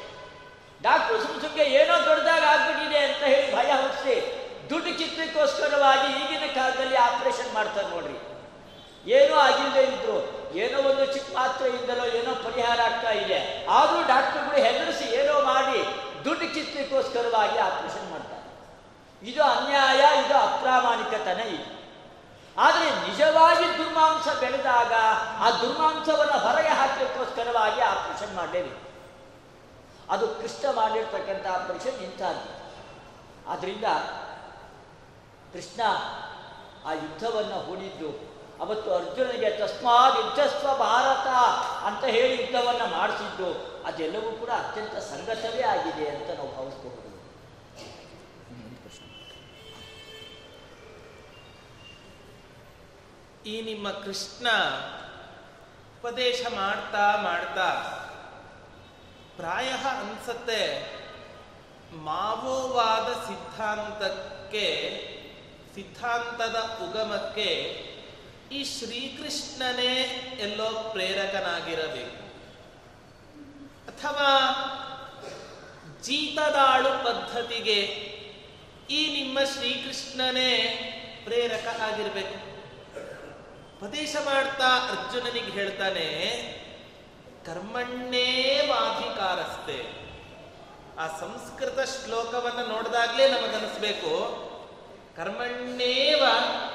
ಡಾಕ್ಟ್ರು 0.82 1.18
ಸುಮ್ 1.22 1.38
ಸುಮ್ಗೆ 1.42 1.66
ಏನೋ 1.74 1.94
ದೊಡ್ಡದಾಗ 2.06 2.44
ಆಗ್ಬಿಟ್ಟಿದೆ 2.54 3.00
ಅಂತ 3.04 3.22
ಹೇಳಿ 3.26 3.48
ಭಯ 3.56 3.70
ಹುಟ್ಟಿಸಿ 3.82 4.16
ದುಡ್ಡು 4.70 4.92
ಕಿತ್ತಕ್ಕೋಸ್ಕರವಾಗಿ 4.98 6.08
ಈಗಿನ 6.16 6.48
ಕಾಲದಲ್ಲಿ 6.56 6.98
ಆಪರೇಷನ್ 7.04 7.54
ಮಾಡ್ತಾರೆ 7.54 7.90
ನೋಡ್ರಿ 7.90 8.18
ಏನೂ 9.12 9.36
ಆಗಿಲ್ಲದೆ 9.40 9.84
ಇದ್ರು 9.92 10.18
ಏನೋ 10.56 10.78
ಒಂದು 10.90 11.06
ಚಿಕ್ಕ 11.14 11.30
ಮಾತ್ರೆಯಿಂದಲೋ 11.36 12.06
ಏನೋ 12.18 12.32
ಪರಿಹಾರ 12.44 12.80
ಆಗ್ತಾ 12.82 13.12
ಇದೆ 13.22 13.40
ಆದರೂ 13.72 14.00
ಡಾಕ್ಟರ್ಗಳು 14.08 14.60
ಹೆದರಿಸಿ 14.66 15.06
ಏನೋ 15.20 15.36
ಮಾಡಿ 15.46 15.80
ದುಡ್ಡು 16.26 16.46
ಕಿತ್ತಕ್ಕೋಸ್ಕರವಾಗಿ 16.56 17.58
ಆಪರೇಷನ್ 17.68 18.08
ಮಾಡ್ತಾರೆ 18.12 18.44
ಇದು 19.22 19.42
ಅನ್ಯಾಯ 19.52 20.02
ಇದು 20.22 20.36
ಅಪ್ರಾಮಾಣಿಕತನ 20.48 21.42
ಇದು 21.54 21.68
ಆದರೆ 22.58 22.86
ನಿಜವಾಗಿ 23.02 23.66
ದುರ್ಮಾಂಸ 23.78 24.28
ಬೆಳೆದಾಗ 24.40 24.94
ಆ 25.40 25.50
ದುರ್ಮಾಂಸವನ್ನು 25.62 26.38
ಹೊರಗೆ 26.46 26.74
ಹಾಕಲಿಕ್ಕೋಸ್ಕರವಾಗಿ 26.80 27.82
ಆಪರೇಷನ್ 27.90 28.34
ಮಾಡಲೇಬೇಕು 28.36 28.84
ಅದು 30.12 30.28
ಕೃಷ್ಣ 30.40 30.66
ಮಾಡಿರ್ತಕ್ಕಂಥ 30.78 31.46
ಆಪರೇಷನ್ 31.56 32.00
ಇಂಥದ್ದು 32.04 32.50
ಆದ್ದರಿಂದ 33.50 33.88
ಕೃಷ್ಣ 35.54 35.82
ಆ 36.86 36.94
ಯುದ್ಧವನ್ನು 36.96 37.60
ಹೂಡಿದ್ದು 37.66 38.10
ಅವತ್ತು 38.60 38.90
ಅರ್ಜುನನಿಗೆ 39.86 40.16
ಯುದ್ಧಸ್ವ 40.18 40.68
ಭಾರತ 40.78 41.28
ಅಂತ 41.86 42.04
ಹೇಳಿ 42.04 42.42
ಯುದ್ಧವನ್ನು 42.42 42.88
ಮಾಡಿಸಿದ್ದು, 42.98 43.50
ಅದೆಲ್ಲವೂ 43.84 44.32
ಕೂಡ 44.32 44.50
ಅತ್ಯಂತ 44.50 44.96
ಸಂಗತವೇ 44.96 45.62
ಆಗಿದೆ 45.62 46.10
ಅಂತ 46.10 46.30
ನಾವು 46.40 46.52
ಭಾವಿಸಬಹುದು 46.56 47.06
ಈ 53.46 53.62
ನಿಮ್ಮ 53.62 53.92
ಕೃಷ್ಣ 53.92 54.48
ಉಪದೇಶ 56.00 56.42
ಮಾಡ್ತಾ 56.56 57.22
ಮಾಡ್ತಾ 57.22 57.68
ಪ್ರಾಯ 59.38 59.70
ಅನ್ಸತ್ತೆ, 59.70 60.62
ಮಾವೋವಾದ 61.94 63.10
ಸಿದ್ಧಾಂತಕ್ಕೆ, 63.28 64.66
ಸಿದ್ಧಾಂತದ 65.76 66.58
ಉಗಮಕ್ಕೆ 66.86 67.50
ಈ 68.52 68.64
ಶ್ರೀಕೃಷ್ಣನೇ 68.64 69.94
ಎಲ್ಲೋ 70.40 70.90
ಪ್ರೇರಕನಾಗಿರಬೇಕು. 70.92 72.18
ಅಥವಾ 73.92 74.30
ಜೀತದಾಳು 76.04 76.92
ಪದ್ಧತಿಗೆ 77.06 77.80
ಈ 78.90 79.24
ನಿಮ್ಮ 79.24 79.40
ಶ್ರೀಕೃಷ್ಣನೇ 79.44 80.52
ಪ್ರೇರಕ 81.24 81.82
ಆಗಿರಬೇಕು. 81.82 82.38
ಉಪದೇಶ 83.78 84.16
ಮಾಡ್ತಾ 84.26 84.68
ಅರ್ಜುನನಿಗೆ 84.68 85.52
ಹೇಳ್ತಾನೆ, 85.52 86.08
ಕರ್ಮಣ್ಣೇ 87.46 88.28
ವಾಧಿಕಾರಸ್ತೆ 88.70 89.80
ಆ 91.00 91.08
ಸಂಸ್ಕೃತ 91.08 91.80
ಶ್ಲೋಕವನ್ನು 91.80 92.68
ನೋಡಿದಾಗಲೇ 92.68 93.28
ನಮಗನಿಸ್ಬೇಕು 93.28 94.14
ಕರ್ಮಣ್ಣೇವ 95.18 96.24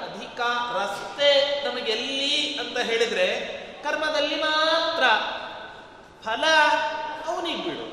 ಅಧಿಕ 0.05 0.41
ರಸ್ತೆ 0.77 1.65
ನಮಗೆಲ್ಲಿ 1.65 2.59
ಅಂತ 2.59 2.79
ಹೇಳಿದ್ರೆ 2.79 3.27
ಕರ್ಮದಲ್ಲಿ 3.83 4.35
ಮಾತ್ರ 4.35 5.05
ಫಲ 6.25 6.45
ಅವನಿಗೆ 7.27 7.63
ಬಿಡು 7.63 7.87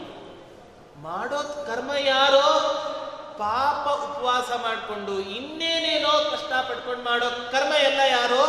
ಮಾಡೋದ್ 1.01 1.67
ಕರ್ಮ 1.67 1.91
ಯಾರೋ 1.99 2.47
ಪಾಪ 3.37 3.87
ಉಪವಾಸ 3.87 4.51
ಮಾಡಿಕೊಂಡು 4.61 5.19
ಇನ್ನೇನೇನೋ 5.19 6.31
ಕಷ್ಟ 6.31 6.53
ಪಟ್ಕೊಂಡು 6.53 7.03
ಮಾಡೋ 7.03 7.51
ಕರ್ಮ 7.51 7.73
ಎಲ್ಲ 7.73 7.99
ಯಾರೋ 7.99 8.43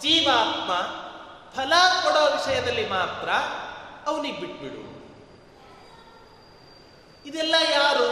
ಜೀವಾತ್ಮ 0.00 0.70
ಫಲ 1.56 1.72
ಕೊಡೋ 2.02 2.24
ವಿಷಯದಲ್ಲಿ 2.36 2.88
ಮಾತ್ರ 2.88 3.28
ಅವನಿಗೆ 4.06 4.40
ಬಿಟ್ಬಿಡು. 4.40 4.82
ಇದೆಲ್ಲ 7.26 7.54
ಯಾರು 7.72 8.06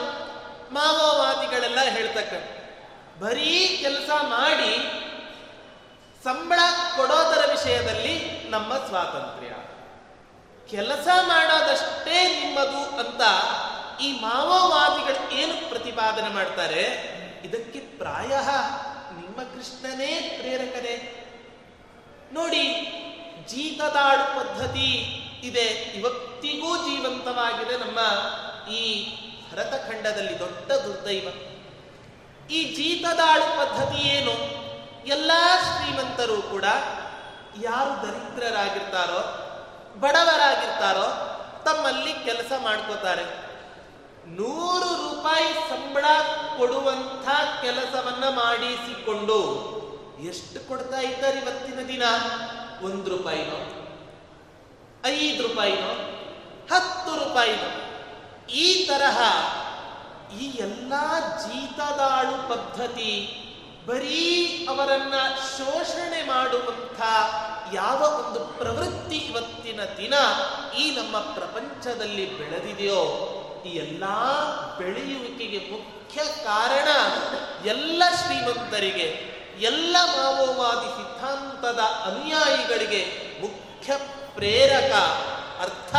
ಮಾವೋವಾದಿಗಳೆಲ್ಲ 0.75 1.81
ಹೇಳ್ತಕ್ಕ 1.81 2.56
ಬರೀ 3.21 3.79
ಕೆಲಸ 3.81 4.11
ಮಾಡಿ 4.23 4.73
ಸಂಬಳ 6.25 6.59
ಕೊಡೋದರ 6.97 7.51
ವಿಷಯದಲ್ಲಿ 7.51 8.45
ನಮ್ಮ 8.51 8.77
ಸ್ವಾತಂತ್ರ್ಯ. 8.77 9.53
ಕೆಲಸ 10.71 11.09
ಮಾಡೋದಷ್ಟೇ 11.23 12.41
ನಿಮ್ಮದು 12.41 12.99
ಅಂತ 12.99 13.21
ಈ 14.01 14.12
ಮಾವೋವಾದಿಗಳು 14.12 15.33
ಏನು 15.33 15.69
ಪ್ರತಿಪಾದನೆ 15.69 16.29
ಮಾಡ್ತಾರೆ? 16.29 16.83
ಇದಕ್ಕೆ 17.45 17.79
ಪ್ರಾಯ 17.79 18.31
ನಿಮ್ಮ 19.12 19.43
ಕೃಷ್ಣನೇ 19.43 20.39
ಪ್ರೇರಕನೇ. 20.39 21.23
ನೋಡಿ, 22.33 22.64
ಜೀತದಾಳು 23.49 24.41
ಪದ್ಧತಿ 24.41 24.89
ಇದೆ, 25.43 25.64
ಇವತ್ತಿಗೂ 25.99 26.77
ಜೀವಂತವಾಗಿದೆ 26.77 27.77
ನಮ್ಮ 27.77 27.99
ಈ 28.71 29.07
ಭರತಖಂಡದಲ್ಲಿ 29.53 30.39
ದೊಡ್ಡ 30.39 30.73
ದುರ್ದೈವ. 30.73 31.29
ಈ 32.51 32.74
ಜೀತದಾಳು 32.74 33.44
ಪದ್ಧತಿ 33.44 34.09
ಏನು? 34.09 34.32
ಎಲ್ಲ 35.07 35.30
ಶ್ರೀಮಂತರು 35.62 36.42
ಕೂಡ 36.42 36.64
ಯಾರು 37.61 38.07
ದರಿದ್ರರಾಗಿರ್ತಾರೋ, 38.07 39.20
ಬಡವರಾಗಿರ್ತಾರೋ, 40.01 41.36
ತಮ್ಮಲ್ಲಿ 41.64 42.12
ಕೆಲಸ 42.12 42.53
ಮಾಡ್ಕೋತಾರೆ. 42.62 43.47
ನೂರು 44.26 44.88
ರೂಪಾಯಿ 44.94 45.53
ಸಂಬಳ 45.53 46.05
ಕೊಡುವಂಥ 46.59 47.28
ಕೆಲಸವನ್ನ 47.62 48.24
ಮಾಡಿಸಿಕೊಂಡು 48.28 49.38
ಎಷ್ಟು 50.20 50.68
ಕೊಡ್ತಾ 50.68 51.01
ಇದ್ದಾರೆ 51.01 51.38
ಇವತ್ತಿನ 51.38 51.86
ದಿನ? 51.86 52.03
ಒಂದು 52.86 53.11
ರೂಪಾಯಿನೋ? 53.11 53.59
ಐದು 55.07 55.49
ರೂಪಾಯಿನೋ? 55.49 55.92
ಹತ್ತು 56.74 57.28
ರೂಪಾಯಿನೋ? 57.28 57.68
ಈ 58.51 58.88
ತರಹ 58.88 59.20
ಈ 60.35 60.45
ಎಲ್ಲ 60.45 60.93
ಜೀತದಾಳು 61.43 62.49
ಪದ್ಧತಿ 62.49 63.12
ಬರೀ 63.87 64.22
ಅವರನ್ನ 64.66 65.14
ಶೋಷಣೆ 65.57 66.22
ಮಾಡುವಂಥ 66.22 67.01
ಯಾವ 67.72 68.01
ಒಂದು 68.03 68.41
ಪ್ರವೃತ್ತಿ 68.59 69.16
ಇವತ್ತಿನ 69.16 69.81
ದಿನ 69.99 70.14
ಈ 70.79 70.97
ನಮ್ಮ 70.97 71.18
ಪ್ರಪಂಚದಲ್ಲಿ 71.18 72.39
ಬೆಳೆದಿದೆಯೋ, 72.39 73.03
ಈ 73.66 73.68
ಎಲ್ಲ 73.68 74.05
ಬೆಳೆಯುವಿಕೆಗೆ 74.79 75.59
ಮುಖ್ಯ 75.70 76.24
ಕಾರಣ 76.45 76.89
ಎಲ್ಲ 77.66 78.03
ಶ್ರೀಮಂತರಿಗೆ, 78.22 79.37
ಎಲ್ಲ 79.61 79.97
ಮಾವೋವಾದಿ 80.05 80.91
ಸಿದ್ಧಾಂತದ 80.97 81.79
ಅನುಯಾಯಿಗಳಿಗೆ 81.79 83.03
ಮುಖ್ಯ 83.41 83.93
ಪ್ರೇರಕ 84.35 84.93
ಅರ್ಥ 85.61 85.95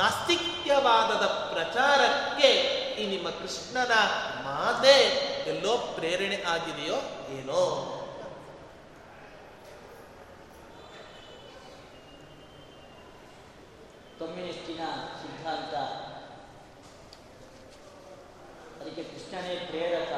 ನಾಸ್ತಿಕ್ಯವಾದದ 0.00 1.26
ಪ್ರಚಾರಕ್ಕೆ 1.26 2.50
ಈ 2.96 3.16
ನಿಮ್ಮ 3.16 3.30
ಕೃಷ್ಣನ 3.30 3.92
ಮಾತೆ 4.44 4.98
ಎಲ್ಲೋ 5.46 5.78
ಪ್ರೇರಣೆ 5.94 6.42
ಆಗಿದೆಯೋ 6.42 6.96
ಏನೋ. 7.38 7.90
ಕಮ್ಯುನಿಸ್ಟಿನ 14.18 14.80
ಸಿದ್ಧಾಂತ. 15.22 15.74
ಅದಕ್ಕೆ 18.80 19.02
ಕೃಷ್ಣನೇ 19.02 19.66
ಪ್ರೇರಕ. 19.66 20.12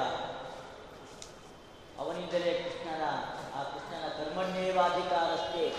ಅವನಿಂದಲೇ 1.98 2.62
ಕೃಷ್ಣನ, 2.62 3.02
ಆ 3.60 3.62
ಕೃಷ್ಣನ 3.62 4.08
ಕರ್ಮಣ್ಯೇವಾಧಿಕಾರಕ್ಕೆ 4.08 5.74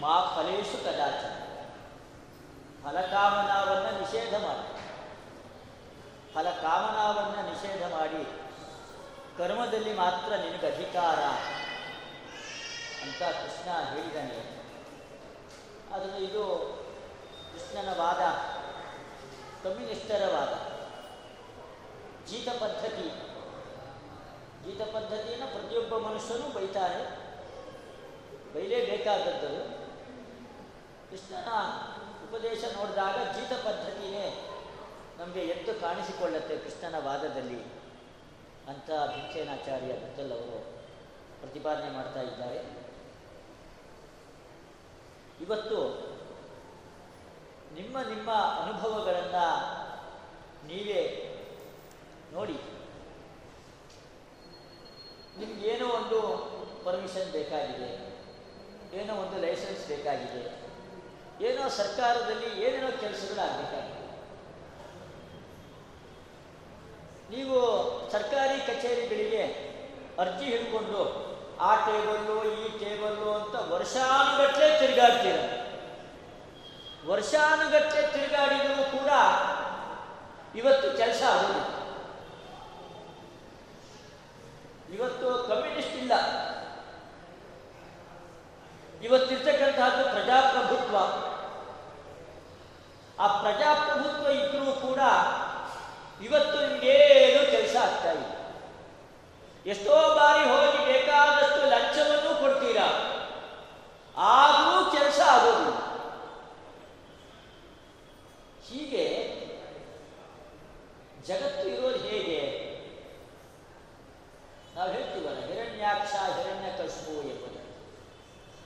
ಮಾ 0.00 0.20
ಫಲೇಶು 0.36 0.84
ಕದಾಚ 0.84 1.22
ಫಲಕಾಮನಾವನ್ನು 2.82 4.00
ನಿಷೇಧ 4.00 4.34
ಮಾಡಿ. 4.34 4.79
ಫಲಕಾಮನಾವನ್ನು 6.34 7.50
ನಿಷೇಧ 7.50 7.82
ಮಾಡಿ, 7.92 8.24
ಕರ್ಮದಲ್ಲಿ 9.38 9.92
ಮಾತ್ರ 9.92 10.36
ನಿನಗೆ 10.36 10.74
ಅಧಿಕಾರ 10.74 11.18
ಅಂತ 13.02 13.22
ಕೃಷ್ಣ 13.22 13.70
ಹೇಳಿದಾನೆ 13.94 14.38
ಆದರೆ 15.94 16.24
ಇದು 16.24 16.44
ಕೃಷ್ಣನ 17.52 17.88
ವಾದ, 17.98 18.22
ಕಮ್ಯುನಿಸ್ಟರ 19.64 20.22
ವಾದ. 20.32 20.52
ಜೀತ 22.26 22.48
ಪದ್ಧತಿ. 22.48 23.08
ಜೀತ 24.64 24.82
ಪದ್ಧತಿಯನ್ನು 24.82 25.46
ಪ್ರತಿಯೊಬ್ಬ 25.46 25.96
ಮನುಷ್ಯನೂ 25.98 26.52
ಬೈತಾರೆ. 26.52 27.30
ಬೈಲೇಬೇಕಾದದ್ದು 28.54 29.80
ಕೃಷ್ಣನ 31.10 31.48
ಉಪದೇಶ 32.28 32.64
ನೋಡಿದಾಗ 32.76 33.16
ಜೀತ 33.16 33.52
ಪದ್ಧತಿಯೇ 33.52 34.49
ನಮಗೆ 35.20 35.42
ಎದ್ದು 35.54 35.72
ಕಾಣಿಸಿಕೊಳ್ಳುತ್ತೆ 35.80 36.54
ಕೃಷ್ಣನ 36.56 36.98
ವಾದದಲ್ಲಿ 37.06 37.58
ಅಂತ 38.70 38.88
ಭಿಂಚೇನಾಚಾರ್ಯ 39.14 39.92
ಬಿಟ್ಟಲ್ 40.02 40.32
ಅವರು 40.36 40.58
ಪ್ರತಿಪಾದನೆ 41.40 41.90
ಮಾಡ್ತಾ 41.96 42.22
ಇದ್ದಾರೆ. 42.28 42.60
ಇವತ್ತು 45.44 45.78
ನಿಮ್ಮ 47.78 47.96
ನಿಮ್ಮ 48.12 48.30
ಅನುಭವಗಳನ್ನು 48.62 49.44
ನೀವೇ 50.68 51.02
ನೋಡಿ. 52.32 52.58
ನಿಮಗೇನೋ 55.40 55.86
ಒಂದು 55.98 56.18
ಪರ್ಮಿಷನ್ 56.84 57.30
ಬೇಕಾಗಿದೆ, 57.36 57.90
ಏನೋ 59.00 59.12
ಒಂದು 59.22 59.36
ಲೈಸೆನ್ಸ್ 59.46 59.86
ಬೇಕಾಗಿದೆ, 59.92 60.42
ಏನೋ 61.48 61.62
ಸರ್ಕಾರದಲ್ಲಿ 61.80 62.50
ಏನೇನೋ 62.66 62.90
ಕೆಲಸಗಳಾಗಬೇಕಾಗಿದೆ. 63.00 63.99
ನೀವು 67.30 67.58
ಸರ್ಕಾರಿ 68.12 68.60
ಕಚೇರಿಗಳಿಗೆ 68.60 69.42
ಅರ್ಜಿ 70.20 70.44
ಹಿಡ್ಕೊಂಡು 70.44 71.30
ಆ 71.60 71.74
ಟೇಬಲ್ಲು, 71.74 72.36
ಈ 72.54 72.78
ಟೇಬಲ್ಲು 72.78 73.32
ಅಂತ 73.32 73.72
ವರ್ಷಾನುಗಟ್ಟಲೆ 73.72 74.78
ತಿರುಗಾಡ್ತೀರ. 74.78 75.38
ವರ್ಷಾನುಗಟ್ಟಲೆ 77.10 78.02
ತಿರುಗಾಡಿದರೂ 78.12 78.98
ಕೂಡ 78.98 79.10
ಇವತ್ತು 80.54 80.96
ಕೆಲಸ 80.96 81.22
ಆಗೋದಿಲ್ಲ. 81.22 81.80
ಇವತ್ತು 84.94 85.26
ಕಮ್ಯುನಿಸ್ಟ್ 85.48 85.96
ಇಲ್ಲ. 85.96 86.12
ಇವತ್ತಿರ್ತಕ್ಕಂತಹದ್ದು 89.02 90.04
ಪ್ರಜಾಪ್ರಭುತ್ವ. 90.04 90.96
ಆ 93.22 93.26
ಪ್ರಜಾಪ್ರಭುತ್ವ 93.40 94.26
ಇದ್ರೂ 94.30 94.72
ಕೂಡ 94.72 95.00
ಇವತ್ತು 96.24 96.80
ಕೆಲಸ 96.80 97.19
ಆಗ್ತಾ 98.00 98.12
ಇಲ್ಲ 98.12 98.26
ಎಷ್ಟೋ 99.66 100.16
ಬಾರಿ 100.16 100.44
ಹೋಗಿ 100.50 100.92
ಬೇಕಾದಷ್ಟು 100.92 101.70
ಲಂಚವನ್ನು 101.70 102.40
ಕೊಡ್ತೀರಾ? 102.40 102.86
ಆದರೂ 104.16 104.90
ಕೆಲಸ 104.90 105.20
ಆಗೋದಿಲ್ಲ. 105.20 105.74
ಹೀಗೆ 108.68 109.04
ಜಗತ್ತು 111.26 111.68
ಇರೋದು 111.68 111.98
ಹೇಗೆ? 111.98 112.40
ನಾವು 114.74 114.90
ಹೇಳ್ತೀವಲ್ಲ, 114.92 115.46
ಹಿರಣ್ಯಾಕ್ಷ 115.46 116.12
ಹಿರಣ್ಯ 116.12 116.70
ಕಶುಪು 116.78 117.28
ಎಂಬುದು. 117.28 117.60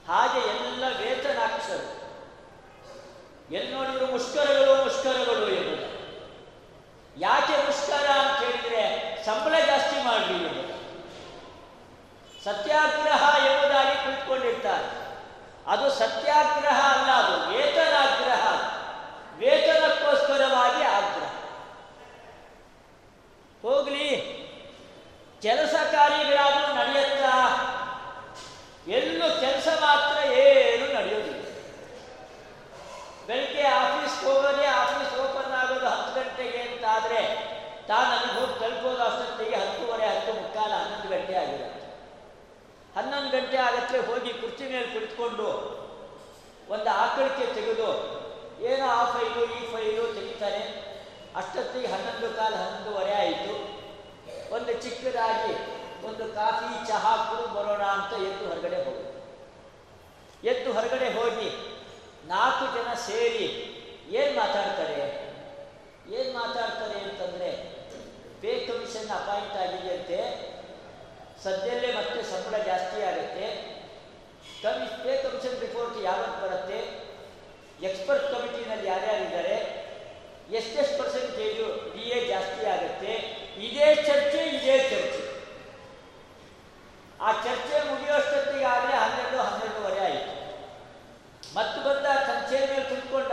ಹಾಗೆ 0.09 0.41
ಎಲ್ಲ 0.41 0.85
ವೇತನಾಕ್ಷರು 0.99 2.05
ಎಲ್ಲಿ 3.55 3.73
ನೋಡಿದ್ರು 3.73 4.07
ಮುಷ್ಕರಗಳು 4.07 4.85
ಮುಷ್ಕರಗಳು 4.85 5.49
ಎಂಬುದು. 5.49 5.95
ಯಾಕೆ 7.21 7.57
ಮುಷ್ಕರ 7.67 8.07
ಅಂತ 8.11 8.45
ಹೇಳಿದ್ರೆ 8.45 9.14
ಸಂಬಳ 9.27 9.55
ಜಾಸ್ತಿ 9.67 9.97
ಮಾಡಲಿ 10.05 10.75
ಸತ್ಯಾಗ್ರಹ 12.45 13.47
ಎಂಬುದಾಗಿ 13.47 14.05
ಕುಳಿತುಕೊಂಡಿರ್ತಾರೆ 14.05 15.05
ಅದು 15.67 15.91
ಸತ್ಯಾಗ್ರಹ 15.91 16.93
ಅಲ್ಲ, 16.93 17.11
ಅದು 17.11 17.51
ವೇತನಾಗ್ರಹ. 17.51 18.47
ವೇತನಕ್ಕೋಸ್ಕರವಾಗಿ 19.37 20.83
ಆಗ್ರಹ. 20.83 21.31
ಹೋಗ್ಲಿ. 23.63 24.35
ಕೆಲಸ 25.43 25.75
ಕಾರ್ಯಗಳಾದರೂ 25.93 26.75
ನಡೆಯುತ್ತಾ? 26.75 27.33
ಎಲ್ಲೂ 28.89 29.41
ಕೆಲಸ 29.41 29.69
ಮಾತ್ರ 29.81 30.33
ಏನು 30.33 30.95
ನಡೆಯೋದಿಲ್ಲ 30.95 31.45
ಬೆಳಗ್ಗೆ 33.27 33.63
ಆಫೀಸ್ಗೆ 33.63 34.27
ಹೋಗೋದೇ 34.27 34.67
ಆಫೀಸ್ 34.67 35.21
ಓಪನ್ 35.21 35.53
ಆಗೋದು 35.53 35.89
ಹತ್ತು 35.89 36.21
ಗಂಟೆಗೆ 36.21 36.59
ಅಂತ 36.59 36.85
ಆದರೆ 36.91 37.54
ತಾನು 37.89 38.11
ಅಲ್ಲಿ 38.17 38.31
ಹೋಗಿ 38.37 38.55
ತಲುಪೋದು 38.61 39.03
ಅಷ್ಟೊತ್ತಿಗೆ 39.09 39.57
ಹತ್ತುವರೆ, 39.63 40.07
ಹತ್ತು 40.13 40.33
ಮುಕ್ಕಾಲ, 40.33 40.73
ಹನ್ನೊಂದು 40.83 41.09
ಗಂಟೆ 41.15 41.35
ಆಗಿರುತ್ತೆ 41.43 41.81
ಹನ್ನೊಂದು 42.97 43.31
ಗಂಟೆ 43.37 43.57
ಆಗತ್ತೆ 43.69 43.99
ಹೋಗಿ 44.09 44.33
ಕುರ್ಚಿ 44.41 44.65
ಮೇಲೆ 44.73 44.89
ಕುಳಿತುಕೊಂಡು 44.95 45.49
ಒಂದು 46.75 46.91
ಆಕಳಿಕೆ 47.03 47.47
ತೆಗೆದು, 47.55 47.89
ಏನೋ 48.71 48.87
ಆ 48.99 49.03
ಫೈಲು, 49.13 49.43
ಈ 49.57 49.61
ಫೈಲು 49.73 50.05
ತೆಗಿತಾನೆ. 50.17 50.63
ಅಷ್ಟೊತ್ತಿಗೆ 51.41 51.89
ಹನ್ನೊಂದು 51.95 52.29
ಕಾಲ, 52.37 52.53
ಹನ್ನೊಂದುವರೆ 52.55 53.15
ಆಯಿತು. 53.23 53.55
ಒಂದು 54.55 54.73
ಚಿಕ್ಕದಾಗಿ 54.83 55.55
ಒಂದು 56.09 56.25
ಕಾಫಿ, 56.35 56.69
ಚಹಾ 56.89 57.13
ಕುಡಿದು 57.27 57.51
ಬರೋಣ 57.57 57.85
ಅಂತ 57.97 58.13
ಎದ್ದು 58.29 58.45
ಹೊರಗಡೆ 58.49 58.81
ಹೋಗಿ 58.87 59.05
ಎದ್ದು 60.49 60.71
ಹೊರಗಡೆ 60.73 61.09
ಹೋಗಿ 61.19 61.49
ನಾಲ್ಕು 62.29 62.65
ಜನ 62.75 62.91
ಸೇರಿ 63.07 63.47
ಏನು 64.19 64.33
ಮಾತಾಡ್ತಾರೆ? 64.41 64.99
ಏನು 66.17 66.31
ಮಾತಾಡ್ತಾರೆ? 66.39 66.94
ಕಮಿಷನ್ 69.05 69.23
ಅಪಾಯಿಂಟ್ 69.23 69.57
ಆಗಿದೆಯಂತೆ 69.63 70.19
ಸದ್ಯಲ್ಲೇ 71.45 71.89
ಮತ್ತೆ 71.97 72.21
ಸಂಬಳ 72.23 72.57
ಜಾಸ್ತಿ 72.69 72.99
ಆಗುತ್ತೆ. 73.09 73.47
ಕಮಿ 74.63 74.87
ಪೇ 75.03 75.15
ಕಮಿಷನ್ 75.25 75.61
ರಿಪೋರ್ಟ್ 75.61 75.97
ಯಾವಾಗ 76.05 76.33
ಬರುತ್ತೆ? 76.45 76.79
ಎಕ್ಸ್ಪರ್ಟ್ 77.89 78.27
ಕಮಿಟಿನಲ್ಲಿ 78.33 78.87
ಯಾರ್ಯಾರಿದ್ದಾರೆ? 78.89 79.57
ಎಷ್ಟೆಷ್ಟು 80.59 80.97
ಪರ್ಸೆಂಟೇಜು 81.03 81.67
ಡಿ 81.93 82.05
ಎ 82.17 82.19
ಜಾಸ್ತಿ 82.29 82.65
ಆಗುತ್ತೆ? 82.75 83.13
ಇದೇ 83.67 83.95
ಚರ್ಚೆ 84.09 84.41
ಇದೇ 84.57 84.79
ಚರ್ಚೆ. 84.93 85.23
ಆ 87.21 87.33
ಚರ್ಚೆ 87.33 87.77
ಮುಗಿಯೋಷ್ಟೊತ್ತಿಗೆ 87.91 88.65
ಆಗಲೇ 88.65 88.97
ಹನ್ನೆರಡು, 89.05 89.39
ಹನ್ನೆರಡೂವರೆ 89.43 90.01
ಆಯಿತು. 90.09 90.33
ಮತ್ತೆ 91.55 91.79
ಬಂದ 91.87 92.07
ಚೇರ್ 92.51 92.71
ಮೇಲೆ 92.73 92.89
ಕುತ್ಕೊಂಡ 92.91 93.33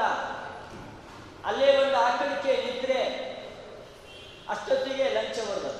ಅಲ್ಲೇ 1.49 1.69
ಒಂದು 1.83 1.97
ಆಕಳಿಕೆ 1.97 2.53
ನಿದ್ರೆ 2.65 3.30
ಅಷ್ಟೊತ್ತಿಗೆ 4.53 5.05
ಲಂಚ 5.17 5.37
ಬರೋದು 5.49 5.71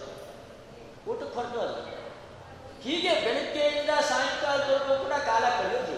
ಊಟಕ್ಕೆ 1.12 1.36
ಹೊರಟೋದು 1.38 1.80
ಹೀಗೆ 2.84 3.12
ಬೆಳಗ್ಗೆಯಿಂದ 3.26 3.92
ಸಾಯಂಕಾಲದವರೆಗೂ 4.10 4.94
ಕೂಡ 5.04 5.16
ಕಾಲ 5.30 5.44
ಕಳೆಯೋದು 5.58 5.98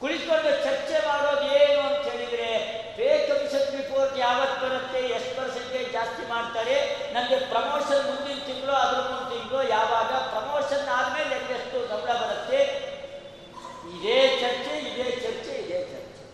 ಕುಳಿತುಕೊಂಡು 0.00 0.50
ಚರ್ಚೆ 0.64 0.96
ಮಾಡೋದು 1.06 1.46
ಏನು 1.60 1.80
ಅಂತ 1.88 2.02
ಹೇಳಿದ್ರೆ 2.08 2.48
ಪೇ 2.96 3.08
ಕಮಿಷನ್ 3.28 3.70
ರಿಪೋರ್ಟ್ 3.76 4.14
ಯಾವತ್ತು 4.24 4.58
ಬರುತ್ತೆ, 4.64 5.00
ಎಷ್ಟು 5.16 5.32
ಪರ್ಸೆಂಟೇಜ್ 5.38 5.88
ಜಾಸ್ತಿ 5.96 6.24
ಮಾಡ್ತಾರೆ 6.32 6.76
ನನಗೆ 7.14 7.38
ಪ್ರಮೋಷನ್ 7.52 8.04
ಮುಂದಿನ 8.08 8.38
ತಿಂಗಳು, 8.48 8.74
ಅದ್ರ 8.82 8.98
ಮುಂದಿನ 9.08 9.28
ತಿಂಗಳು, 9.32 9.62
ಯಾವಾಗ 9.76 10.10
ಪ್ರಮೋಷನ್ 10.34 10.86
ಆದಮೇಲೆ 10.98 11.36
ಎಷ್ಟು 11.58 11.78
ಸಂಬಳ 11.92 12.12
ಬರುತ್ತೆ? 12.22 12.60
ಇದೇ 13.94 14.18
ಚರ್ಚೆ 14.42 14.74
ಇದೇ 14.90 15.08
ಚರ್ಚೆ 15.24 15.54
ಇದೇ 15.64 15.80
ಚರ್ಚೆ. 15.92 16.24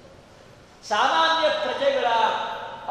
ಸಾಮಾನ್ಯ 0.93 1.49
ಪ್ರಜೆಗಳ 1.64 2.07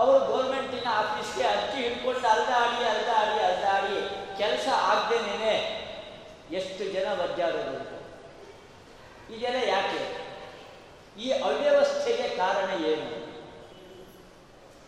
ಅವರು 0.02 0.20
ಗೌರ್ಮೆಂಟಿನ 0.26 0.88
ಆಫೀಸ್ಗೆ 0.94 1.44
ಅರ್ಜಿ 1.48 1.82
ಹಿಡ್ಕೊಂಡು 1.84 2.28
ಅಲ್ದಾಡಿ 2.28 2.84
ಅಲ್ದಾಡಿ 2.86 3.44
ಅಲ್ದಾಡಿ 3.44 3.98
ಕೆಲಸ 4.38 4.68
ಆಗ್ದೇನೆ 4.84 5.54
ಎಷ್ಟು 6.52 6.84
ಜನ 6.94 7.08
ಒದ್ದಾಡೋದು 7.22 7.78
ಇದೆಲ್ಲ 9.36 9.70
ಯಾಕೆ? 9.70 10.00
ಈ 11.18 11.32
ಅವ್ಯವಸ್ಥೆಗೆ 11.32 12.38
ಕಾರಣ 12.38 12.86
ಏನು? 12.86 13.10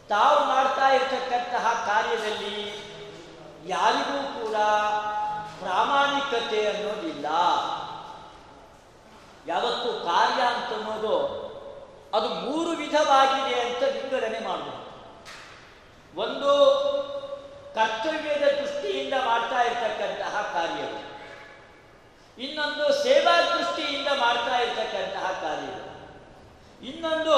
ತಾವು 0.09 0.45
ಮಾಡ್ತಾ 0.45 0.89
ಇರ್ತಕ್ಕಂತಹ 0.89 1.85
ಕಾರ್ಯದಲ್ಲಿ 1.87 2.55
ಯಾರಿಗೂ 3.67 4.17
ಕೂಡ 4.39 4.55
ಪ್ರಾಮಾಣಿಕತೆ 5.59 6.67
ಅನ್ನೋದಿಲ್ಲ. 6.67 7.27
ಯಾವತ್ತು 9.47 10.05
ಕಾರ್ಯ 10.05 10.41
ಅಂತ 10.43 10.73
ಅನ್ನೋದು 10.73 11.15
ಅದು 12.13 12.29
ಮೂರು 12.41 12.71
ವಿಧವಾಗಿದೆ 12.71 13.55
ಅಂತ 13.61 13.83
ವಿಂಗಡಣೆ 13.95 14.39
ಮಾಡಬಹುದು 14.39 14.82
ಒಂದು 16.15 16.51
ಕರ್ತವ್ಯದ 17.75 18.45
ದೃಷ್ಟಿಯಿಂದ 18.61 19.13
ಮಾಡ್ತಾ 19.25 19.61
ಇರ್ತಕ್ಕಂತಹ 19.63 20.41
ಕಾರ್ಯಗಳು. 20.53 20.99
ಇನ್ನೊಂದು 22.37 23.03
ಸೇವಾ 23.03 23.57
ದೃಷ್ಟಿಯಿಂದ 23.57 24.07
ಮಾಡ್ತಾ 24.07 24.59
ಇರ್ತಕ್ಕಂತಹ 24.59 25.31
ಕಾರ್ಯಗಳು. 25.41 25.89
ಇನ್ನೊಂದು 26.81 27.35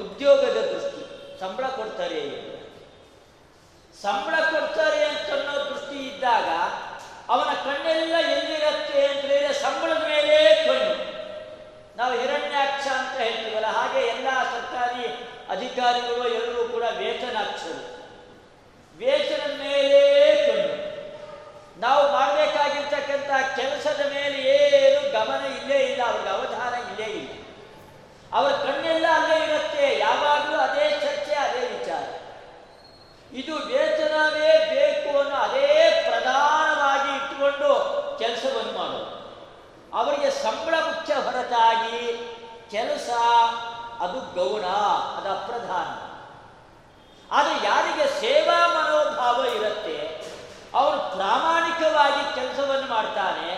ಉದ್ಯೋಗದ 0.00 0.58
ದೃಷ್ಟಿ, 0.72 1.02
ಸಂಬಳ 1.40 1.66
ಕೊಡ್ತಾರೆ. 1.66 2.22
ಸಂಬಳ 4.02 4.34
ಕೊಡ್ತಾರೆ 4.34 5.04
ಅಂತ 5.04 5.30
ಅನ್ನೋ 5.30 5.54
ದೃಷ್ಟಿ 5.70 6.08
ಇದ್ದಾಗ 6.08 6.48
ಅವನ 7.28 7.50
ಕಣ್ಣೆಲ್ಲ 7.64 8.14
ಎಲ್ಲಿರುತ್ತೆ 8.36 9.06
ಅಂತ 9.06 9.24
ಹೇಳಿದ್ರೆ 9.24 9.54
ಸಂಬಳದ 9.54 10.04
ಮೇಲೆ 10.08 10.64
ಕಣ್ಣು. 10.66 11.11
ನಾವು 11.98 12.12
ಹಿರಣ್ಯಾಕ್ಷ 12.20 12.86
ಅಂತ 13.00 13.14
ಹೇಳ್ತೀವಲ್ಲ, 13.24 13.70
ಹಾಗೆ 13.78 14.00
ಎಲ್ಲ 14.12 14.28
ಸರ್ಕಾರಿ 14.54 15.04
ಅಧಿಕಾರಿಗಳು 15.54 16.24
ಎಲ್ಲರೂ 16.38 16.62
ಕೂಡ 16.74 16.84
ವೇತನಾಕ್ಷರು. 17.00 17.82
ವೇತನ 19.00 19.44
ಮೇಲೆ 19.64 20.00
ಕಣ್ಣು 20.46 20.74
ನಾವು 21.84 22.02
ಮಾಡಬೇಕಾಗಿರ್ತಕ್ಕಂಥ 22.16 23.30
ಕೆಲಸದ 23.58 24.00
ಮೇಲೆ 24.14 24.38
ಏನು 24.56 25.00
ಗಮನ 25.16 25.42
ಇಲ್ಲೇ 25.58 25.78
ಇಲ್ಲ, 25.90 26.02
ಅವ್ರಿಗೆ 26.10 26.30
ಅವಧಾನ 26.36 26.74
ಇಲ್ಲೇ 26.88 27.08
ಇಲ್ಲ. 27.20 27.30
ಅವರ 28.38 28.52
ಕಣ್ಣೆಲ್ಲ 28.66 29.06
ಅಲ್ಲೇ 29.18 29.38
ಇರುತ್ತೆ, 29.46 29.86
ಯಾವಾಗಲೂ 30.06 30.58
ಅದೇ 30.66 30.86
ಚರ್ಚೆ, 31.04 31.34
ಅದೇ 31.46 31.62
ವಿಚಾರ. 31.76 32.04
ಇದು 33.40 33.54
ವೇತನವೇ 33.70 34.52
ಬೇಕು 34.74 35.10
ಅನ್ನೋ 35.20 35.36
ಅದೇ 35.48 35.68
ಪ್ರಧಾನವಾಗಿ 36.06 37.10
ಇಟ್ಟುಕೊಂಡು 37.18 37.70
ಕೆಲಸವನ್ನು 38.22 38.72
ಮಾಡೋದು. 38.78 39.10
ಅವರಿಗೆ 39.98 40.28
ಸಂಬಳ 40.44 40.74
ಮುಖ್ಯ 40.88 41.14
ಹೊರತಾಗಿ 41.24 41.98
ಕೆಲಸ 42.74 43.08
ಅದು 44.04 44.18
ಗೌಣ, 44.36 44.66
ಅದು 45.16 45.28
ಅಪ್ರಧಾನ. 45.38 45.90
ಆದರೆ 47.36 47.54
ಯಾರಿಗೆ 47.66 48.06
ಸೇವಾ 48.20 48.56
ಮನೋಭಾವ 48.76 49.38
ಇರುತ್ತೆ, 49.56 49.98
ಅವನು 50.78 50.98
ಪ್ರಾಮಾಣಿಕವಾಗಿ 51.16 52.22
ಕೆಲಸವನ್ನು 52.38 52.88
ಮಾಡ್ತಾನೆ, 52.94 53.50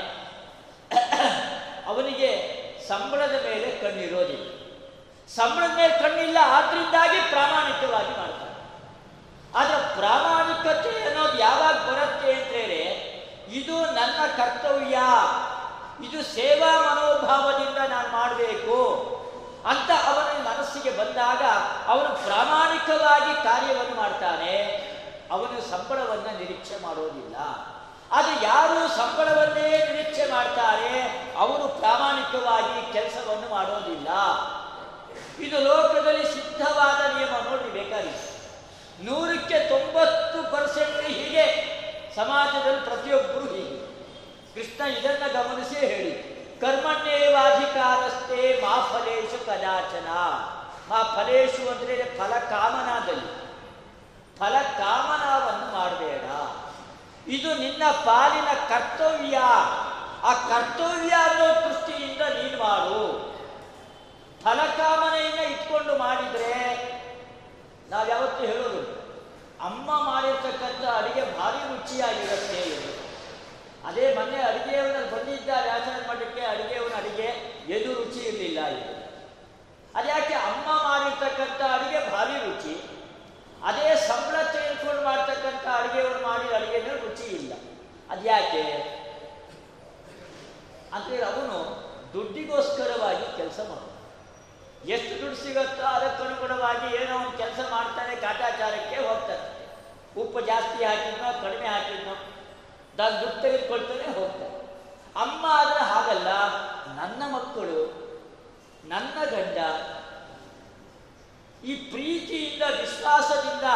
ಅವನಿಗೆ 1.91 2.31
ಸಂಬಳದ 2.89 3.37
ಮೇಲೆ 3.47 3.69
ಕಣ್ಣಿರೋದಿಲ್ಲ. 3.83 4.47
ಸಂಬಳದ 5.37 5.73
ಮೇಲೆ 5.81 5.95
ಕಣ್ಣಿಲ್ಲ, 6.03 6.39
ಆದ್ರಿಂದಾಗಿ 6.57 7.19
ಪ್ರಾಮಾಣಿಕವಾಗಿ 7.35 8.13
ಮಾಡ್ತಾನೆ. 8.21 8.59
ಆದರೆ 9.59 9.81
ಪ್ರಾಮಾಣಿಕತೆ 9.99 10.93
ಅನ್ನೋದು 11.09 11.37
ಯಾವಾಗ 11.47 11.77
ಬರುತ್ತೆ 11.89 12.29
ಅಂತೇಳಿ, 12.37 12.85
ಇದು 13.61 13.77
ನನ್ನ 13.99 14.21
ಕರ್ತವ್ಯ. 14.39 14.99
ಇದು 16.05 16.23
ಸೇವಾ 16.23 16.71
ಮನೋಭಾವದಿಂದ 16.87 17.79
ನಾನು 17.91 18.09
ಮಾಡಬೇಕು 18.09 18.79
ಅಂತ 19.73 19.91
ಅವನ 19.91 20.31
ಮನಸ್ಸಿಗೆ 20.49 20.91
ಬಂದಾಗ 20.99 21.43
ಅವನು 21.87 22.11
ಪ್ರಾಮಾಣಿಕವಾಗಿ 22.25 23.33
ಕಾರ್ಯವನ್ನು 23.45 23.95
ಮಾಡ್ತಾನೆ. 24.01 24.55
ಅವನು 25.31 25.61
ಸಂಬಳವನ್ನು 25.71 26.33
ನಿರೀಕ್ಷೆ 26.39 26.77
ಮಾಡೋದಿಲ್ಲ. 26.83 27.37
ಅದು 28.13 28.33
ಯಾರು 28.45 28.97
ಸಂಬಳವನ್ನೇ 28.97 29.69
ನಿರೀಕ್ಷೆ 29.71 30.27
ಮಾಡ್ತಾರೆ, 30.33 30.91
ಅವರು 31.37 31.69
ಪ್ರಾಮಾಣಿಕವಾಗಿ 31.69 32.93
ಕೆಲಸವನ್ನು 32.93 33.49
ಮಾಡೋದಿಲ್ಲ. 33.55 34.09
ಇದು 35.47 35.57
ಲೋಕದಲ್ಲಿ 35.61 36.27
ಸಿದ್ಧವಾದ 36.35 37.01
ನಿಯಮ 37.17 37.35
ನೋಡಿ 37.51 37.69
ಬೇಕಾಗಿತ್ತು 37.79 38.31
ನೂರಕ್ಕೆ 39.05 39.59
ತೊಂಬತ್ತು 39.69 40.39
ಪರ್ಸೆಂಟ್ 40.53 41.01
ಹೀಗೆ 41.07 41.47
ಸಮಾಜದಲ್ಲಿ 42.17 42.83
ಪ್ರತಿಯೊಬ್ಬರು 42.85 43.47
ಹೀಗೆ. 43.55 43.84
ಕೃಷ್ಣ 44.55 44.87
ಇದನ್ನ 44.87 45.33
ಗಮನಿಸಿ 45.33 45.87
ಹೇಳಿ. 45.87 46.35
ಕರ್ಮಣ್ಯೇವಾಧಿಕಾರಸ್ಥೆ 46.61 48.63
ಮಾ 48.63 48.81
ಫಲೇಶು 48.81 49.47
ಕದಾಚನ. 49.47 50.09
ಮಾ 50.89 51.03
ಫಲೇಶು 51.03 52.51
ಕಾಮನಾದಲ್ಲಿ 52.51 53.45
ಫಲ 54.39 54.55
ಕಾಮನವನ್ನು 54.79 55.73
ಮಾಡಬೇಡ. 55.73 56.25
ಇದು 57.29 57.55
ನಿನ್ನ 57.55 57.91
ಪಾಲಿನ 57.91 58.49
ಕರ್ತವ್ಯ. 58.69 59.39
ಆ 60.23 60.33
ಕರ್ತವ್ಯ 60.33 61.11
ಅನ್ನೋ 61.11 61.55
ದೃಷ್ಟಿಯಿಂದ 61.55 62.21
ನೀನು 62.21 62.65
ಮಾಡು. 62.65 63.35
ಫಲಕಾಮನೆಯನ್ನ 64.45 65.39
ಇಟ್ಕೊಂಡು 65.39 65.99
ಮಾಡಿದ್ರೆ 65.99 66.55
ನಾವು 67.91 68.09
ಯಾವತ್ತೂ 68.09 68.47
ಹೇಳೋದು 68.47 69.05
ಅಮ್ಮ 69.65 70.05
ಮಾಡಿರ್ತಕ್ಕಂಥ 70.05 70.85
ಅಡಿಗೆ 70.85 71.39
ಭಾರಿ 71.39 71.59
ರುಚಿಯಾಗಿರುತ್ತೆ 71.59 72.63
ಎಂದು 72.63 73.05
ಅದೇ 73.89 74.15
ಮೊನ್ನೆ 74.15 74.43
ಅಡಿಗೆಯವನಲ್ಲಿ 74.43 75.11
ಬಂದಿದ್ದ 75.11 75.49
ವ್ಯಾಸನ 75.63 76.11
ಮಠಕ್ಕೆ 76.11 76.41
ಅಡಿಗೆಯವನ 76.41 76.97
ಅಡಿಗೆ 76.97 77.57
ಎದು 77.73 77.95
ರುಚಿ 77.95 78.19
ಇರಲಿಲ್ಲ 78.19 78.67
ಇದು 78.67 79.19
ಅದ್ಯಾಕೆ 79.99 80.35
ಅಮ್ಮ 80.35 80.67
ಮಾಡಿರ್ತಕ್ಕಂಥ 80.67 81.63
ಅಡಿಗೆ 81.63 82.11
ಭಾರಿ 82.11 82.33
ರುಚಿ 82.33 82.85
ಅದೇ 83.65 83.97
ಸಂಬಳ 83.97 84.43
ತೆಗೆದುಕೊಂಡು 84.43 85.03
ಮಾಡ್ತಕ್ಕಂಥ 85.03 85.67
ಅಡಿಗೆಯವರು 85.67 86.23
ಮಾಡಿದ 86.23 86.55
ಅಡಿಗೆನ 86.55 86.95
ರುಚಿ 86.95 87.23
ಇಲ್ಲ 87.23 87.53
ಅದ್ಯಾಕೆ 88.11 88.95
ಅಂದ್ರೆ 90.93 91.23
ಅವನು 91.23 91.83
ದುಡ್ಡಿಗೋಸ್ಕರವಾಗಿ 92.13 93.37
ಕೆಲಸ 93.37 93.59
ಮಾಡ 93.59 93.95
ಎಷ್ಟು 94.89 95.21
ದುಡ್ಡು 95.21 95.34
ಸಿಗುತ್ತೋ 95.45 95.87
ಅದಕ್ಕನುಗುಣವಾಗಿ 95.87 96.97
ಏನೋ 96.97 97.17
ಒಂದು 97.17 97.39
ಕೆಲಸ 97.39 97.59
ಮಾಡ್ತಾನೆ 97.71 98.17
ಕಾಟಾಚಾರಕ್ಕೆ 98.17 98.97
ಹೋಗ್ತಾನೆ. 98.97 99.65
ಉಪ್ಪು 100.21 100.41
ಜಾಸ್ತಿ 100.41 100.85
ಹಾಕಿದ್ನೋ, 100.85 101.33
ಕಡಿಮೆ 101.33 101.67
ಹಾಕಿದ್ನೋ, 101.67 102.15
ದಾಗ 102.97 103.13
ದುಡ್ಡು 103.13 103.43
ತೆಗೆದುಕೊಳ್ತಾನೆ 103.43 104.19
ಹೋಗ್ತಾನೆ. 104.19 104.55
ಅಮ್ಮ 105.17 105.47
ಆದರೆ 105.47 105.85
ಹಾಗಲ್ಲ, 105.85 106.29
ನನ್ನ 106.97 107.35
ಮಕ್ಕಳು, 107.35 108.05
ನನ್ನ 108.85 109.25
ಗಂಡ 109.25 109.59
ಈ 111.65 111.75
ಪ್ರೀತಿಯಿಂದ, 111.75 112.63
ವಿಶ್ವಾಸದಿಂದ, 112.81 113.67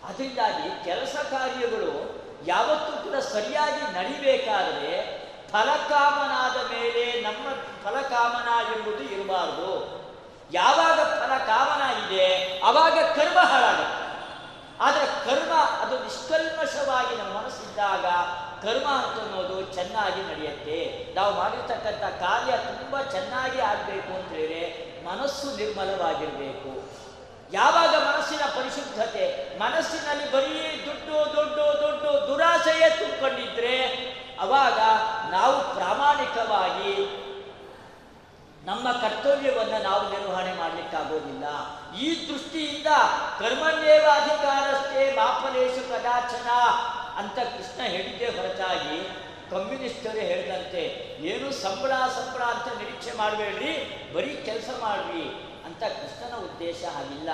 ಅದರಿಂದಾಗಿ 0.08 0.84
ಕೆಲಸ 0.84 1.16
ಕಾರ್ಯಗಳು 1.16 2.21
ಯಾವತ್ತೂ 2.46 3.04
ಕೂಡ 3.04 3.16
ಸರಿಯಾಗಿ 3.16 3.94
ನಡಿಬೇಕಾದರೆ 3.94 5.22
ಫಲಕಾಮನಾದ 5.52 6.72
ಮೇಲೆ 6.72 7.22
ನಮ್ಮ 7.22 7.50
ಫಲಕಾಮನ 7.84 8.78
ಎಂಬುದು 8.78 9.04
ಇರಬಾರದು. 9.04 10.02
ಯಾವಾಗ 10.52 11.00
ಫಲಕಾಮನ 11.04 12.06
ಇದೆ 12.06 12.60
ಆವಾಗ 12.60 12.94
ಕರ್ಮ 12.94 13.40
ಹಾಳಾಗುತ್ತೆ. 13.40 14.02
ಆದರೆ 14.80 15.06
ಕರ್ಮ 15.06 15.54
ಅದು 15.54 16.00
ನಿಷ್ಕಲ್ಮಶವಾಗಿ 16.00 17.16
ನಮ್ಮ 17.16 17.42
ಮನಸ್ಸಿದ್ದಾಗ 17.42 18.06
ಕರ್ಮ 18.66 18.90
ಅಂತ 18.92 19.24
ಅನ್ನೋದು 19.24 19.62
ಚೆನ್ನಾಗಿ 19.62 20.22
ನಡೆಯುತ್ತೆ. 20.22 21.14
ನಾವು 21.16 21.36
ಮಾಡಿರ್ತಕ್ಕಂಥ 21.36 22.04
ಕಾರ್ಯ 22.04 22.58
ತುಂಬ 22.58 23.02
ಚೆನ್ನಾಗಿ 23.02 23.62
ಆಗಬೇಕು 23.62 24.14
ಅಂತ 24.14 24.30
ಹೇಳಿ 24.30 24.92
ಮನಸ್ಸು 25.04 25.58
ನಿರ್ಮಲವಾಗಿರಬೇಕು. 25.58 26.81
ಯಾವಾಗ 27.54 27.94
ಮನಸ್ಸಿನ 28.10 28.44
ಪರಿಶುದ್ಧತೆ, 28.58 29.26
ಮನಸ್ಸಿನಲ್ಲಿ 29.60 30.28
ಬರೀ 30.32 30.60
ದುಡ್ಡು 30.86 31.18
ದುಡ್ಡು 31.36 31.66
ದುಡ್ಡು 31.82 32.12
ದುರಾಸೆಯೇ 32.28 32.90
ತುಂಬಿಕೊಂಡಿದ್ರೆ, 33.00 33.76
ಅವಾಗ 34.40 34.80
ನಾವು 35.32 35.58
ಪ್ರಾಮಾಣಿಕವಾಗಿ 35.76 36.94
ನಮ್ಮ 38.66 38.86
ಕರ್ತವ್ಯವನ್ನು 39.02 39.80
ನಾವು 39.84 40.02
ನಿರ್ವಹಣೆ 40.14 40.54
ಮಾಡಲಿಕ್ಕಾಗೋದಿಲ್ಲ. 40.54 41.46
ಈ 42.04 42.08
ದೃಷ್ಟಿಯಿಂದ 42.30 42.90
ಕರ್ಮದೇವ 43.40 44.06
ಅಧಿಕಾರಸ್ಥೆ 44.22 45.04
ಮಾಫಲೇಶು 45.16 45.84
ಕದಾಚನ 45.90 46.50
ಅಂತ 47.22 47.38
ಕೃಷ್ಣ 47.54 47.82
ಹೇಳಿದ್ದೆ 47.94 48.28
ಹೊರತಾಗಿ 48.38 48.98
ಕಮ್ಯುನಿಸ್ಟರೇ 49.52 50.24
ಹೇಳಿದಂತೆ, 50.32 50.84
ಏನು 51.32 51.48
ಸಂಬಳ 51.64 51.94
ಸಂಬಳ 52.18 52.42
ಅಂತ 52.56 52.68
ನಿರೀಕ್ಷೆ 52.82 53.14
ಮಾಡಬೇಡ್ರಿ, 53.18 53.74
ಬರೀ 54.16 54.32
ಕೆಲಸ 54.46 54.70
ಮಾಡ್ರಿ 54.82 55.24
ಅಂತ 55.82 55.94
ಕೃಷ್ಣನ 55.94 56.36
ಉದ್ದೇಶ 56.38 56.84
ಹಾಗಿಲ್ಲ. 56.86 57.30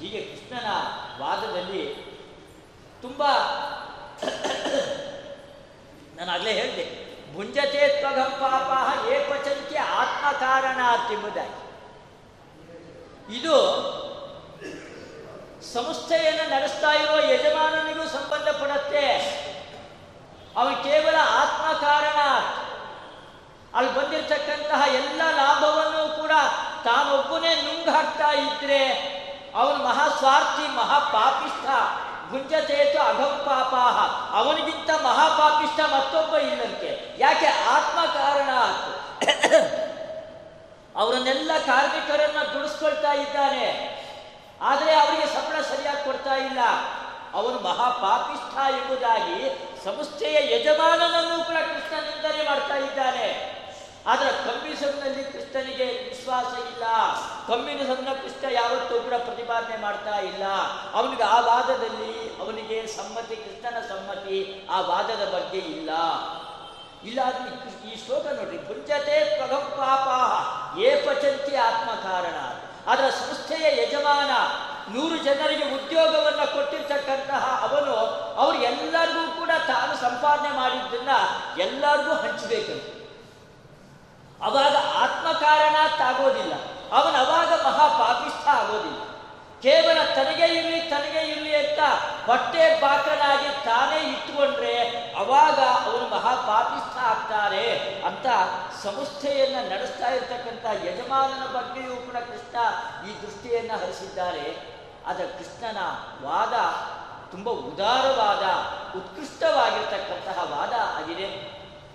ಹೀಗೆ 0.00 0.20
ಕೃಷ್ಣನ 0.20 0.68
ವಾದದಲ್ಲಿ 1.22 1.94
ತುಂಬ 3.02 3.22
ನಾನು 6.16 6.30
ಆಗಲೇ 6.32 6.52
ಹೇಳಿದೆ. 6.52 6.84
ಭುಂಜತೆ 7.34 8.00
ತ್ವಗಂ 8.00 8.30
ಪಾಪ 8.30 8.70
ಏಕವಚನಕ್ಕೆ 9.08 9.76
ಆತ್ಮ 9.76 10.38
ಕಾರಣ 10.40 10.80
ಇದು 13.30 13.56
ಸಂಸ್ಥೆಯನ್ನು 15.72 16.50
ನಡೆಸ್ತಾ 16.50 16.92
ಇರೋ 16.92 17.16
ಯಜಮಾನನಿಗೂ 17.32 18.08
ಸಂಬಂಧಪಡುತ್ತೆ 18.08 19.06
ಅವನು 20.56 20.76
ಕೇವಲ 20.76 21.16
ಆತ್ಮಕಾರಣ. 21.16 22.18
ಅಲ್ಲಿ 23.74 23.94
ಬಂದಿರತಕ್ಕಂತಹ 23.94 24.94
ಎಲ್ಲ 24.94 25.20
ಲಾಭವನ್ನು 25.36 26.16
ಕೂಡ 26.22 26.30
ತಾನೊಬ್ಬನೇ 26.86 27.54
ನುಂಗ್ 27.54 27.88
ಹಾಕ್ತಾ 27.88 28.30
ಇದ್ರೆ 28.30 28.88
ಅವನು 29.54 29.84
ಮಹಾಸ್ವಾರ್ಥಿ, 29.84 30.76
ಮಹಾಪಾಪಿಷ್ಠ, 30.76 31.66
ಗುಂಜತೇತು 32.30 33.02
ಅಘಂ 33.02 33.42
ಪಾಪಾಹ 33.46 33.96
ಅವನಿಗಿಂತ 34.36 34.90
ಮಹಾಪಾಪಿಷ್ಠ 34.90 35.80
ಮತ್ತೊಬ್ಬ 35.80 36.36
ಇಲ್ಲಂತೆ. 36.36 37.14
ಯಾಕೆ? 37.18 37.46
ಆತ್ಮ 37.46 38.04
ಕಾರಣ 38.12 38.48
ಆಯ್ತು 38.58 38.92
ಅವರನ್ನೆಲ್ಲ 40.98 41.50
ಕಾರ್ಮಿಕರನ್ನ 41.66 42.52
ದುಡಿಸ್ಕೊಳ್ತಾ 42.52 43.12
ಇದ್ದಾನೆ. 43.12 43.96
ಆದರೆ 44.62 44.94
ಅವರಿಗೆ 44.94 45.26
ಸಂಬಳ 45.26 45.60
ಸರಿಯಾಗಿ 45.60 46.04
ಕೊಡ್ತಾ 46.04 46.34
ಇಲ್ಲ. 46.34 46.58
ಅವನು 47.34 47.58
ಮಹಾಪಾಪಿಷ್ಠ 47.60 48.56
ಎಂಬುದಾಗಿ 48.56 49.58
ಸಂಸ್ಥೆಯ 49.84 50.56
ಯಜಮಾನನನ್ನು 50.56 51.44
ಕೂಡ 51.44 51.56
ಕೃಷ್ಣ 51.56 51.96
ನಿಂದನೆ 52.00 52.48
ಮಾಡ್ತಾ 52.50 52.76
ಇದ್ದಾನೆ. 52.76 53.55
ಆದರೆ 54.06 54.30
ಕಮ್ಯುನಿಸಂನಲ್ಲಿ 54.30 55.24
ಕೃಷ್ಣನಿಗೆ 55.24 55.84
ವಿಶ್ವಾಸ 55.84 56.46
ಇಲ್ಲ. 56.46 56.84
ಕಮ್ಯುನಿಸಂನ 57.46 58.12
ಕೃಷ್ಣ 58.12 58.50
ಯಾವತ್ತೂ 58.50 59.00
ಕೂಡ 59.00 59.14
ಪ್ರತಿಪಾದನೆ 59.14 59.76
ಮಾಡ್ತಾ 59.76 60.18
ಇಲ್ಲ. 60.18 60.42
ಅವನಿಗೆ 60.94 61.22
ಆ 61.22 61.40
ವಾದದಲ್ಲಿ 61.40 62.40
ಅವನಿಗೆ 62.40 62.86
ಸಮ್ಮತಿ, 62.86 63.36
ಕೃಷ್ಣನ 63.36 63.80
ಸಮ್ಮತಿ 63.80 64.68
ಆ 64.70 64.80
ವಾದದ 64.80 65.34
ಬಗ್ಗೆ 65.34 65.58
ಇಲ್ಲ. 65.58 65.90
ಇಲ್ಲ 67.04 67.20
ಈ- 67.88 68.06
ಶ್ಲೋಕ 68.06 68.26
ನೋಡ್ರಿ. 68.26 68.58
ತ್ವಗಂ 69.36 69.70
ಪಾಪ 69.70 70.08
ಏ 70.78 70.96
ಪಚಂತಿ 70.96 71.56
ಆತ್ಮ 71.56 71.90
ಕಾರಣ 71.90 72.36
ಅದರ 72.90 73.10
ಸಂಸ್ಥೆಯ 73.10 73.82
ಯಜಮಾನ 73.82 74.30
ನೂರು 74.96 75.16
ಜನರಿಗೆ 75.16 75.64
ಉದ್ಯೋಗವನ್ನ 75.64 76.44
ಕೊಟ್ಟಿರ್ತಕ್ಕಂತಹ 76.44 77.68
ಅವನು, 77.70 77.96
ಅವ್ರು 78.34 78.62
ಎಲ್ಲರಿಗೂ 78.62 79.40
ಕೂಡ 79.40 79.50
ತಾನು 79.66 79.96
ಸಂಪಾದನೆ 79.96 80.48
ಮಾಡಿದ್ದನ್ನ 80.48 81.08
ಎಲ್ಲರಿಗೂ 81.60 82.10
ಹಂಚಬೇಕಂತೆ 82.10 82.95
ಅವಾಗ 84.42 84.76
ಆತ್ಮಕಾರಣ 84.76 85.76
ಆಗೋದಿಲ್ಲ 86.02 86.54
ಅವನು 86.92 87.16
ಅವಾಗ 87.26 87.60
ಮಹಾಪಾಪಿಷ್ಠ 87.66 88.48
ಆಗೋದಿಲ್ಲ. 88.48 89.02
ಕೇವಲ 89.62 90.04
ತನಗೆ 90.14 90.46
ಇರಲಿ 90.54 90.80
ತನಗೆ 90.80 91.28
ಇರಲಿ 91.28 91.56
ಅಂತ 91.56 91.78
ಹೊಟ್ಟೆ 92.26 92.80
ಬಾಕನಾಗಿ 92.80 93.64
ತಾನೇ 93.64 94.12
ಇಟ್ಟುಕೊಂಡ್ರೆ 94.12 94.78
ಅವಾಗ 95.18 95.60
ಅವರು 95.60 96.08
ಮಹಾಪಾಪಿಷ್ಠ 96.08 96.98
ಆಗ್ತಾರೆ 96.98 97.78
ಅಂತ 98.06 98.26
ಸಂಸ್ಥೆಯನ್ನು 98.84 99.70
ನಡೆಸ್ತಾ 99.70 100.08
ಇರ್ತಕ್ಕಂಥ 100.08 100.84
ಯಜಮಾನನ 100.84 101.46
ಬಗ್ಗೆಯೂ 101.46 101.96
ಕೂಡ 101.96 102.16
ಕೃಷ್ಣ 102.16 102.56
ಈ 103.08 103.22
ದೃಷ್ಟಿಯನ್ನ 103.22 103.70
ಹರಿಸಿದ್ದಾರೆ. 103.82 104.76
ಆದರೆ 105.06 105.26
ಕೃಷ್ಣನ 105.26 105.78
ವಾದ 106.26 106.52
ತುಂಬ 107.30 107.50
ಉದಾರವಾದ, 107.50 108.44
ಉತ್ಕೃಷ್ಟವಾಗಿರ್ತಕ್ಕಂತಹ 108.98 110.58
ವಾದ 110.58 110.72
ಆಗಿದೆ. 110.72 111.28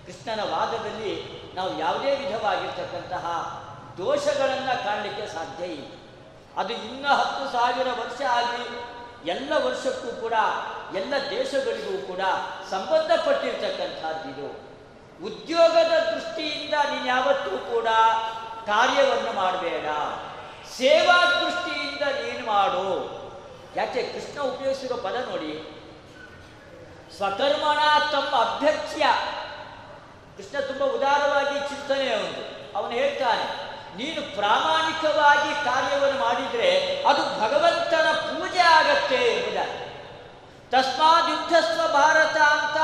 ಕೃಷ್ಣನ 0.06 0.40
ವಾದದಲ್ಲಿ 0.40 1.41
ನಾವು 1.54 1.78
ಯಾವುದೇ 1.78 2.16
ವಿಧವಾಗಿರ್ತಕ್ಕಂತಹ 2.16 3.26
ದೋಷಗಳನ್ನು 3.98 4.84
ಕಾಣಲಿಕ್ಕೆ 4.84 5.26
ಸಾಧ್ಯ 5.26 5.64
ಇಲ್ಲ. 5.64 5.94
ಅದು 6.56 6.72
ಇನ್ನ 6.72 7.06
ಹತ್ತು 7.06 7.52
ಸಾವಿರ 7.52 7.88
ವರ್ಷ 7.88 8.22
ಆಗಿ 8.22 8.92
ಎಲ್ಲ 9.28 9.66
ವರ್ಷಕ್ಕೂ 9.66 10.20
ಕೂಡ, 10.20 10.32
ಎಲ್ಲ 10.94 11.14
ದೇಶಗಳಿಗೂ 11.30 12.06
ಕೂಡ 12.06 12.20
ಸಂಬಂಧಪಟ್ಟಿರ್ತಕ್ಕಂಥದ್ದಿದು 12.70 14.72
ಉದ್ಯೋಗದ 15.24 16.14
ದೃಷ್ಟಿಯಿಂದ 16.14 16.74
ನೀನು 16.74 17.06
ಯಾವತ್ತೂ 17.06 17.50
ಕೂಡ 17.50 17.86
ಕಾರ್ಯವನ್ನು 18.66 19.32
ಮಾಡಬೇಡ. 19.32 19.86
ಸೇವಾ 20.76 21.40
ದೃಷ್ಟಿಯಿಂದ 21.40 22.02
ನೀನು 22.02 22.46
ಮಾಡು. 22.46 23.22
ಯಾಕೆ 23.76 24.02
ಕೃಷ್ಣ 24.02 24.40
ಉಪಯೋಗಿಸಿರೋ 24.40 24.96
ಪದ 24.96 25.12
ನೋಡಿ. 25.12 25.82
ಸ್ವಕರ್ಮಣ 27.16 27.78
ತಮ್ಮ 28.12 28.20
ಅಭ್ಯರ್ಥ್ಯ. 28.20 29.06
ಕೃಷ್ಣ 30.42 30.60
ತುಂಬ 30.68 30.84
ಉದಾರವಾಗಿ 30.94 31.56
ಚಿಂತನೆ 31.70 32.06
ಅವನು 32.14 32.40
ಅವನು 32.78 32.94
ಹೇಳ್ತಾನೆ, 33.00 33.44
ನೀನು 33.98 34.20
ಪ್ರಾಮಾಣಿಕವಾಗಿ 34.38 35.50
ಕಾರ್ಯವನ್ನು 35.66 36.18
ಮಾಡಿದ್ರೆ 36.24 36.68
ಅದು 37.10 37.22
ಭಗವಂತನ 37.42 38.08
ಪೂಜೆ 38.24 38.62
ಆಗತ್ತೆ 38.78 39.20
ಎಂಬುದಾಗಿ. 39.34 39.78
ತಸ್ಮಾತ್ 40.72 41.28
ಯುದ್ಧಸ್ವ 41.32 41.80
ಭಾರತ 41.96 42.36
ಅಂತ 42.54 42.78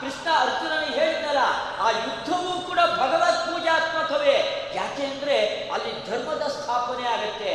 ಕೃಷ್ಣ 0.00 0.28
ಅರ್ಜುನನಿಗೆ 0.42 0.96
ಹೇಳಿದ್ನಲ್ಲ, 1.00 1.44
ಆ 1.84 1.86
ಯುದ್ಧವೂ 2.04 2.52
ಕೂಡ 2.68 2.80
ಭಗವತ್ 3.00 3.40
ಪೂಜಾತ್ಮಕವೇ. 3.46 4.36
ಯಾಕೆ 4.74 5.04
ಅಂದ್ರೆ 5.12 5.38
ಅಲ್ಲಿ 5.74 5.92
ಧರ್ಮದ 6.08 6.44
ಸ್ಥಾಪನೆ 6.56 7.06
ಆಗತ್ತೆ. 7.14 7.54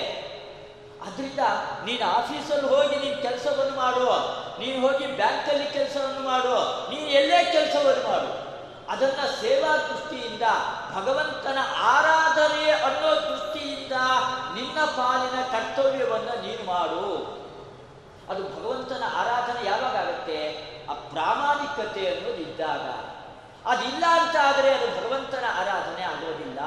ಅದರಿಂದ 1.05 1.43
ನೀನು 1.87 2.05
ಆಫೀಸಲ್ಲಿ 2.17 2.69
ಹೋಗಿ 2.73 2.95
ನೀನು 3.03 3.19
ಕೆಲಸವನ್ನು 3.27 3.75
ಮಾಡು, 3.83 4.07
ನೀನು 4.61 4.79
ಹೋಗಿ 4.87 5.05
ಬ್ಯಾಂಕಲ್ಲಿ 5.21 5.67
ಕೆಲಸವನ್ನು 5.77 6.23
ಮಾಡು, 6.31 6.55
ನೀನು 6.93 7.07
ಎಲ್ಲೇ 7.21 7.39
ಕೆಲಸವನ್ನು 7.57 8.05
ಮಾಡು. 8.11 8.31
ಅದನ್ನ 8.89 9.27
ಸೇವಾ 9.41 9.77
ದೃಷ್ಟಿಯಿಂದ, 9.77 10.41
ಭಗವಂತನ 10.95 11.57
ಆರಾಧನೆ 11.81 12.71
ಅನ್ನೋ 12.71 13.15
ದೃಷ್ಟಿಯಿಂದ 13.15 13.91
ನಿನ್ನ 14.53 14.85
ಪಾಲಿನ 14.85 15.41
ಕರ್ತವ್ಯವನ್ನು 15.41 16.41
ನೀನು 16.41 16.63
ಮಾಡು. 16.63 17.43
ಅದು 18.29 18.43
ಭಗವಂತನ 18.43 19.03
ಆರಾಧನೆ 19.15 19.65
ಯಾವಾಗ 19.65 19.95
ಆಗುತ್ತೆ? 19.95 20.73
ಆ 20.89 20.93
ಪ್ರಾಮಾಣಿಕತೆ 20.93 22.15
ಅನ್ನೋದು 22.15 22.35
ಇದ್ದಾಗ. 22.35 23.13
ಅದಿಲ್ಲ 23.67 24.05
ಅಂತ 24.05 24.35
ಆದರೆ 24.43 24.73
ಅದು 24.73 24.87
ಭಗವಂತನ 24.87 25.43
ಆರಾಧನೆ 25.59 26.03
ಆಗೋದಿಲ್ಲ. 26.03 26.59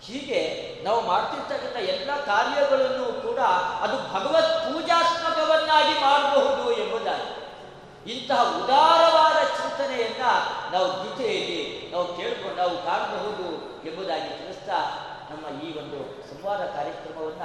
ಹೀಗೆ 0.00 0.74
ನಾವು 0.84 1.00
ಮಾಡ್ತಿರ್ತಕ್ಕಂಥ 1.00 1.76
ಎಲ್ಲ 1.76 2.10
ಕಾರ್ಯಗಳನ್ನು 2.24 3.22
ಕೂಡ 3.22 3.38
ಅದು 3.80 4.14
ಭಗವತ್ 4.14 4.64
ಪೂಜಾತ್ಮಕವನ್ನಾಗಿ 4.64 5.94
ಮಾಡಬಹುದು 5.94 6.72
ಎಂಬುದಾಗಿ. 6.72 7.43
ಇಂತಹ 8.06 8.40
ಉದಾರವಾದ 8.60 9.38
ಚಿಂತನೆಯನ್ನ 9.56 10.24
ನಾವು 10.72 10.88
ಗೀತೆಯಲ್ಲಿ 11.02 11.60
ನಾವು 11.92 12.06
ಕೇಳ್ಕೊಂಡು 12.16 12.56
ನಾವು 12.56 12.76
ಕಾಣಬಹುದು 12.84 13.46
ಎಂಬುದಾಗಿ 13.88 14.28
ತಿಳಿಸ್ತಾ 14.38 14.78
ನಮ್ಮ 15.30 15.44
ಈ 15.60 15.68
ಒಂದು 15.78 16.00
ಸಂವಾದ 16.30 16.62
ಕಾರ್ಯಕ್ರಮವನ್ನ 16.66 17.44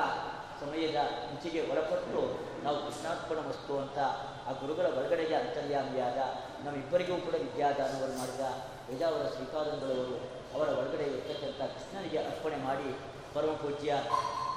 ಸಮಯದ 0.62 1.00
ಮುಂಚೆಗೆ 1.28 1.62
ಒಳಪಟ್ಟು 1.72 2.22
ನಾವು 2.64 2.78
ಕೃಷ್ಣಾರ್ಪಣ 2.78 3.40
ವಸ್ತು 3.48 3.74
ಅಂತ 3.78 4.00
ಆ 4.48 4.52
ಗುರುಗಳ 4.52 4.88
ಒಳಗಡೆಗೆ 4.98 5.36
ಅಂತರ್ಯಾಮಿಯಾದ 5.36 6.20
ನಮ್ಮಿಬ್ಬರಿಗೂ 6.66 7.18
ಕೂಡ 7.18 7.36
ವಿದ್ಯಾದಾನವನ್ನು 7.36 8.18
ಮಾಡಿದ 8.18 8.46
ವೇದಾವರ 8.90 9.26
ಶ್ರೀಪಾದಂಗಳವರು 9.36 10.18
ಅವರ 10.54 10.68
ಒಳಗಡೆ 10.78 11.04
ಇರ್ತಕ್ಕಂಥ 11.04 11.62
ಕೃಷ್ಣನಿಗೆ 11.76 12.18
ಅರ್ಪಣೆ 12.24 12.58
ಮಾಡಿ 12.58 12.90
ಪರಮ 13.34 13.54
ಪೂಜ್ಯ 13.62 13.92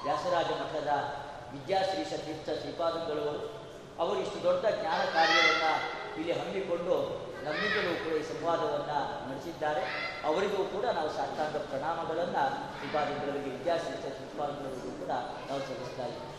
ವ್ಯಾಸರಾಜ 0.04 0.50
ಮಠದ 0.60 0.92
ವಿದ್ಯಾಶ್ರೀ 1.52 2.04
ತೀರ್ಥ 2.24 2.48
ಶ್ರೀಪಾದಂಗಳವರು 2.60 3.61
ಅವರು 3.98 4.20
ಇಷ್ಟು 4.20 4.42
ದೊಡ್ಡ 4.42 4.64
ಜ್ಞಾನ 4.80 5.00
ಕಾರ್ಯವನ್ನು 5.12 5.72
ಇಲ್ಲಿ 6.18 6.32
ಹಮ್ಮಿಕೊಂಡು 6.32 6.96
ನಮ್ಮಿಂದಲೂ 7.44 7.92
ಕೂಡ 8.04 8.12
ಈ 8.12 8.22
ಸಂವಾದವನ್ನು 8.22 9.30
ನಡೆಸಿದ್ದಾರೆ. 9.30 9.82
ಅವರಿಗೂ 10.24 10.64
ಕೂಡ 10.64 10.84
ನಾವು 10.84 11.08
ಸಾಷ್ಟಾಂಗ 11.08 11.56
ಪ್ರಣಾಮಗಳನ್ನು. 11.56 12.44
ಶ್ರೀಪಾದಂಗಳವರಿಗೆ 12.78 13.50
ವಿದ್ಯಾಸಂಸ್ಥೆ 13.50 14.10
ಶ್ರೀಪಾದಂಗಳವರಿಗೂ 14.10 14.92
ಕೂಡ 15.04 15.10
ನಾವು 15.48 15.60
ಸಲ್ಲಿಸ್ತಾ 15.60 16.31